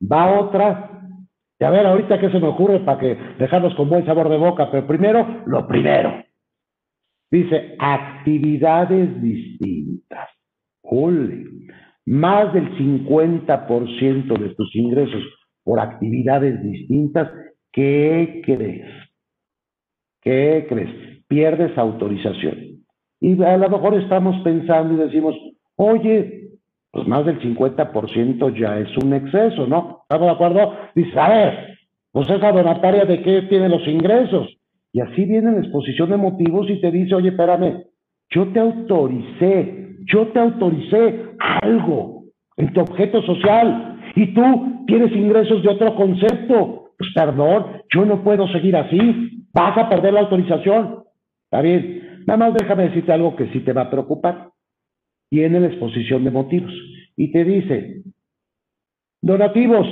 Va 0.00 0.40
otra. 0.40 0.95
Y 1.58 1.64
a 1.64 1.70
ver, 1.70 1.86
ahorita 1.86 2.18
qué 2.20 2.30
se 2.30 2.38
me 2.38 2.48
ocurre 2.48 2.80
para 2.80 2.98
que 2.98 3.16
dejarlos 3.38 3.74
con 3.74 3.88
buen 3.88 4.04
sabor 4.04 4.28
de 4.28 4.36
boca, 4.36 4.70
pero 4.70 4.86
primero, 4.86 5.42
lo 5.46 5.66
primero. 5.66 6.22
Dice, 7.30 7.76
actividades 7.78 9.20
distintas. 9.20 10.28
Ole 10.82 11.44
más 12.06 12.52
del 12.54 12.70
50% 12.78 14.38
de 14.38 14.54
tus 14.54 14.76
ingresos 14.76 15.22
por 15.64 15.80
actividades 15.80 16.62
distintas, 16.62 17.28
¿qué 17.72 18.42
crees? 18.44 18.86
¿Qué 20.22 20.66
crees? 20.68 21.16
pierdes 21.28 21.76
autorización. 21.76 22.84
Y 23.20 23.42
a 23.42 23.56
lo 23.56 23.68
mejor 23.68 23.94
estamos 23.94 24.42
pensando 24.42 24.94
y 24.94 25.06
decimos, 25.06 25.34
oye, 25.76 26.45
pues 26.96 27.08
más 27.08 27.26
del 27.26 27.38
50% 27.40 28.58
ya 28.58 28.78
es 28.78 28.88
un 29.04 29.12
exceso, 29.12 29.66
¿no? 29.66 29.98
¿Estamos 30.04 30.28
de 30.28 30.32
acuerdo? 30.32 30.72
Dice, 30.94 31.20
a 31.20 31.28
ver, 31.28 31.78
pues 32.10 32.26
esa 32.30 32.50
donataria 32.50 33.04
de 33.04 33.20
qué 33.20 33.42
tiene 33.50 33.68
los 33.68 33.86
ingresos. 33.86 34.48
Y 34.94 35.00
así 35.00 35.26
viene 35.26 35.52
la 35.52 35.58
exposición 35.58 36.08
de 36.08 36.16
motivos 36.16 36.70
y 36.70 36.80
te 36.80 36.90
dice, 36.90 37.14
oye, 37.14 37.28
espérame, 37.28 37.82
yo 38.30 38.46
te 38.46 38.60
autoricé, 38.60 39.90
yo 40.10 40.28
te 40.28 40.38
autoricé 40.38 41.32
algo 41.60 42.22
en 42.56 42.72
tu 42.72 42.80
objeto 42.80 43.20
social 43.24 44.00
y 44.14 44.32
tú 44.32 44.86
tienes 44.86 45.12
ingresos 45.12 45.62
de 45.62 45.68
otro 45.68 45.94
concepto. 45.96 46.92
Pues 46.96 47.10
perdón, 47.14 47.82
yo 47.94 48.06
no 48.06 48.24
puedo 48.24 48.48
seguir 48.48 48.74
así, 48.74 49.44
vas 49.52 49.76
a 49.76 49.90
perder 49.90 50.14
la 50.14 50.20
autorización. 50.20 51.04
Está 51.44 51.60
bien, 51.60 52.22
nada 52.26 52.38
más 52.38 52.54
déjame 52.54 52.84
decirte 52.84 53.12
algo 53.12 53.36
que 53.36 53.48
sí 53.48 53.60
te 53.60 53.74
va 53.74 53.82
a 53.82 53.90
preocupar. 53.90 54.48
Tiene 55.28 55.60
la 55.60 55.68
exposición 55.68 56.24
de 56.24 56.30
motivos 56.30 56.72
y 57.16 57.32
te 57.32 57.44
dice, 57.44 58.02
donativos, 59.20 59.86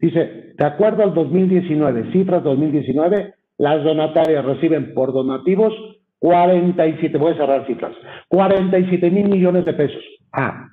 dice, 0.00 0.52
de 0.56 0.64
acuerdo 0.64 1.02
al 1.02 1.14
2019, 1.14 2.12
cifras 2.12 2.42
2019, 2.44 3.34
las 3.58 3.82
donatarias 3.82 4.44
reciben 4.44 4.94
por 4.94 5.12
donativos 5.12 5.72
47, 6.18 7.18
voy 7.18 7.32
a 7.32 7.36
cerrar 7.36 7.66
cifras, 7.66 7.94
47 8.28 9.10
mil 9.10 9.28
millones 9.28 9.64
de 9.64 9.74
pesos. 9.74 10.02
A. 10.32 10.68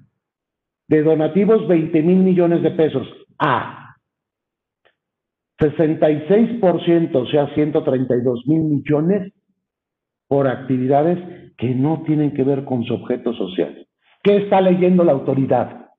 De 0.88 1.04
donativos, 1.04 1.68
20 1.68 2.02
mil 2.02 2.18
millones 2.18 2.64
de 2.64 2.72
pesos. 2.72 3.08
A. 3.38 3.96
66%, 5.60 7.16
o 7.16 7.28
sea, 7.28 7.54
132 7.54 8.48
mil 8.48 8.64
millones 8.64 9.34
por 10.28 10.48
actividades 10.48 11.20
que 11.58 11.76
no 11.76 12.04
tienen 12.06 12.34
que 12.34 12.44
ver 12.44 12.66
con 12.66 12.84
su 12.84 12.94
objeto 12.96 13.34
social. 13.34 13.86
¿Qué 14.24 14.38
está 14.38 14.62
leyendo 14.62 15.04
la 15.04 15.12
autoridad? 15.12 15.90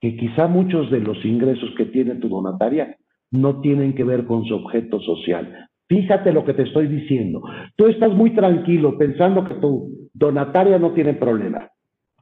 Que 0.00 0.14
quizá 0.16 0.46
muchos 0.46 0.90
de 0.90 1.00
los 1.00 1.24
ingresos 1.24 1.70
que 1.76 1.86
tiene 1.86 2.16
tu 2.16 2.28
donataria 2.28 2.96
no 3.30 3.60
tienen 3.60 3.94
que 3.94 4.04
ver 4.04 4.26
con 4.26 4.44
su 4.44 4.54
objeto 4.54 5.00
social. 5.00 5.68
Fíjate 5.88 6.32
lo 6.32 6.44
que 6.44 6.52
te 6.52 6.64
estoy 6.64 6.86
diciendo. 6.86 7.42
Tú 7.76 7.86
estás 7.86 8.12
muy 8.12 8.34
tranquilo 8.34 8.98
pensando 8.98 9.42
que 9.44 9.54
tu 9.54 10.08
donataria 10.12 10.78
no 10.78 10.92
tiene 10.92 11.14
problema. 11.14 11.70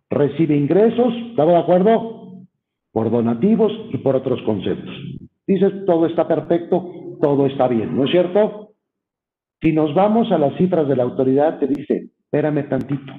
Recibe 0.09 0.57
ingresos, 0.57 1.13
¿estamos 1.31 1.55
de 1.55 1.61
acuerdo? 1.61 2.45
Por 2.93 3.11
donativos 3.11 3.73
y 3.93 3.99
por 3.99 4.15
otros 4.15 4.41
conceptos. 4.43 4.95
Dices, 5.49 5.85
todo 5.85 6.07
está 6.07 6.29
perfecto, 6.29 7.19
todo 7.21 7.47
está 7.47 7.67
bien, 7.67 7.97
¿no 7.97 8.05
es 8.05 8.13
cierto? 8.13 8.75
Si 9.61 9.73
nos 9.73 9.95
vamos 9.95 10.31
a 10.31 10.39
las 10.39 10.57
cifras 10.57 10.87
de 10.87 10.95
la 10.95 11.03
autoridad, 11.03 11.59
te 11.59 11.67
dice, 11.67 12.11
espérame 12.21 12.69
tantito. 12.69 13.13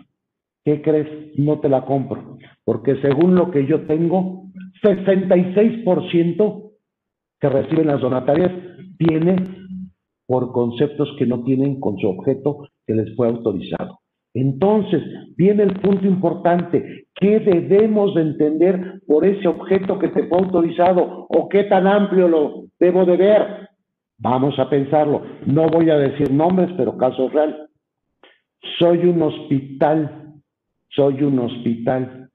¿Qué 0.67 0.81
crees? 0.81 1.07
No 1.37 1.61
te 1.61 1.69
la 1.69 1.85
compro. 1.85 2.37
Porque 2.65 2.97
según 3.01 3.35
lo 3.35 3.51
que 3.51 3.65
yo 3.65 3.87
tengo, 3.87 4.49
66% 4.83 6.71
que 7.39 7.47
reciben 7.47 7.87
las 7.87 8.01
donatarias 8.01 8.51
tiene 8.97 9.37
por 10.25 10.51
conceptos 10.51 11.15
que 11.17 11.25
no 11.25 11.41
tienen 11.45 11.79
con 11.79 11.97
su 11.99 12.09
objeto 12.09 12.67
que 12.85 12.95
les 12.95 13.15
fue 13.15 13.29
autorizado. 13.29 13.99
Entonces, 14.33 15.01
viene 15.37 15.63
el 15.63 15.79
punto 15.79 16.05
importante, 16.05 17.05
¿qué 17.15 17.39
debemos 17.39 18.13
de 18.15 18.23
entender 18.23 18.99
por 19.07 19.25
ese 19.25 19.47
objeto 19.47 19.97
que 19.97 20.09
te 20.09 20.27
fue 20.27 20.37
autorizado 20.37 21.27
o 21.29 21.47
qué 21.47 21.63
tan 21.63 21.87
amplio 21.87 22.27
lo 22.27 22.65
debo 22.77 23.05
de 23.05 23.15
ver? 23.15 23.69
Vamos 24.17 24.59
a 24.59 24.69
pensarlo. 24.69 25.21
No 25.45 25.69
voy 25.69 25.89
a 25.91 25.97
decir 25.97 26.29
nombres, 26.29 26.71
pero 26.75 26.97
caso 26.97 27.29
real. 27.29 27.69
Soy 28.79 29.05
un 29.05 29.21
hospital, 29.21 30.26
soy 30.97 31.21
un 31.23 31.39
hospital. 31.39 32.29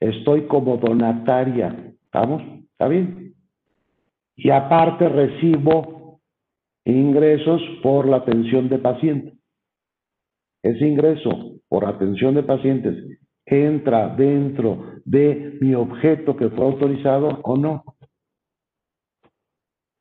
Estoy 0.00 0.46
como 0.46 0.78
donataria. 0.78 1.94
¿Estamos? 2.06 2.42
¿Está 2.72 2.88
bien? 2.88 3.34
Y 4.36 4.50
aparte 4.50 5.08
recibo 5.08 6.20
ingresos 6.84 7.62
por 7.82 8.08
la 8.08 8.16
atención 8.16 8.68
de 8.68 8.78
pacientes. 8.78 9.34
Ese 10.62 10.88
ingreso 10.88 11.60
por 11.68 11.84
atención 11.84 12.34
de 12.34 12.42
pacientes 12.42 13.20
entra 13.44 14.08
dentro 14.16 15.00
de 15.04 15.58
mi 15.60 15.74
objeto 15.74 16.34
que 16.36 16.48
fue 16.48 16.64
autorizado 16.64 17.40
o 17.42 17.56
no. 17.56 17.84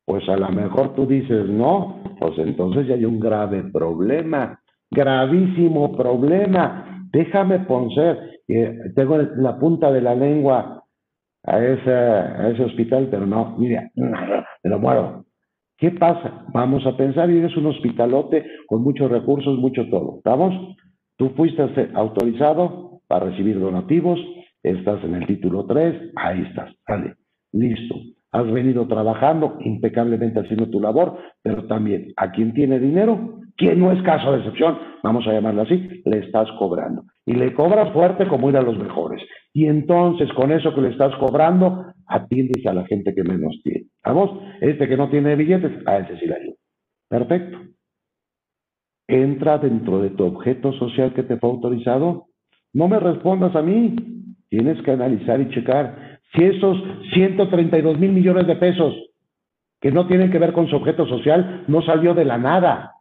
Pues 0.05 0.27
a 0.29 0.37
lo 0.37 0.49
mejor 0.49 0.95
tú 0.95 1.05
dices 1.05 1.47
no, 1.49 2.01
pues 2.19 2.37
entonces 2.37 2.87
ya 2.87 2.95
hay 2.95 3.05
un 3.05 3.19
grave 3.19 3.63
problema, 3.71 4.61
gravísimo 4.89 5.95
problema. 5.95 6.92
Déjame 7.13 7.59
poner, 7.59 8.41
tengo 8.95 9.17
la 9.17 9.59
punta 9.59 9.91
de 9.91 10.01
la 10.01 10.15
lengua 10.15 10.83
a 11.43 11.63
ese, 11.63 12.63
hospital, 12.63 13.07
pero 13.11 13.27
no, 13.27 13.55
mira, 13.57 13.91
me 13.95 14.69
lo 14.69 14.79
muero. 14.79 15.25
¿Qué 15.77 15.91
pasa? 15.91 16.45
Vamos 16.53 16.85
a 16.87 16.97
pensar, 16.97 17.29
y 17.29 17.37
eres 17.37 17.55
un 17.55 17.67
hospitalote 17.67 18.45
con 18.67 18.81
muchos 18.81 19.11
recursos, 19.11 19.59
mucho 19.59 19.87
todo. 19.89 20.17
¿Estamos? 20.17 20.75
Tú 21.17 21.29
fuiste 21.35 21.63
autorizado 21.93 23.01
para 23.07 23.27
recibir 23.27 23.59
donativos, 23.59 24.19
estás 24.63 25.03
en 25.03 25.13
el 25.15 25.27
título 25.27 25.65
3, 25.65 26.13
ahí 26.15 26.41
estás, 26.49 26.73
vale, 26.87 27.13
listo. 27.51 27.95
Has 28.31 28.51
venido 28.51 28.87
trabajando 28.87 29.57
impecablemente 29.59 30.39
haciendo 30.39 30.67
tu 30.67 30.79
labor, 30.79 31.19
pero 31.43 31.67
también 31.67 32.13
a 32.17 32.31
quien 32.31 32.53
tiene 32.53 32.79
dinero, 32.79 33.42
quien 33.57 33.79
no 33.79 33.91
es 33.91 34.01
caso 34.03 34.31
de 34.31 34.39
excepción, 34.39 34.77
vamos 35.03 35.27
a 35.27 35.33
llamarlo 35.33 35.63
así, 35.63 36.01
le 36.05 36.19
estás 36.19 36.49
cobrando. 36.57 37.03
Y 37.25 37.33
le 37.33 37.53
cobras 37.53 37.91
fuerte 37.93 38.27
como 38.27 38.49
ir 38.49 38.57
a 38.57 38.61
los 38.61 38.77
mejores. 38.77 39.21
Y 39.53 39.67
entonces 39.67 40.31
con 40.33 40.51
eso 40.51 40.73
que 40.73 40.81
le 40.81 40.89
estás 40.89 41.15
cobrando, 41.15 41.85
atiendes 42.07 42.65
a 42.65 42.73
la 42.73 42.85
gente 42.85 43.13
que 43.13 43.23
menos 43.23 43.59
tiene. 43.63 43.85
¿Vamos? 44.03 44.41
Este 44.61 44.87
que 44.87 44.97
no 44.97 45.09
tiene 45.09 45.35
billetes, 45.35 45.87
a 45.87 45.99
ese 45.99 46.17
sí 46.19 46.25
le 46.25 46.35
ayuda. 46.35 46.55
Perfecto. 47.09 47.57
Entra 49.07 49.57
dentro 49.57 50.01
de 50.01 50.09
tu 50.11 50.25
objeto 50.25 50.73
social 50.73 51.13
que 51.13 51.23
te 51.23 51.37
fue 51.37 51.49
autorizado. 51.49 52.27
No 52.73 52.87
me 52.87 52.99
respondas 52.99 53.55
a 53.55 53.61
mí. 53.61 53.95
Tienes 54.49 54.81
que 54.83 54.91
analizar 54.91 55.39
y 55.41 55.49
checar 55.49 56.19
si 56.33 56.43
esos 56.43 56.77
132 57.13 57.99
mil 57.99 58.11
millones 58.11 58.47
de 58.47 58.55
pesos 58.55 58.95
que 59.79 59.91
no 59.91 60.07
tienen 60.07 60.31
que 60.31 60.39
ver 60.39 60.53
con 60.53 60.67
su 60.67 60.75
objeto 60.75 61.05
social 61.05 61.65
no 61.67 61.81
salió 61.81 62.13
de 62.13 62.25
la 62.25 62.37
nada. 62.37 62.92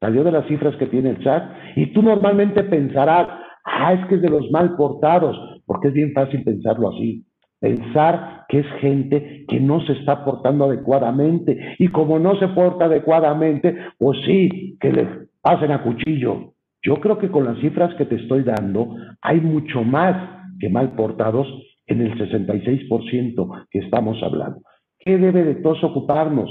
Salió 0.00 0.24
de 0.24 0.32
las 0.32 0.46
cifras 0.46 0.76
que 0.76 0.86
tiene 0.86 1.10
el 1.10 1.22
chat. 1.22 1.44
Y 1.76 1.92
tú 1.92 2.02
normalmente 2.02 2.64
pensarás, 2.64 3.28
ah, 3.64 3.92
es 3.94 4.06
que 4.06 4.16
es 4.16 4.22
de 4.22 4.30
los 4.30 4.50
mal 4.50 4.76
portados, 4.76 5.36
porque 5.66 5.88
es 5.88 5.94
bien 5.94 6.12
fácil 6.12 6.44
pensarlo 6.44 6.90
así. 6.90 7.24
Pensar 7.58 8.44
que 8.48 8.60
es 8.60 8.66
gente 8.80 9.44
que 9.48 9.58
no 9.60 9.80
se 9.80 9.94
está 9.94 10.24
portando 10.24 10.66
adecuadamente 10.66 11.76
y 11.78 11.88
como 11.88 12.18
no 12.18 12.38
se 12.38 12.48
porta 12.48 12.84
adecuadamente, 12.84 13.74
pues 13.98 14.18
sí, 14.26 14.76
que 14.78 14.92
le 14.92 15.08
pasen 15.40 15.72
a 15.72 15.82
cuchillo. 15.82 16.52
Yo 16.82 17.00
creo 17.00 17.18
que 17.18 17.30
con 17.30 17.44
las 17.44 17.58
cifras 17.58 17.94
que 17.94 18.04
te 18.04 18.16
estoy 18.16 18.42
dando 18.42 18.94
hay 19.22 19.40
mucho 19.40 19.82
más 19.82 20.44
que 20.60 20.68
mal 20.68 20.92
portados 20.92 21.46
en 21.86 22.02
el 22.02 22.18
66% 22.18 23.66
que 23.70 23.78
estamos 23.78 24.22
hablando. 24.22 24.60
¿Qué 24.98 25.18
debe 25.18 25.44
de 25.44 25.54
todos 25.56 25.82
ocuparnos? 25.82 26.50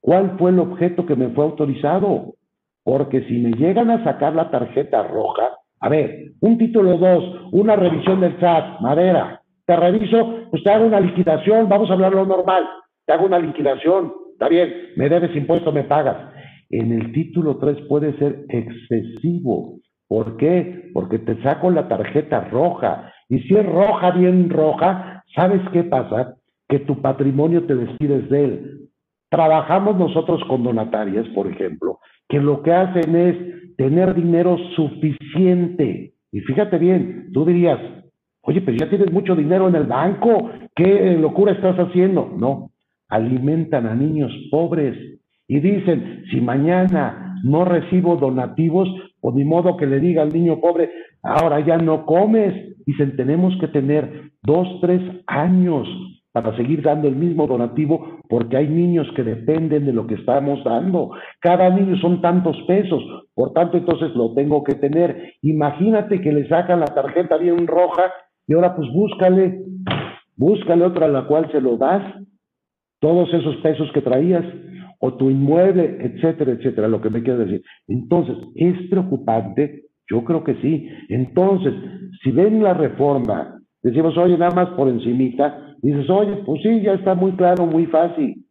¿Cuál 0.00 0.38
fue 0.38 0.50
el 0.50 0.60
objeto 0.60 1.06
que 1.06 1.16
me 1.16 1.28
fue 1.30 1.44
autorizado? 1.44 2.34
Porque 2.84 3.22
si 3.24 3.38
me 3.38 3.50
llegan 3.52 3.90
a 3.90 4.02
sacar 4.04 4.34
la 4.34 4.50
tarjeta 4.50 5.02
roja, 5.02 5.58
a 5.80 5.88
ver, 5.88 6.32
un 6.40 6.58
título 6.58 6.96
2, 6.96 7.52
una 7.52 7.76
revisión 7.76 8.20
del 8.20 8.38
SAT, 8.40 8.80
madera, 8.80 9.42
te 9.66 9.76
reviso, 9.76 10.46
pues 10.50 10.62
te 10.64 10.70
hago 10.70 10.86
una 10.86 11.00
liquidación, 11.00 11.68
vamos 11.68 11.90
a 11.90 11.92
hablarlo 11.92 12.24
normal, 12.24 12.64
te 13.04 13.12
hago 13.12 13.26
una 13.26 13.38
liquidación, 13.38 14.12
está 14.32 14.48
bien, 14.48 14.72
me 14.96 15.08
debes 15.08 15.36
impuesto, 15.36 15.72
me 15.72 15.84
pagas. 15.84 16.16
En 16.70 16.92
el 16.92 17.12
título 17.12 17.58
3 17.58 17.86
puede 17.88 18.16
ser 18.18 18.44
excesivo. 18.48 19.78
¿Por 20.08 20.36
qué? 20.36 20.90
Porque 20.94 21.18
te 21.18 21.40
saco 21.42 21.70
la 21.70 21.86
tarjeta 21.86 22.40
roja. 22.50 23.12
Y 23.28 23.40
si 23.40 23.54
es 23.54 23.66
roja, 23.66 24.10
bien 24.12 24.48
roja, 24.50 25.22
¿sabes 25.34 25.60
qué 25.72 25.84
pasa? 25.84 26.34
Que 26.68 26.78
tu 26.80 27.00
patrimonio 27.00 27.64
te 27.66 27.74
despides 27.74 28.28
de 28.30 28.44
él. 28.44 28.78
Trabajamos 29.30 29.96
nosotros 29.96 30.42
con 30.48 30.64
donatarias, 30.64 31.26
por 31.34 31.46
ejemplo, 31.46 31.98
que 32.28 32.40
lo 32.40 32.62
que 32.62 32.72
hacen 32.72 33.16
es 33.16 33.76
tener 33.76 34.14
dinero 34.14 34.56
suficiente. 34.76 36.14
Y 36.30 36.40
fíjate 36.40 36.78
bien, 36.78 37.30
tú 37.32 37.44
dirías, 37.44 37.78
Oye, 38.48 38.62
pero 38.62 38.78
ya 38.78 38.88
tienes 38.88 39.12
mucho 39.12 39.36
dinero 39.36 39.68
en 39.68 39.74
el 39.74 39.84
banco, 39.84 40.50
¿qué 40.74 41.18
locura 41.20 41.52
estás 41.52 41.76
haciendo? 41.76 42.32
No, 42.34 42.70
alimentan 43.06 43.86
a 43.86 43.94
niños 43.94 44.32
pobres 44.50 44.96
y 45.46 45.60
dicen, 45.60 46.24
si 46.30 46.40
mañana 46.40 47.36
no 47.44 47.66
recibo 47.66 48.16
donativos, 48.16 48.88
o 49.20 49.32
ni 49.32 49.44
modo 49.44 49.76
que 49.76 49.86
le 49.86 50.00
diga 50.00 50.22
al 50.22 50.32
niño 50.32 50.60
pobre, 50.60 50.90
ahora 51.22 51.60
ya 51.60 51.76
no 51.76 52.06
comes. 52.06 52.54
Dicen, 52.86 53.16
tenemos 53.16 53.54
que 53.60 53.68
tener 53.68 54.30
dos, 54.42 54.66
tres 54.80 55.02
años 55.26 55.86
para 56.42 56.56
seguir 56.56 56.82
dando 56.82 57.08
el 57.08 57.16
mismo 57.16 57.46
donativo 57.46 58.18
porque 58.28 58.56
hay 58.56 58.68
niños 58.68 59.06
que 59.14 59.22
dependen 59.22 59.86
de 59.86 59.92
lo 59.92 60.06
que 60.06 60.14
estamos 60.14 60.62
dando. 60.64 61.12
Cada 61.40 61.70
niño 61.70 61.96
son 61.98 62.20
tantos 62.20 62.56
pesos, 62.66 63.02
por 63.34 63.52
tanto 63.52 63.76
entonces 63.76 64.14
lo 64.14 64.34
tengo 64.34 64.62
que 64.64 64.74
tener. 64.74 65.34
Imagínate 65.42 66.20
que 66.20 66.32
le 66.32 66.48
sacan 66.48 66.80
la 66.80 66.86
tarjeta 66.86 67.36
bien 67.36 67.66
roja 67.66 68.12
y 68.46 68.54
ahora 68.54 68.74
pues 68.74 68.88
búscale, 68.92 69.62
búscale 70.36 70.84
otra 70.84 71.06
a 71.06 71.10
la 71.10 71.26
cual 71.26 71.50
se 71.52 71.60
lo 71.60 71.76
das, 71.76 72.02
todos 73.00 73.32
esos 73.32 73.56
pesos 73.56 73.90
que 73.92 74.02
traías, 74.02 74.44
o 75.00 75.14
tu 75.14 75.30
inmueble, 75.30 75.98
etcétera, 76.00 76.52
etcétera, 76.52 76.88
lo 76.88 77.00
que 77.00 77.10
me 77.10 77.22
quiero 77.22 77.38
decir. 77.38 77.62
Entonces, 77.86 78.36
¿es 78.56 78.88
preocupante? 78.90 79.84
Yo 80.10 80.24
creo 80.24 80.42
que 80.42 80.54
sí. 80.56 80.88
Entonces, 81.08 81.74
si 82.22 82.30
ven 82.32 82.62
la 82.62 82.74
reforma, 82.74 83.60
decimos, 83.82 84.16
oye, 84.16 84.36
nada 84.36 84.54
más 84.54 84.68
por 84.70 84.88
encimita, 84.88 85.67
dices, 85.82 86.10
oye, 86.10 86.42
pues 86.44 86.62
sí, 86.62 86.82
ya 86.82 86.94
está 86.94 87.14
muy 87.14 87.32
claro, 87.32 87.66
muy 87.66 87.86
fácil. 87.86 88.44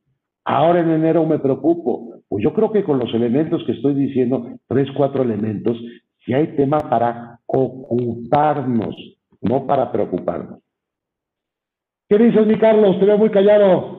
Ahora 0.46 0.80
en 0.80 0.92
enero 0.92 1.26
me 1.26 1.40
preocupo. 1.40 2.22
Pues 2.30 2.44
yo 2.44 2.54
creo 2.54 2.72
que 2.72 2.84
con 2.84 3.00
los 3.00 3.14
elementos 3.14 3.64
que 3.66 3.74
estoy 3.74 3.94
diciendo, 3.94 4.48
tres, 4.68 4.88
cuatro 4.96 5.24
elementos, 5.24 5.78
si 6.26 6.34
hay 6.34 6.56
tema 6.56 6.80
para 6.80 7.40
ocuparnos, 7.46 8.96
no 9.42 9.66
para 9.66 9.92
preocuparnos. 9.92 10.60
¿Qué 12.10 12.18
dices, 12.18 12.48
mi 12.48 12.58
Carlos? 12.58 13.00
Te 13.00 13.06
veo 13.06 13.18
muy 13.18 13.30
callado. 13.30 13.98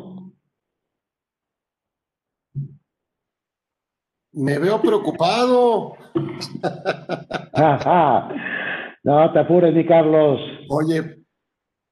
Me 4.32 4.58
veo 4.58 4.80
preocupado. 4.80 5.92
no 9.04 9.32
te 9.32 9.38
apures, 9.38 9.74
mi 9.74 9.84
Carlos. 9.84 10.40
Oye, 10.70 11.17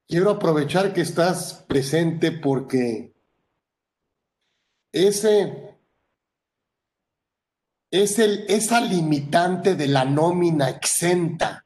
quiero 0.09 0.31
aprovechar 0.31 0.93
que 0.93 1.03
estás 1.03 1.65
presente 1.69 2.33
porque 2.33 3.13
ese 4.93 5.77
es 7.91 8.19
el, 8.19 8.45
esa 8.49 8.81
limitante 8.81 9.75
de 9.75 9.89
la 9.89 10.05
nómina 10.05 10.69
exenta 10.69 11.65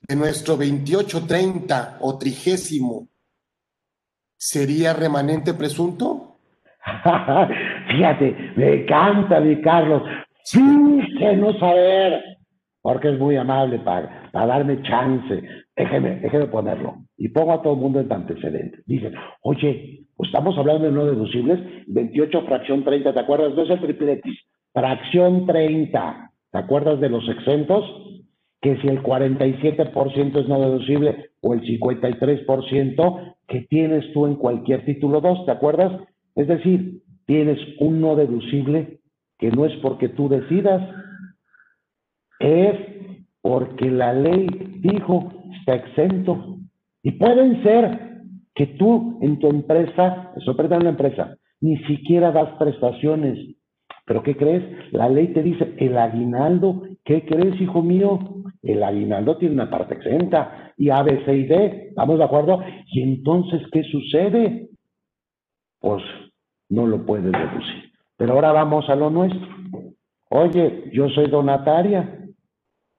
de 0.00 0.16
nuestro 0.16 0.54
2830 0.56 1.98
o 2.00 2.18
trigésimo 2.18 3.08
sería 4.38 4.92
remanente 4.94 5.52
presunto? 5.54 6.38
Fíjate, 7.90 8.52
me 8.56 8.82
encanta, 8.82 9.40
mi 9.40 9.60
Carlos. 9.60 10.02
Sí, 10.44 10.60
que 11.18 11.36
no 11.36 11.52
saber, 11.58 12.22
porque 12.80 13.10
es 13.12 13.18
muy 13.18 13.36
amable 13.36 13.78
para, 13.80 14.30
para 14.32 14.46
darme 14.46 14.80
chance. 14.82 15.42
Déjeme, 15.76 16.20
déjeme 16.20 16.46
ponerlo. 16.46 17.07
Y 17.18 17.28
pongo 17.28 17.52
a 17.52 17.62
todo 17.62 17.74
el 17.74 17.80
mundo 17.80 18.00
en 18.00 18.10
antecedente. 18.12 18.78
Dicen, 18.86 19.12
oye, 19.42 20.06
pues 20.16 20.28
estamos 20.28 20.56
hablando 20.56 20.84
de 20.84 20.92
no 20.92 21.04
deducibles, 21.04 21.60
28 21.88 22.42
fracción 22.42 22.84
30, 22.84 23.12
¿te 23.12 23.20
acuerdas? 23.20 23.54
No 23.54 23.62
es 23.62 23.70
el 23.70 23.80
tripletis, 23.80 24.38
fracción 24.72 25.46
30. 25.46 26.30
¿Te 26.50 26.58
acuerdas 26.58 27.00
de 27.00 27.08
los 27.08 27.28
exentos? 27.28 27.84
Que 28.60 28.76
si 28.78 28.88
el 28.88 29.02
47% 29.02 30.40
es 30.40 30.48
no 30.48 30.60
deducible 30.60 31.30
o 31.40 31.54
el 31.54 31.62
53% 31.62 33.36
que 33.46 33.60
tienes 33.62 34.12
tú 34.12 34.26
en 34.26 34.36
cualquier 34.36 34.84
título 34.84 35.20
2, 35.20 35.46
¿te 35.46 35.52
acuerdas? 35.52 36.00
Es 36.34 36.48
decir, 36.48 37.02
tienes 37.26 37.58
un 37.80 38.00
no 38.00 38.16
deducible 38.16 39.00
que 39.38 39.50
no 39.50 39.66
es 39.66 39.74
porque 39.76 40.08
tú 40.08 40.28
decidas, 40.28 40.82
es 42.40 42.76
porque 43.40 43.90
la 43.90 44.12
ley 44.12 44.46
dijo 44.80 45.32
está 45.60 45.74
exento. 45.74 46.57
Y 47.02 47.12
pueden 47.12 47.62
ser 47.62 48.22
que 48.54 48.66
tú 48.66 49.18
en 49.22 49.38
tu 49.38 49.48
empresa, 49.48 50.32
eso 50.36 50.56
perdón 50.56 50.84
la 50.84 50.90
empresa, 50.90 51.36
ni 51.60 51.76
siquiera 51.84 52.32
das 52.32 52.50
prestaciones. 52.58 53.56
Pero 54.04 54.22
¿qué 54.22 54.36
crees? 54.36 54.64
La 54.92 55.08
ley 55.08 55.28
te 55.28 55.42
dice, 55.42 55.74
el 55.78 55.96
aguinaldo, 55.98 56.82
¿qué 57.04 57.24
crees, 57.24 57.60
hijo 57.60 57.82
mío? 57.82 58.18
El 58.62 58.82
aguinaldo 58.82 59.36
tiene 59.36 59.54
una 59.54 59.70
parte 59.70 59.94
exenta 59.94 60.72
y 60.76 60.90
A, 60.90 61.02
B, 61.02 61.24
C 61.24 61.36
y 61.36 61.46
D, 61.46 61.88
¿estamos 61.90 62.18
de 62.18 62.24
acuerdo? 62.24 62.62
Y 62.86 63.02
entonces, 63.02 63.62
¿qué 63.70 63.82
sucede? 63.84 64.68
Pues 65.80 66.02
no 66.68 66.86
lo 66.86 67.04
puedes 67.04 67.32
deducir. 67.32 67.92
Pero 68.16 68.34
ahora 68.34 68.52
vamos 68.52 68.88
a 68.88 68.96
lo 68.96 69.10
nuestro. 69.10 69.46
Oye, 70.30 70.90
yo 70.92 71.08
soy 71.10 71.28
donataria. 71.28 72.26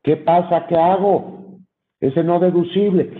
¿Qué 0.03 0.15
pasa? 0.17 0.65
¿Qué 0.67 0.75
hago? 0.75 1.59
Ese 1.99 2.23
no 2.23 2.39
deducible. 2.39 3.11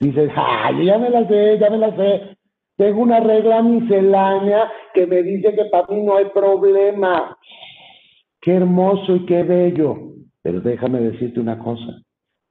Dices, 0.00 0.30
ay, 0.36 0.84
ya 0.84 0.98
me 0.98 1.10
la 1.10 1.26
sé, 1.26 1.58
ya 1.58 1.70
me 1.70 1.78
la 1.78 1.96
sé. 1.96 2.36
Tengo 2.76 3.00
una 3.02 3.20
regla 3.20 3.62
miscelánea 3.62 4.70
que 4.92 5.06
me 5.06 5.22
dice 5.22 5.54
que 5.54 5.64
para 5.66 5.86
mí 5.88 6.02
no 6.02 6.16
hay 6.16 6.26
problema. 6.26 7.36
Qué 8.40 8.54
hermoso 8.54 9.16
y 9.16 9.26
qué 9.26 9.42
bello. 9.42 9.96
Pero 10.42 10.60
déjame 10.60 11.00
decirte 11.00 11.40
una 11.40 11.58
cosa. 11.58 12.02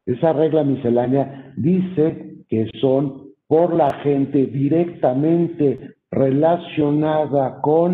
Esa 0.06 0.34
regla 0.34 0.64
miscelánea 0.64 1.54
dice 1.56 2.36
que 2.50 2.70
son 2.82 3.26
por 3.48 3.74
la 3.74 3.92
gente 4.00 4.48
directamente 4.48 5.96
relacionada 6.12 7.62
con 7.62 7.92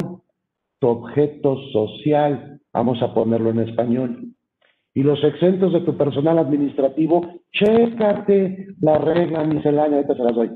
tu 0.80 0.88
objeto 0.88 1.58
social, 1.72 2.60
vamos 2.74 3.02
a 3.02 3.14
ponerlo 3.14 3.50
en 3.50 3.60
español. 3.60 4.34
Y 4.94 5.04
los 5.04 5.24
exentos 5.24 5.74
de 5.74 5.82
tu 5.82 5.98
personal 5.98 6.40
administrativo, 6.40 7.41
chécate 7.52 8.68
la 8.80 8.98
regla 8.98 9.44
miscelánea, 9.44 9.98
ahorita 9.98 10.16
se 10.16 10.24
las 10.24 10.36
doy. 10.36 10.52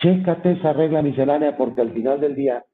Chécate 0.00 0.52
esa 0.52 0.72
regla 0.72 1.02
miscelánea 1.02 1.56
porque 1.56 1.80
al 1.80 1.92
final 1.92 2.20
del 2.20 2.34
día 2.34 2.64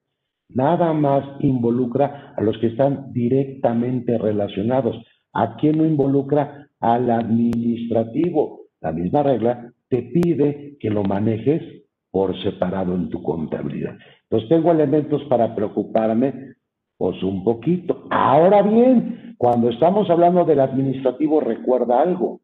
nada 0.51 0.93
más 0.93 1.25
involucra 1.41 2.35
a 2.37 2.43
los 2.43 2.59
que 2.59 2.69
están 2.69 3.13
directamente 3.13 4.19
relacionados. 4.19 4.97
¿A 5.33 5.57
quién 5.57 5.79
no 5.79 5.87
involucra? 5.87 6.69
Al 6.81 7.11
administrativo. 7.11 8.67
La 8.81 8.93
misma 8.93 9.23
regla 9.23 9.73
te 9.89 10.03
pide 10.03 10.77
que 10.79 10.91
lo 10.91 11.03
manejes 11.03 11.63
por 12.11 12.41
separado 12.43 12.95
en 12.95 13.09
tu 13.09 13.23
contabilidad. 13.23 13.97
Entonces 14.25 14.49
tengo 14.49 14.71
elementos 14.71 15.25
para 15.25 15.55
preocuparme 15.55 16.55
pues 16.97 17.23
un 17.23 17.43
poquito. 17.43 18.07
Ahora 18.11 18.63
bien, 18.63 19.35
cuando 19.39 19.69
estamos 19.71 20.09
hablando 20.11 20.45
del 20.45 20.61
administrativo, 20.61 21.41
recuerda 21.41 22.01
algo. 22.01 22.41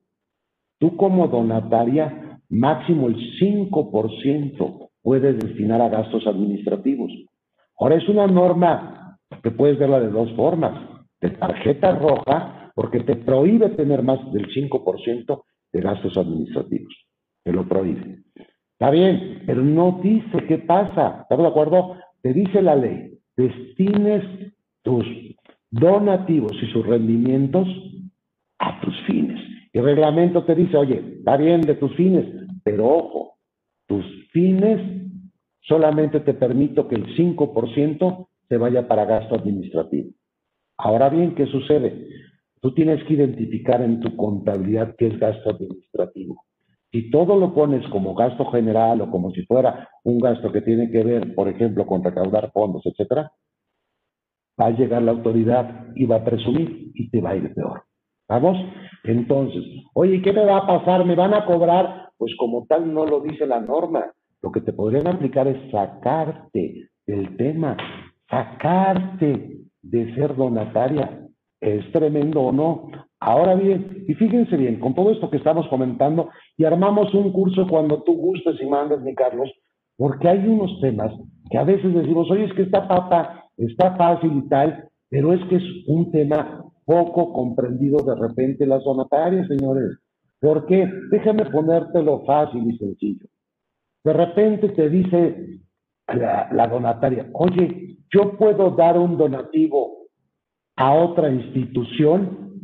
Tú 0.80 0.96
como 0.96 1.28
donataria, 1.28 2.40
máximo 2.48 3.06
el 3.06 3.16
5% 3.38 4.88
puedes 5.02 5.38
destinar 5.38 5.80
a 5.80 5.88
gastos 5.88 6.26
administrativos. 6.26 7.12
Ahora 7.78 7.94
es 7.94 8.08
una 8.08 8.26
norma 8.26 9.18
que 9.42 9.52
puedes 9.52 9.78
verla 9.78 10.00
de 10.00 10.10
dos 10.10 10.32
formas. 10.32 10.72
De 11.20 11.30
tarjeta 11.30 11.94
roja, 11.94 12.72
porque 12.74 13.00
te 13.00 13.14
prohíbe 13.14 13.68
tener 13.70 14.02
más 14.02 14.18
del 14.32 14.48
5% 14.48 15.42
de 15.72 15.80
gastos 15.80 16.16
administrativos. 16.16 16.92
Te 17.44 17.52
lo 17.52 17.68
prohíbe. 17.68 18.22
Está 18.72 18.90
bien, 18.90 19.42
pero 19.46 19.62
no 19.62 20.00
dice 20.02 20.46
qué 20.48 20.58
pasa. 20.58 21.20
¿Estás 21.22 21.38
de 21.38 21.46
acuerdo? 21.46 21.96
Te 22.22 22.32
dice 22.32 22.60
la 22.62 22.74
ley 22.74 23.10
destines 23.40 24.24
tus 24.82 25.04
donativos 25.70 26.52
y 26.62 26.66
sus 26.72 26.86
rendimientos 26.86 27.68
a 28.58 28.80
tus 28.80 28.94
fines. 29.06 29.40
El 29.72 29.84
reglamento 29.84 30.44
te 30.44 30.54
dice, 30.54 30.76
oye, 30.76 31.16
está 31.18 31.36
bien 31.36 31.60
de 31.60 31.74
tus 31.74 31.94
fines, 31.94 32.26
pero 32.64 32.88
ojo, 32.88 33.34
tus 33.86 34.04
fines 34.32 34.80
solamente 35.60 36.20
te 36.20 36.34
permito 36.34 36.88
que 36.88 36.96
el 36.96 37.06
5% 37.16 38.28
se 38.48 38.56
vaya 38.56 38.88
para 38.88 39.04
gasto 39.04 39.36
administrativo. 39.36 40.10
Ahora 40.76 41.08
bien, 41.08 41.34
¿qué 41.34 41.46
sucede? 41.46 42.08
Tú 42.60 42.74
tienes 42.74 43.02
que 43.04 43.14
identificar 43.14 43.80
en 43.82 44.00
tu 44.00 44.16
contabilidad 44.16 44.94
qué 44.98 45.06
es 45.08 45.18
gasto 45.18 45.50
administrativo. 45.50 46.44
Si 46.90 47.10
todo 47.10 47.36
lo 47.36 47.54
pones 47.54 47.86
como 47.90 48.14
gasto 48.14 48.46
general 48.46 49.00
o 49.00 49.10
como 49.10 49.30
si 49.30 49.44
fuera 49.46 49.88
un 50.02 50.18
gasto 50.18 50.50
que 50.50 50.62
tiene 50.62 50.90
que 50.90 51.04
ver, 51.04 51.34
por 51.34 51.48
ejemplo, 51.48 51.86
con 51.86 52.02
recaudar 52.02 52.50
fondos, 52.52 52.84
etcétera, 52.84 53.32
va 54.60 54.66
a 54.66 54.70
llegar 54.70 55.02
la 55.02 55.12
autoridad 55.12 55.86
y 55.94 56.06
va 56.06 56.16
a 56.16 56.24
presumir 56.24 56.90
y 56.94 57.08
te 57.10 57.20
va 57.20 57.30
a 57.30 57.36
ir 57.36 57.54
peor. 57.54 57.84
¿Vamos? 58.28 58.58
Entonces, 59.04 59.62
oye, 59.94 60.20
¿qué 60.22 60.32
me 60.32 60.44
va 60.44 60.58
a 60.58 60.66
pasar? 60.66 61.04
¿Me 61.04 61.14
van 61.14 61.34
a 61.34 61.44
cobrar? 61.46 62.10
Pues 62.18 62.34
como 62.36 62.66
tal 62.66 62.92
no 62.92 63.06
lo 63.06 63.20
dice 63.20 63.46
la 63.46 63.60
norma. 63.60 64.12
Lo 64.42 64.52
que 64.52 64.60
te 64.60 64.72
podrían 64.72 65.06
aplicar 65.06 65.46
es 65.48 65.70
sacarte 65.70 66.88
del 67.06 67.36
tema, 67.36 67.76
sacarte 68.28 69.58
de 69.82 70.14
ser 70.14 70.36
donataria. 70.36 71.26
¿Es 71.60 71.90
tremendo 71.92 72.40
o 72.40 72.52
no? 72.52 72.90
Ahora 73.20 73.54
bien, 73.54 74.04
y 74.08 74.14
fíjense 74.14 74.56
bien, 74.56 74.80
con 74.80 74.94
todo 74.94 75.10
esto 75.10 75.28
que 75.28 75.36
estamos 75.36 75.68
comentando, 75.68 76.30
y 76.56 76.64
armamos 76.64 77.12
un 77.12 77.32
curso 77.32 77.66
cuando 77.68 78.02
tú 78.02 78.14
gustes 78.14 78.56
y 78.62 78.66
mandes, 78.66 79.02
mi 79.02 79.14
Carlos, 79.14 79.50
porque 79.98 80.26
hay 80.26 80.38
unos 80.46 80.80
temas 80.80 81.12
que 81.50 81.58
a 81.58 81.64
veces 81.64 81.92
decimos, 81.92 82.30
oye, 82.30 82.44
es 82.44 82.54
que 82.54 82.62
esta 82.62 82.88
papa 82.88 83.44
está 83.58 83.94
fácil 83.96 84.32
y 84.38 84.48
tal, 84.48 84.88
pero 85.10 85.34
es 85.34 85.44
que 85.50 85.56
es 85.56 85.62
un 85.88 86.10
tema 86.10 86.64
poco 86.90 87.32
comprendido 87.32 87.98
de 87.98 88.16
repente 88.16 88.66
las 88.66 88.82
donatarias, 88.82 89.46
señores. 89.46 89.96
Porque 90.40 90.90
déjame 91.12 91.44
ponértelo 91.44 92.24
fácil 92.24 92.68
y 92.68 92.76
sencillo. 92.78 93.26
De 94.02 94.12
repente 94.12 94.70
te 94.70 94.88
dice 94.88 95.60
la, 96.08 96.48
la 96.50 96.66
donataria. 96.66 97.30
Oye, 97.34 97.98
yo 98.12 98.36
puedo 98.36 98.70
dar 98.70 98.98
un 98.98 99.16
donativo 99.16 100.08
a 100.74 100.92
otra 100.92 101.30
institución. 101.30 102.58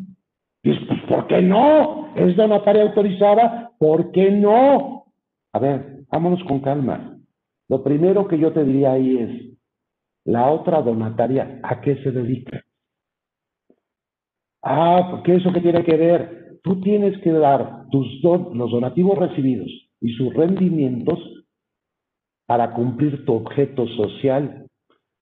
Y 0.65 0.73
es, 0.73 0.79
pues, 0.89 1.01
¿por 1.09 1.29
qué 1.29 1.41
no? 1.41 2.13
Es 2.17 2.35
donataria 2.35 2.83
autorizada, 2.83 3.71
¿por 3.79 4.11
qué 4.11 4.33
no? 4.33 5.05
A 5.53 5.59
ver, 5.61 6.01
vámonos 6.11 6.43
con 6.49 6.59
calma. 6.59 7.17
Lo 7.69 7.85
primero 7.85 8.27
que 8.27 8.41
yo 8.41 8.53
te 8.53 8.65
diría 8.65 8.93
ahí 8.93 9.19
es, 9.19 9.59
la 10.25 10.51
otra 10.51 10.83
donataria, 10.83 11.61
¿a 11.63 11.81
qué 11.81 12.03
se 12.03 12.11
dedica? 12.11 12.66
Ah, 14.69 15.07
porque 15.13 15.37
eso 15.37 15.53
que 15.53 15.61
tiene 15.61 15.85
que 15.85 15.97
ver, 15.97 16.59
tú 16.65 16.81
tienes 16.81 17.17
que 17.23 17.31
dar 17.31 17.85
tus 17.93 18.21
los 18.23 18.73
donativos 18.73 19.17
recibidos 19.17 19.71
y 20.01 20.13
sus 20.15 20.35
rendimientos 20.35 21.21
para 22.47 22.73
cumplir 22.75 23.25
tu 23.25 23.35
objeto 23.35 23.87
social. 23.87 24.67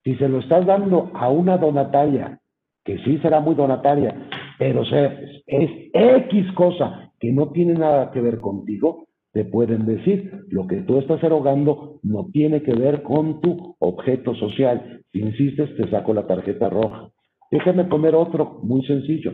Si 0.03 0.15
se 0.15 0.27
lo 0.29 0.39
estás 0.39 0.65
dando 0.65 1.11
a 1.13 1.29
una 1.29 1.59
donataria, 1.59 2.39
que 2.83 2.97
sí 3.03 3.19
será 3.19 3.39
muy 3.39 3.53
donataria, 3.53 4.29
pero 4.57 4.81
es 4.81 5.69
X 5.93 6.51
cosa 6.53 7.11
que 7.19 7.31
no 7.31 7.51
tiene 7.51 7.75
nada 7.75 8.09
que 8.09 8.21
ver 8.21 8.39
contigo, 8.39 9.05
te 9.31 9.45
pueden 9.45 9.85
decir, 9.85 10.31
lo 10.49 10.65
que 10.65 10.77
tú 10.77 10.97
estás 10.97 11.21
erogando 11.21 11.99
no 12.01 12.29
tiene 12.33 12.63
que 12.63 12.73
ver 12.73 13.03
con 13.03 13.41
tu 13.41 13.75
objeto 13.77 14.33
social. 14.33 15.03
Si 15.11 15.19
insistes, 15.19 15.75
te 15.77 15.87
saco 15.91 16.15
la 16.15 16.25
tarjeta 16.25 16.67
roja. 16.67 17.11
Déjame 17.55 17.85
poner 17.85 18.13
otro 18.15 18.59
muy 18.63 18.85
sencillo. 18.85 19.31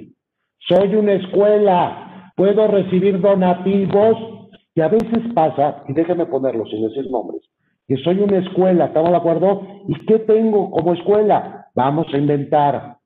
Soy 0.69 0.93
una 0.93 1.13
escuela, 1.13 2.31
puedo 2.35 2.67
recibir 2.67 3.19
donativos, 3.19 4.15
y 4.75 4.81
a 4.81 4.89
veces 4.89 5.33
pasa, 5.33 5.83
y 5.87 5.93
déjame 5.93 6.27
ponerlo 6.27 6.67
sin 6.67 6.87
decir 6.87 7.09
nombres, 7.09 7.41
que 7.87 7.97
soy 7.97 8.19
una 8.19 8.37
escuela, 8.37 8.85
¿estamos 8.85 9.09
de 9.09 9.17
acuerdo? 9.17 9.67
¿Y 9.87 10.05
qué 10.05 10.19
tengo 10.19 10.69
como 10.69 10.93
escuela? 10.93 11.65
Vamos 11.73 12.13
a 12.13 12.17
inventar. 12.17 12.97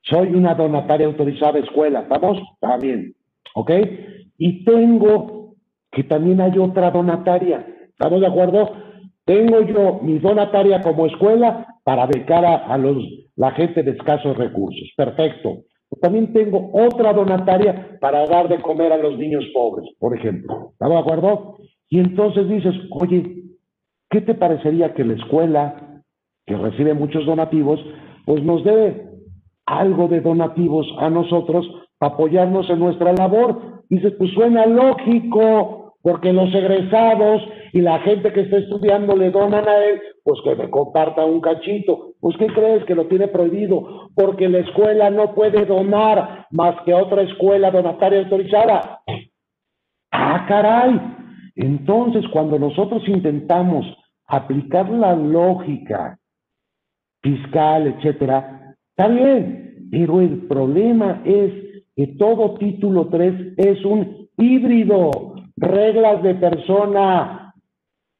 Soy 0.00 0.28
una 0.34 0.54
donataria 0.54 1.08
autorizada 1.08 1.58
escuela, 1.58 2.00
¿estamos? 2.00 2.38
Está 2.54 2.78
¿ok? 3.56 3.70
Y 4.38 4.64
tengo 4.64 5.56
que 5.92 6.04
también 6.04 6.40
hay 6.40 6.58
otra 6.58 6.90
donataria. 6.90 7.66
¿Estamos 7.90 8.22
de 8.22 8.28
acuerdo? 8.28 8.72
Tengo 9.26 9.60
yo 9.60 10.00
mi 10.02 10.18
donataria 10.20 10.80
como 10.80 11.04
escuela 11.04 11.73
para 11.84 12.06
becar 12.06 12.44
a, 12.44 12.76
los, 12.78 12.96
la 13.36 13.52
gente 13.52 13.82
de 13.82 13.92
escasos 13.92 14.36
recursos. 14.36 14.90
Perfecto. 14.96 15.64
También 16.00 16.32
tengo 16.32 16.70
otra 16.72 17.12
donataria 17.12 17.98
para 18.00 18.26
dar 18.26 18.48
de 18.48 18.60
comer 18.60 18.92
a 18.92 18.96
los 18.96 19.16
niños 19.18 19.44
pobres, 19.52 19.88
por 19.98 20.16
ejemplo. 20.16 20.70
¿Estamos 20.72 20.96
de 20.96 21.00
acuerdo? 21.00 21.56
Y 21.88 22.00
entonces 22.00 22.48
dices, 22.48 22.74
oye, 22.90 23.44
¿qué 24.10 24.20
te 24.20 24.34
parecería 24.34 24.94
que 24.94 25.04
la 25.04 25.14
escuela, 25.14 26.02
que 26.46 26.56
recibe 26.56 26.94
muchos 26.94 27.26
donativos, 27.26 27.78
pues 28.24 28.42
nos 28.42 28.64
dé 28.64 29.06
algo 29.66 30.08
de 30.08 30.20
donativos 30.20 30.86
a 30.98 31.10
nosotros 31.10 31.66
para 31.98 32.14
apoyarnos 32.14 32.68
en 32.70 32.80
nuestra 32.80 33.12
labor? 33.12 33.84
Dices, 33.88 34.14
pues 34.18 34.32
suena 34.32 34.66
lógico, 34.66 35.96
porque 36.02 36.32
los 36.32 36.52
egresados 36.54 37.42
y 37.74 37.80
la 37.80 37.98
gente 37.98 38.32
que 38.32 38.42
está 38.42 38.58
estudiando 38.58 39.16
le 39.16 39.32
donan 39.32 39.68
a 39.68 39.84
él, 39.84 40.00
pues 40.22 40.38
que 40.44 40.54
me 40.54 40.70
comparta 40.70 41.24
un 41.24 41.40
cachito. 41.40 42.12
Pues 42.20 42.36
¿qué 42.36 42.46
crees 42.46 42.84
que 42.84 42.94
lo 42.94 43.08
tiene 43.08 43.26
prohibido? 43.26 44.10
Porque 44.14 44.48
la 44.48 44.58
escuela 44.58 45.10
no 45.10 45.34
puede 45.34 45.66
donar 45.66 46.46
más 46.52 46.76
que 46.84 46.94
otra 46.94 47.22
escuela 47.22 47.72
donataria 47.72 48.20
autorizada. 48.20 49.00
Ah, 50.12 50.46
caray. 50.46 51.00
Entonces, 51.56 52.24
cuando 52.32 52.60
nosotros 52.60 53.02
intentamos 53.08 53.84
aplicar 54.28 54.88
la 54.88 55.16
lógica 55.16 56.16
fiscal, 57.24 57.88
etcétera, 57.88 58.76
está 58.90 59.08
bien, 59.08 59.88
pero 59.90 60.20
el 60.20 60.46
problema 60.46 61.22
es 61.24 61.52
que 61.96 62.06
todo 62.18 62.54
título 62.54 63.08
3 63.08 63.54
es 63.56 63.84
un 63.84 64.28
híbrido 64.38 65.10
reglas 65.56 66.22
de 66.22 66.36
persona 66.36 67.43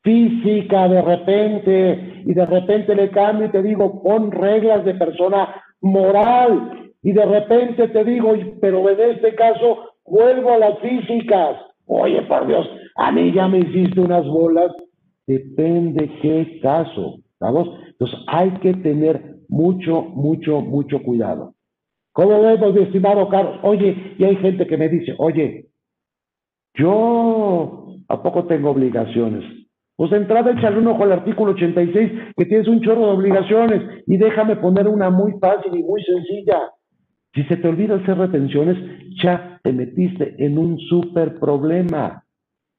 física 0.04 0.86
de 0.86 1.02
repente 1.02 2.22
y 2.26 2.34
de 2.34 2.46
repente 2.46 2.94
le 2.94 3.10
cambio 3.10 3.46
y 3.46 3.50
te 3.50 3.62
digo, 3.62 4.02
pon 4.02 4.30
reglas 4.30 4.84
de 4.84 4.94
persona 4.94 5.62
moral 5.80 6.92
y 7.02 7.12
de 7.12 7.24
repente 7.24 7.88
te 7.88 8.04
digo, 8.04 8.34
pero 8.60 8.88
en 8.88 9.00
este 9.00 9.34
caso 9.34 9.78
vuelvo 10.06 10.52
a 10.52 10.58
las 10.58 10.78
físicas. 10.78 11.56
Oye, 11.86 12.22
por 12.22 12.46
Dios, 12.46 12.68
a 12.96 13.10
mí 13.10 13.32
ya 13.32 13.48
me 13.48 13.58
hiciste 13.58 14.00
unas 14.00 14.26
bolas. 14.26 14.72
Depende 15.26 16.10
qué 16.20 16.60
caso, 16.62 17.20
¿vamos? 17.40 17.68
Entonces 17.88 18.18
hay 18.26 18.50
que 18.60 18.74
tener 18.74 19.36
mucho, 19.48 20.02
mucho, 20.02 20.60
mucho 20.60 21.02
cuidado. 21.02 21.54
¿Cómo 22.12 22.42
vemos, 22.42 22.74
mi 22.74 22.82
estimado 22.82 23.28
Carlos? 23.28 23.58
Oye, 23.62 24.14
y 24.18 24.24
hay 24.24 24.36
gente 24.36 24.66
que 24.66 24.76
me 24.76 24.88
dice, 24.88 25.14
oye, 25.18 25.66
yo, 26.74 27.86
¿a 28.08 28.22
poco 28.22 28.44
tengo 28.44 28.70
obligaciones? 28.70 29.63
Pues 29.96 30.10
entrada 30.12 30.50
échale 30.50 30.78
un 30.78 30.88
ojo 30.88 31.04
al 31.04 31.12
artículo 31.12 31.52
86, 31.52 32.12
que 32.36 32.46
tienes 32.46 32.66
un 32.66 32.80
chorro 32.80 33.06
de 33.06 33.12
obligaciones, 33.12 34.02
y 34.06 34.16
déjame 34.16 34.56
poner 34.56 34.88
una 34.88 35.10
muy 35.10 35.32
fácil 35.40 35.76
y 35.76 35.82
muy 35.82 36.02
sencilla. 36.02 36.58
Si 37.34 37.42
se 37.44 37.56
te 37.56 37.68
olvida 37.68 37.96
hacer 37.96 38.18
retenciones, 38.18 38.76
ya 39.22 39.60
te 39.62 39.72
metiste 39.72 40.34
en 40.38 40.58
un 40.58 40.78
súper 40.78 41.38
problema. 41.38 42.24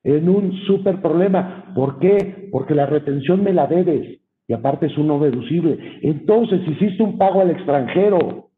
En 0.04 0.30
un 0.30 0.54
súper 0.68 1.02
problema. 1.02 1.74
¿Por 1.76 2.00
qué? 2.00 2.50
Porque 2.52 2.76
la 2.76 2.86
retención 2.86 3.44
me 3.44 3.54
la 3.54 3.68
debes. 3.68 4.22
Y 4.48 4.54
aparte 4.54 4.86
es 4.86 4.98
un 4.98 5.08
no 5.08 5.20
deducible. 5.20 6.00
Entonces, 6.04 6.62
hiciste 6.68 7.02
un 7.02 7.18
pago 7.18 7.42
al 7.42 7.50
extranjero 7.50 8.50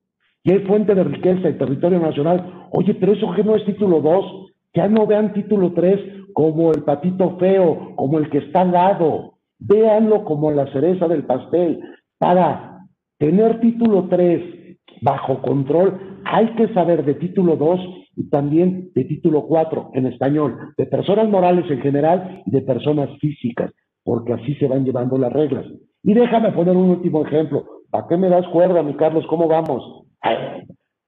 y 0.43 0.51
hay 0.51 0.60
fuente 0.60 0.93
de 0.93 1.03
riqueza 1.03 1.49
y 1.49 1.58
territorio 1.58 1.99
nacional, 1.99 2.68
oye, 2.72 2.93
pero 2.93 3.14
eso 3.14 3.34
que 3.36 3.43
no 3.43 3.55
es 3.55 3.66
título 3.66 4.01
2, 4.01 4.53
ya 4.78 4.88
no 4.88 5.07
vean 5.07 5.34
título 5.34 5.73
3 5.73 6.28
como 6.34 6.71
el 6.71 6.84
patito 6.84 7.36
feo, 7.39 7.95
como 7.95 8.19
el 8.19 8.30
que 8.30 8.38
está 8.38 8.61
al 8.61 8.71
lado. 8.71 9.39
Véanlo 9.57 10.23
como 10.23 10.51
la 10.51 10.71
cereza 10.71 11.07
del 11.07 11.23
pastel. 11.25 11.80
Para 12.19 12.86
tener 13.17 13.59
título 13.59 14.07
3 14.07 14.78
bajo 15.01 15.41
control, 15.41 16.19
hay 16.25 16.53
que 16.55 16.71
saber 16.75 17.03
de 17.05 17.15
título 17.15 17.55
2 17.55 17.80
y 18.17 18.30
también 18.30 18.91
de 18.93 19.05
título 19.05 19.47
4 19.47 19.91
en 19.95 20.05
español, 20.05 20.73
de 20.78 20.86
personas 20.86 21.28
morales 21.28 21.65
en 21.71 21.82
general 21.82 22.43
y 22.45 22.51
de 22.51 22.61
personas 22.61 23.09
físicas, 23.19 23.71
porque 24.03 24.34
así 24.34 24.53
se 24.55 24.67
van 24.67 24.86
llevando 24.86 25.17
las 25.17 25.34
reglas. 25.34 25.65
Y 26.03 26.13
déjame 26.13 26.51
poner 26.51 26.78
un 26.78 26.91
último 26.91 27.25
ejemplo. 27.25 27.65
¿Para 27.89 28.07
qué 28.07 28.15
me 28.15 28.30
das 28.30 28.47
cuerda, 28.49 28.84
mi 28.84 28.93
Carlos? 28.93 29.25
¿Cómo 29.28 29.47
vamos? 29.47 30.03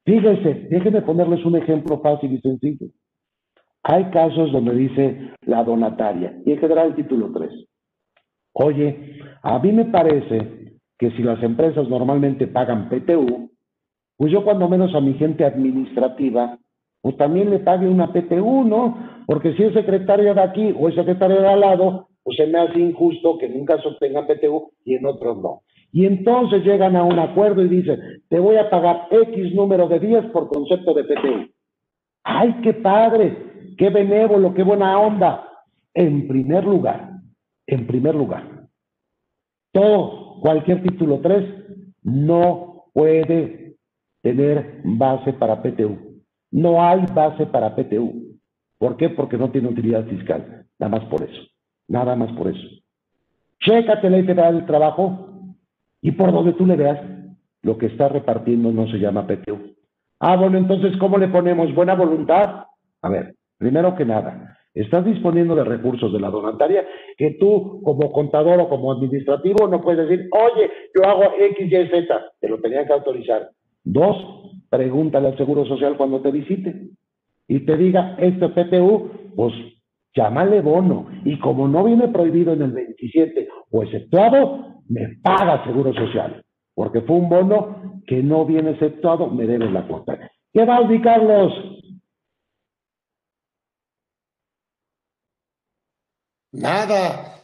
fíjense, 0.05 0.67
déjenme 0.71 1.03
ponerles 1.03 1.45
un 1.45 1.55
ejemplo 1.55 1.99
fácil 1.99 2.33
y 2.33 2.41
sencillo. 2.41 2.87
Hay 3.83 4.05
casos 4.11 4.51
donde 4.51 4.75
dice 4.75 5.31
la 5.41 5.63
donataria 5.63 6.37
y 6.45 6.51
en 6.51 6.59
general 6.59 6.87
el 6.87 6.95
título 6.95 7.31
3. 7.31 7.51
Oye, 8.53 9.19
a 9.41 9.59
mí 9.59 9.71
me 9.71 9.85
parece 9.85 10.79
que 10.97 11.11
si 11.11 11.23
las 11.23 11.41
empresas 11.41 11.87
normalmente 11.87 12.47
pagan 12.47 12.89
PTU, 12.89 13.49
pues 14.17 14.31
yo 14.31 14.43
cuando 14.43 14.67
menos 14.67 14.93
a 14.93 14.99
mi 14.99 15.13
gente 15.13 15.45
administrativa, 15.45 16.57
pues 17.01 17.15
también 17.15 17.49
le 17.49 17.59
pague 17.59 17.87
una 17.87 18.11
PTU, 18.11 18.65
¿no? 18.65 18.97
Porque 19.25 19.53
si 19.53 19.63
es 19.63 19.73
secretaria 19.73 20.33
de 20.33 20.41
aquí 20.41 20.75
o 20.77 20.89
es 20.89 20.95
secretaria 20.95 21.39
de 21.39 21.47
al 21.47 21.61
lado, 21.61 22.09
pues 22.23 22.35
se 22.35 22.47
me 22.47 22.59
hace 22.59 22.79
injusto 22.79 23.37
que 23.37 23.45
en 23.45 23.61
un 23.61 23.65
caso 23.65 23.95
tenga 23.97 24.27
PTU 24.27 24.71
y 24.83 24.95
en 24.95 25.05
otros 25.05 25.37
no. 25.37 25.61
Y 25.91 26.05
entonces 26.05 26.63
llegan 26.65 26.95
a 26.97 27.03
un 27.03 27.17
acuerdo 27.17 27.63
y 27.63 27.69
dicen, 27.69 28.21
te 28.27 28.39
voy 28.39 28.57
a 28.57 28.69
pagar 28.69 29.07
X 29.09 29.55
número 29.55 29.87
de 29.87 29.99
días 29.99 30.25
por 30.27 30.49
concepto 30.49 30.93
de 30.93 31.05
PTU. 31.05 31.49
¡Ay, 32.23 32.59
qué 32.61 32.73
padre! 32.73 33.48
Qué 33.79 33.89
benévolo, 33.89 34.53
qué 34.53 34.61
buena 34.61 34.99
onda. 34.99 35.47
En 35.93 36.27
primer 36.27 36.65
lugar, 36.65 37.13
en 37.65 37.87
primer 37.87 38.13
lugar, 38.13 38.67
todo, 39.71 40.39
cualquier 40.41 40.83
título 40.83 41.19
3 41.19 41.45
no 42.03 42.85
puede 42.93 43.77
tener 44.21 44.81
base 44.83 45.33
para 45.33 45.63
PTU. 45.63 45.97
No 46.51 46.83
hay 46.83 47.05
base 47.13 47.45
para 47.45 47.75
PTU. 47.75 48.37
¿Por 48.77 48.97
qué? 48.97 49.09
Porque 49.09 49.37
no 49.37 49.49
tiene 49.49 49.69
utilidad 49.69 50.05
fiscal. 50.05 50.65
Nada 50.77 50.99
más 50.99 51.09
por 51.09 51.23
eso. 51.23 51.41
Nada 51.87 52.15
más 52.15 52.31
por 52.33 52.49
eso. 52.49 52.67
Chécate 53.61 54.09
la 54.09 54.17
federal 54.17 54.55
del 54.55 54.65
trabajo 54.65 55.55
y 56.01 56.11
por 56.11 56.31
donde 56.31 56.53
tú 56.53 56.65
le 56.65 56.75
veas, 56.75 56.99
lo 57.61 57.77
que 57.77 57.87
está 57.87 58.09
repartiendo 58.09 58.71
no 58.71 58.87
se 58.87 58.99
llama 58.99 59.27
PTU. 59.27 59.75
Ah, 60.19 60.35
bueno, 60.35 60.57
entonces, 60.57 60.97
¿cómo 60.97 61.17
le 61.17 61.29
ponemos? 61.29 61.73
¿Buena 61.73 61.95
voluntad? 61.95 62.65
A 63.01 63.09
ver, 63.09 63.35
Primero 63.59 63.93
que 63.95 64.05
nada, 64.05 64.57
estás 64.73 65.03
disponiendo 65.03 65.53
de 65.53 65.65
recursos 65.65 66.13
de 66.13 66.19
la 66.19 66.29
donataria 66.29 66.87
que 67.17 67.31
tú 67.39 67.81
como 67.83 68.11
contador 68.11 68.59
o 68.61 68.69
como 68.69 68.93
administrativo 68.93 69.67
no 69.67 69.81
puedes 69.81 70.07
decir, 70.07 70.29
oye, 70.31 70.71
yo 70.95 71.07
hago 71.07 71.33
X, 71.37 71.67
Y, 71.67 71.87
Z, 71.89 72.31
te 72.39 72.47
lo 72.47 72.59
tenían 72.59 72.87
que 72.87 72.93
autorizar. 72.93 73.49
Dos, 73.83 74.15
pregúntale 74.69 75.27
al 75.27 75.37
Seguro 75.37 75.65
Social 75.65 75.97
cuando 75.97 76.21
te 76.21 76.31
visite 76.31 76.89
y 77.49 77.59
te 77.65 77.75
diga, 77.75 78.15
este 78.17 78.47
PTU, 78.47 79.09
pues 79.35 79.53
llámale 80.15 80.61
bono. 80.61 81.07
Y 81.25 81.37
como 81.39 81.67
no 81.67 81.83
viene 81.83 82.07
prohibido 82.07 82.53
en 82.53 82.61
el 82.61 82.71
27 82.71 83.49
o 83.71 83.83
exceptuado, 83.83 84.81
me 84.87 85.17
paga 85.21 85.65
Seguro 85.65 85.93
Social. 85.93 86.43
Porque 86.73 87.01
fue 87.01 87.17
un 87.17 87.27
bono 87.27 88.01
que 88.07 88.23
no 88.23 88.45
viene 88.45 88.71
exceptuado, 88.71 89.27
me 89.27 89.45
debe 89.45 89.69
la 89.69 89.85
cuota. 89.85 90.17
¿Qué 90.53 90.63
va, 90.63 90.79
Carlos? 91.03 91.78
Nada. 96.51 97.35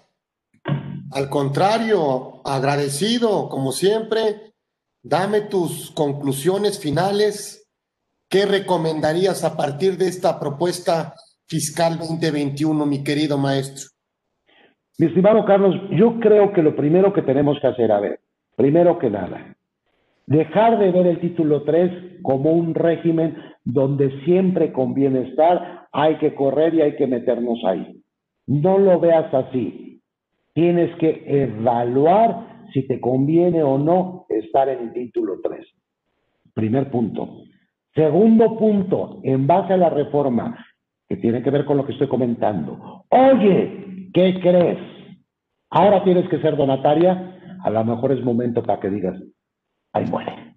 Al 1.11 1.29
contrario, 1.29 2.41
agradecido, 2.43 3.49
como 3.49 3.71
siempre. 3.71 4.53
Dame 5.03 5.41
tus 5.41 5.91
conclusiones 5.91 6.79
finales. 6.79 7.69
¿Qué 8.29 8.45
recomendarías 8.45 9.43
a 9.43 9.55
partir 9.55 9.97
de 9.97 10.07
esta 10.07 10.39
propuesta 10.39 11.13
fiscal 11.47 11.99
2021, 11.99 12.85
mi 12.85 13.03
querido 13.03 13.37
maestro? 13.37 13.89
Mi 14.97 15.07
estimado 15.07 15.45
Carlos, 15.45 15.75
yo 15.91 16.19
creo 16.19 16.51
que 16.53 16.63
lo 16.63 16.75
primero 16.75 17.13
que 17.13 17.21
tenemos 17.21 17.59
que 17.61 17.67
hacer, 17.67 17.91
a 17.91 17.99
ver, 17.99 18.21
primero 18.55 18.97
que 18.97 19.09
nada, 19.09 19.55
dejar 20.25 20.79
de 20.79 20.91
ver 20.91 21.05
el 21.05 21.19
título 21.19 21.63
3 21.63 22.21
como 22.23 22.53
un 22.53 22.73
régimen 22.73 23.37
donde 23.63 24.09
siempre 24.23 24.71
conviene 24.71 25.29
estar, 25.29 25.87
hay 25.91 26.17
que 26.17 26.33
correr 26.33 26.73
y 26.73 26.81
hay 26.81 26.95
que 26.95 27.07
meternos 27.07 27.59
ahí. 27.65 28.01
No 28.47 28.77
lo 28.77 28.99
veas 28.99 29.33
así. 29.33 30.01
Tienes 30.53 30.95
que 30.97 31.23
evaluar 31.25 32.65
si 32.73 32.87
te 32.87 32.99
conviene 32.99 33.63
o 33.63 33.77
no 33.77 34.25
estar 34.29 34.69
en 34.69 34.79
el 34.79 34.93
título 34.93 35.39
3. 35.43 35.65
Primer 36.53 36.89
punto. 36.89 37.43
Segundo 37.93 38.57
punto, 38.57 39.19
en 39.23 39.47
base 39.47 39.73
a 39.73 39.77
la 39.77 39.89
reforma, 39.89 40.65
que 41.07 41.17
tiene 41.17 41.41
que 41.41 41.49
ver 41.49 41.65
con 41.65 41.77
lo 41.77 41.85
que 41.85 41.93
estoy 41.93 42.07
comentando. 42.07 43.05
Oye, 43.09 44.09
¿qué 44.13 44.39
crees? 44.41 44.79
Ahora 45.69 46.03
tienes 46.03 46.27
que 46.29 46.39
ser 46.39 46.57
donataria. 46.57 47.57
A 47.63 47.69
lo 47.69 47.83
mejor 47.83 48.11
es 48.11 48.23
momento 48.23 48.63
para 48.63 48.79
que 48.79 48.89
digas, 48.89 49.21
ahí 49.93 50.05
muere. 50.05 50.55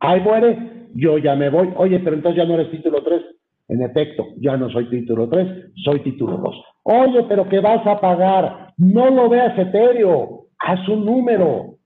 Ahí 0.00 0.20
muere, 0.20 0.88
yo 0.94 1.18
ya 1.18 1.34
me 1.34 1.50
voy. 1.50 1.70
Oye, 1.76 1.98
pero 2.00 2.16
entonces 2.16 2.38
ya 2.38 2.48
no 2.48 2.54
eres 2.54 2.70
título 2.70 3.02
3. 3.02 3.22
En 3.68 3.82
efecto, 3.82 4.28
ya 4.38 4.56
no 4.56 4.70
soy 4.70 4.88
título 4.88 5.28
3, 5.28 5.72
soy 5.84 6.00
título 6.00 6.38
2. 6.38 6.64
Oye, 6.84 7.24
pero 7.28 7.48
¿qué 7.48 7.60
vas 7.60 7.86
a 7.86 8.00
pagar? 8.00 8.72
No 8.78 9.10
lo 9.10 9.28
veas 9.28 9.58
etéreo, 9.58 10.46
haz 10.58 10.88
un 10.88 11.04
número. 11.04 11.76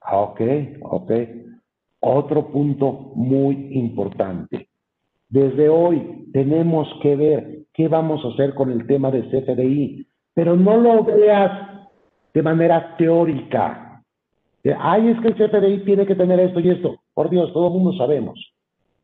Ah, 0.00 0.18
ok, 0.18 0.40
ok. 0.82 1.12
Otro 2.00 2.50
punto 2.50 3.12
muy 3.14 3.68
importante. 3.72 4.68
Desde 5.28 5.68
hoy 5.68 6.28
tenemos 6.32 6.88
que 7.00 7.14
ver 7.14 7.58
qué 7.72 7.86
vamos 7.86 8.24
a 8.24 8.28
hacer 8.28 8.54
con 8.54 8.72
el 8.72 8.86
tema 8.86 9.12
de 9.12 9.22
CFDI, 9.22 10.06
pero 10.34 10.56
no 10.56 10.76
lo 10.76 11.04
veas 11.04 11.86
de 12.34 12.42
manera 12.42 12.96
teórica. 12.96 14.02
Ay, 14.78 15.08
es 15.08 15.20
que 15.20 15.28
el 15.28 15.34
CFDI 15.34 15.84
tiene 15.84 16.06
que 16.06 16.16
tener 16.16 16.40
esto 16.40 16.58
y 16.58 16.70
esto. 16.70 16.96
Por 17.14 17.30
Dios, 17.30 17.52
todo 17.52 17.68
el 17.68 17.74
mundo 17.74 17.92
sabemos. 17.96 18.54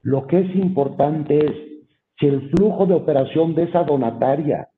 Lo 0.03 0.27
que 0.27 0.41
es 0.41 0.57
importante 0.57 1.39
es 1.39 1.78
si 2.19 2.27
el 2.27 2.51
flujo 2.51 2.87
de 2.87 2.95
operación 2.95 3.55
de 3.55 3.64
esa 3.64 3.85
donataria 3.85 4.69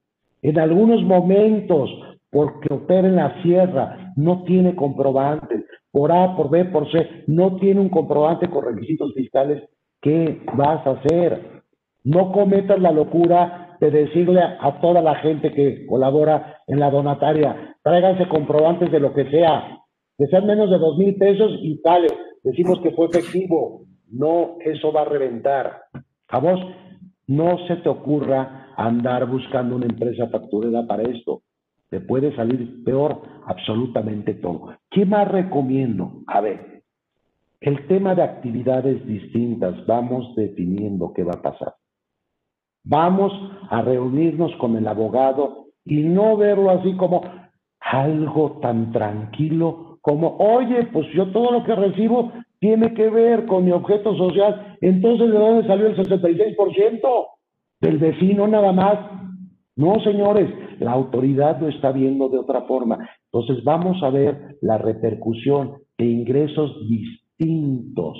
en 0.42 0.58
algunos 0.58 1.02
momentos, 1.02 1.90
porque 2.30 2.72
opera 2.72 3.08
en 3.08 3.16
la 3.16 3.42
sierra, 3.42 4.12
no 4.16 4.44
tiene 4.44 4.74
comprobantes, 4.74 5.64
por 5.90 6.12
A, 6.12 6.36
por 6.36 6.50
B, 6.50 6.66
por 6.66 6.90
C, 6.90 7.24
no 7.26 7.56
tiene 7.56 7.80
un 7.80 7.88
comprobante 7.88 8.48
con 8.48 8.64
requisitos 8.64 9.12
fiscales, 9.14 9.62
¿qué 10.00 10.40
vas 10.54 10.86
a 10.86 10.92
hacer? 10.92 11.62
No 12.04 12.32
cometas 12.32 12.78
la 12.80 12.92
locura 12.92 13.76
de 13.80 13.90
decirle 13.90 14.40
a 14.40 14.80
toda 14.80 15.02
la 15.02 15.16
gente 15.16 15.52
que 15.52 15.86
colabora 15.86 16.60
en 16.66 16.78
la 16.78 16.90
donataria, 16.90 17.76
tráiganse 17.82 18.28
comprobantes 18.28 18.90
de 18.92 19.00
lo 19.00 19.12
que 19.12 19.30
sea, 19.30 19.78
que 20.16 20.26
sean 20.26 20.46
menos 20.46 20.70
de 20.70 20.78
dos 20.78 20.96
mil 20.96 21.16
pesos 21.16 21.52
y 21.62 21.76
sale, 21.78 22.08
decimos 22.44 22.80
que 22.80 22.92
fue 22.92 23.06
efectivo. 23.06 23.82
No, 24.12 24.56
eso 24.64 24.92
va 24.92 25.02
a 25.02 25.06
reventar. 25.06 25.82
A 26.28 26.38
vos 26.38 26.60
no 27.30 27.58
se 27.68 27.76
te 27.76 27.88
ocurra 27.88 28.72
andar 28.76 29.24
buscando 29.26 29.76
una 29.76 29.86
empresa 29.86 30.26
facturera 30.28 30.84
para 30.84 31.04
esto. 31.04 31.42
Te 31.88 32.00
puede 32.00 32.34
salir 32.34 32.82
peor 32.84 33.22
absolutamente 33.46 34.34
todo. 34.34 34.74
¿Qué 34.90 35.06
más 35.06 35.28
recomiendo? 35.28 36.22
A 36.26 36.40
ver, 36.40 36.82
el 37.60 37.86
tema 37.86 38.16
de 38.16 38.22
actividades 38.24 39.06
distintas, 39.06 39.86
vamos 39.86 40.34
definiendo 40.34 41.12
qué 41.12 41.22
va 41.22 41.34
a 41.34 41.42
pasar. 41.42 41.74
Vamos 42.82 43.32
a 43.70 43.80
reunirnos 43.80 44.52
con 44.56 44.76
el 44.76 44.88
abogado 44.88 45.66
y 45.84 46.02
no 46.02 46.36
verlo 46.36 46.70
así 46.70 46.96
como 46.96 47.22
algo 47.78 48.58
tan 48.60 48.90
tranquilo 48.90 49.98
como, 50.00 50.36
oye, 50.38 50.88
pues 50.92 51.06
yo 51.14 51.30
todo 51.30 51.52
lo 51.52 51.64
que 51.64 51.76
recibo 51.76 52.32
tiene 52.60 52.94
que 52.94 53.08
ver 53.10 53.46
con 53.46 53.64
mi 53.64 53.72
objeto 53.72 54.16
social, 54.16 54.76
entonces 54.80 55.32
¿de 55.32 55.38
dónde 55.38 55.66
salió 55.66 55.86
el 55.88 55.96
66%? 55.96 57.26
del 57.80 57.98
vecino 57.98 58.46
nada 58.46 58.72
más. 58.72 58.98
No, 59.76 60.00
señores, 60.04 60.50
la 60.78 60.92
autoridad 60.92 61.60
lo 61.60 61.68
está 61.68 61.92
viendo 61.92 62.28
de 62.28 62.38
otra 62.38 62.62
forma. 62.62 62.98
Entonces 63.32 63.64
vamos 63.64 64.02
a 64.02 64.10
ver 64.10 64.58
la 64.60 64.78
repercusión 64.78 65.78
de 65.96 66.04
ingresos 66.04 66.76
distintos 66.88 68.16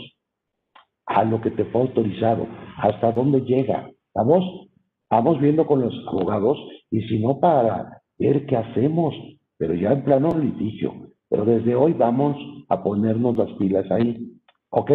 a 1.07 1.24
lo 1.24 1.41
que 1.41 1.51
te 1.51 1.64
fue 1.66 1.82
autorizado, 1.82 2.47
hasta 2.76 3.12
dónde 3.12 3.41
llega. 3.41 3.91
Vamos, 4.14 4.68
vamos 5.11 5.41
viendo 5.41 5.66
con 5.66 5.82
los 5.82 5.95
abogados 6.07 6.57
y 6.91 7.03
si 7.03 7.18
no 7.18 7.41
para 7.41 8.03
ver 8.18 8.47
qué 8.47 8.57
hacemos, 8.57 9.14
pero 9.59 9.74
ya 9.74 9.93
en 9.93 10.05
plano 10.05 10.30
litigio. 10.38 11.09
Pero 11.31 11.45
desde 11.45 11.74
hoy 11.74 11.93
vamos 11.95 12.37
a 12.68 12.83
ponernos 12.83 13.37
las 13.37 13.51
pilas 13.53 13.91
ahí. 13.91 14.33
¿Ok? 14.70 14.91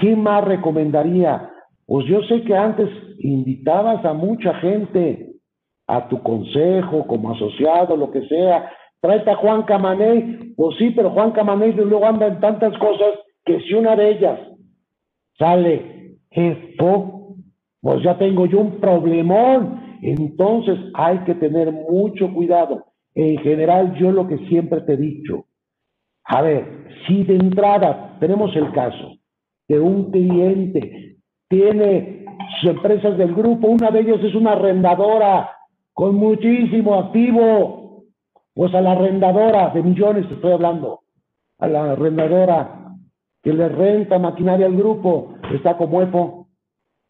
¿Qué 0.00 0.16
más 0.16 0.44
recomendaría? 0.44 1.50
Pues 1.86 2.06
yo 2.06 2.22
sé 2.22 2.42
que 2.42 2.56
antes 2.56 2.88
invitabas 3.20 4.04
a 4.04 4.14
mucha 4.14 4.54
gente 4.54 5.32
a 5.86 6.08
tu 6.08 6.22
consejo, 6.22 7.06
como 7.06 7.32
asociado, 7.32 7.96
lo 7.96 8.10
que 8.10 8.26
sea. 8.28 8.70
Tráete 9.00 9.30
a 9.30 9.36
Juan 9.36 9.62
Camaney. 9.62 10.54
Pues 10.56 10.76
sí, 10.78 10.90
pero 10.90 11.10
Juan 11.10 11.32
Camaney 11.32 11.72
luego 11.72 12.06
anda 12.06 12.26
en 12.26 12.40
tantas 12.40 12.76
cosas 12.78 13.14
que 13.44 13.60
si 13.60 13.74
una 13.74 13.96
de 13.96 14.10
ellas 14.10 14.40
sale 15.38 16.18
esto, 16.30 17.34
pues 17.80 18.02
ya 18.02 18.18
tengo 18.18 18.46
yo 18.46 18.60
un 18.60 18.80
problemón. 18.80 19.98
Entonces 20.02 20.78
hay 20.94 21.18
que 21.20 21.34
tener 21.34 21.72
mucho 21.72 22.32
cuidado. 22.32 22.84
En 23.14 23.38
general, 23.38 23.94
yo 23.94 24.12
lo 24.12 24.28
que 24.28 24.38
siempre 24.48 24.82
te 24.82 24.92
he 24.92 24.96
dicho, 24.96 25.46
a 26.28 26.42
ver, 26.42 26.84
si 27.06 27.24
de 27.24 27.36
entrada 27.36 28.16
tenemos 28.20 28.54
el 28.54 28.70
caso 28.72 29.16
de 29.66 29.80
un 29.80 30.10
cliente 30.10 31.16
tiene 31.48 32.26
sus 32.60 32.70
empresas 32.70 33.16
del 33.16 33.34
grupo, 33.34 33.68
una 33.68 33.90
de 33.90 34.00
ellas 34.00 34.22
es 34.22 34.34
una 34.34 34.52
arrendadora 34.52 35.50
con 35.94 36.16
muchísimo 36.16 36.96
activo, 36.96 38.04
pues 38.52 38.74
a 38.74 38.82
la 38.82 38.92
arrendadora 38.92 39.70
de 39.70 39.82
millones 39.82 40.26
estoy 40.30 40.52
hablando, 40.52 41.00
a 41.58 41.66
la 41.66 41.92
arrendadora 41.92 42.94
que 43.42 43.54
le 43.54 43.68
renta 43.70 44.18
maquinaria 44.18 44.66
al 44.66 44.76
grupo, 44.76 45.34
está 45.54 45.78
como 45.78 46.02
EFO. 46.02 46.48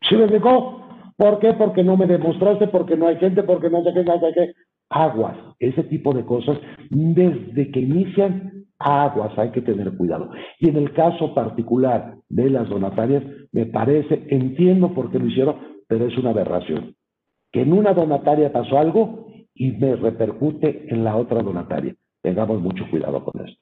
¿Sí 0.09 0.14
me 0.14 0.23
explicó? 0.23 0.81
¿Por 1.16 1.41
qué? 1.41 1.55
Porque 1.55 1.83
no 1.83 1.97
me 1.97 2.07
demostraste, 2.07 2.69
porque 2.69 2.97
no 2.97 3.09
hay 3.09 3.16
gente, 3.16 3.43
porque 3.43 3.69
no 3.69 3.83
sé 3.83 3.93
qué, 3.93 4.05
no 4.05 4.21
sé 4.21 4.33
qué. 4.33 4.53
Aguas, 4.91 5.37
ese 5.59 5.83
tipo 5.85 6.14
de 6.14 6.25
cosas, 6.25 6.57
desde 6.91 7.71
que 7.73 7.81
inician 7.81 8.58
aguas, 8.79 9.37
hay 9.39 9.51
que 9.51 9.62
tener 9.62 9.97
cuidado. 9.97 10.31
Y 10.59 10.68
en 10.68 10.76
el 10.76 10.93
caso 10.93 11.35
particular 11.35 12.16
de 12.29 12.51
las 12.51 12.68
donatarias, 12.68 13.22
me 13.53 13.66
parece, 13.66 14.26
entiendo 14.29 14.95
por 14.95 15.11
qué 15.11 15.18
lo 15.18 15.26
hicieron, 15.26 15.57
pero 15.87 16.07
es 16.07 16.16
una 16.18 16.31
aberración. 16.31 16.95
Que 17.51 17.62
en 17.62 17.72
una 17.72 17.95
donataria 17.95 18.53
pasó 18.53 18.79
algo 18.79 19.26
y 19.55 19.72
me 19.72 19.97
repercute 19.97 20.87
en 20.89 21.05
la 21.05 21.16
otra 21.16 21.43
donataria. 21.43 21.95
Tengamos 22.22 22.61
mucho 22.61 22.85
cuidado 22.91 23.24
con 23.24 23.47
esto. 23.47 23.61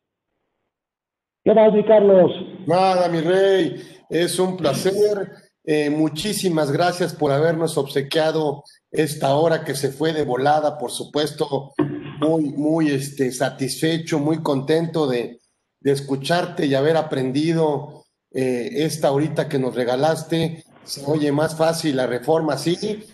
¿Qué 1.44 1.54
más, 1.54 1.72
mi 1.72 1.84
Carlos? 1.84 2.32
Nada, 2.66 3.08
mi 3.08 3.20
rey, 3.20 3.76
es 4.10 4.38
un 4.38 4.56
placer. 4.56 5.30
Eh, 5.64 5.90
muchísimas 5.90 6.72
gracias 6.72 7.14
por 7.14 7.30
habernos 7.30 7.78
obsequiado 7.78 8.64
esta 8.90 9.34
hora 9.36 9.64
que 9.64 9.74
se 9.74 9.90
fue 9.90 10.12
de 10.12 10.24
volada, 10.24 10.78
por 10.78 10.90
supuesto, 10.90 11.72
muy, 12.18 12.44
muy 12.52 12.90
este, 12.90 13.32
satisfecho, 13.32 14.18
muy 14.18 14.42
contento 14.42 15.06
de, 15.06 15.40
escucharte 15.82 16.66
y 16.66 16.74
haber 16.74 16.96
aprendido 16.96 18.06
eh, 18.32 18.70
esta 18.72 19.12
horita 19.12 19.48
que 19.48 19.60
nos 19.60 19.76
regalaste. 19.76 20.64
Se 20.84 21.04
oye 21.06 21.30
más 21.30 21.56
fácil 21.56 21.94
la 21.94 22.08
reforma, 22.08 22.58
sí, 22.58 23.04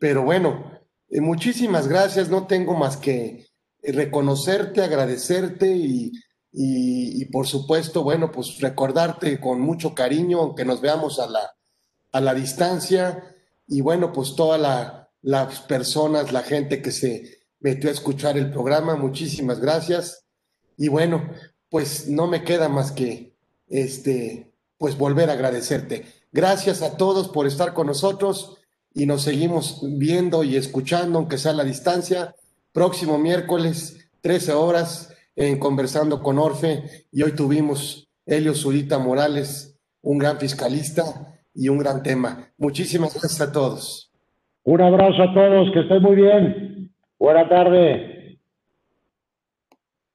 pero 0.00 0.22
bueno, 0.22 0.80
eh, 1.10 1.20
muchísimas 1.20 1.88
gracias. 1.88 2.30
No 2.30 2.46
tengo 2.46 2.74
más 2.74 2.96
que 2.96 3.48
reconocerte, 3.82 4.80
agradecerte 4.80 5.76
y, 5.76 6.12
y, 6.52 7.24
por 7.26 7.46
supuesto, 7.46 8.02
bueno, 8.02 8.32
pues 8.32 8.60
recordarte 8.60 9.38
con 9.38 9.60
mucho 9.60 9.94
cariño, 9.94 10.40
aunque 10.40 10.64
nos 10.64 10.80
veamos 10.80 11.18
a 11.18 11.26
la, 11.26 11.50
a 12.12 12.20
la 12.22 12.32
distancia. 12.34 13.36
Y 13.66 13.82
bueno, 13.82 14.10
pues 14.12 14.34
toda 14.36 14.56
la, 14.56 15.10
las 15.22 15.60
personas, 15.60 16.32
la 16.32 16.42
gente 16.42 16.80
que 16.82 16.92
se 16.92 17.41
metió 17.62 17.88
a 17.88 17.92
escuchar 17.92 18.36
el 18.36 18.50
programa. 18.50 18.96
Muchísimas 18.96 19.60
gracias. 19.60 20.26
Y 20.76 20.88
bueno, 20.88 21.30
pues 21.70 22.08
no 22.08 22.26
me 22.26 22.44
queda 22.44 22.68
más 22.68 22.92
que 22.92 23.34
este, 23.68 24.52
pues 24.78 24.98
volver 24.98 25.30
a 25.30 25.34
agradecerte. 25.34 26.04
Gracias 26.32 26.82
a 26.82 26.96
todos 26.96 27.28
por 27.28 27.46
estar 27.46 27.72
con 27.72 27.86
nosotros 27.86 28.58
y 28.94 29.06
nos 29.06 29.22
seguimos 29.22 29.80
viendo 29.82 30.44
y 30.44 30.56
escuchando, 30.56 31.18
aunque 31.18 31.38
sea 31.38 31.52
a 31.52 31.56
la 31.56 31.64
distancia. 31.64 32.34
Próximo 32.72 33.18
miércoles, 33.18 34.10
13 34.20 34.52
horas, 34.52 35.14
en 35.36 35.58
Conversando 35.58 36.22
con 36.22 36.38
Orfe. 36.38 37.06
Y 37.10 37.22
hoy 37.22 37.32
tuvimos 37.32 38.08
Helio 38.26 38.54
Zurita 38.54 38.98
Morales, 38.98 39.78
un 40.02 40.18
gran 40.18 40.38
fiscalista 40.38 41.38
y 41.54 41.68
un 41.68 41.78
gran 41.78 42.02
tema. 42.02 42.48
Muchísimas 42.58 43.12
gracias 43.14 43.40
a 43.40 43.52
todos. 43.52 44.10
Un 44.64 44.80
abrazo 44.80 45.22
a 45.22 45.34
todos, 45.34 45.72
que 45.72 45.80
estén 45.80 46.02
muy 46.02 46.16
bien. 46.16 46.81
Buena 47.22 47.48
tarde. 47.48 48.11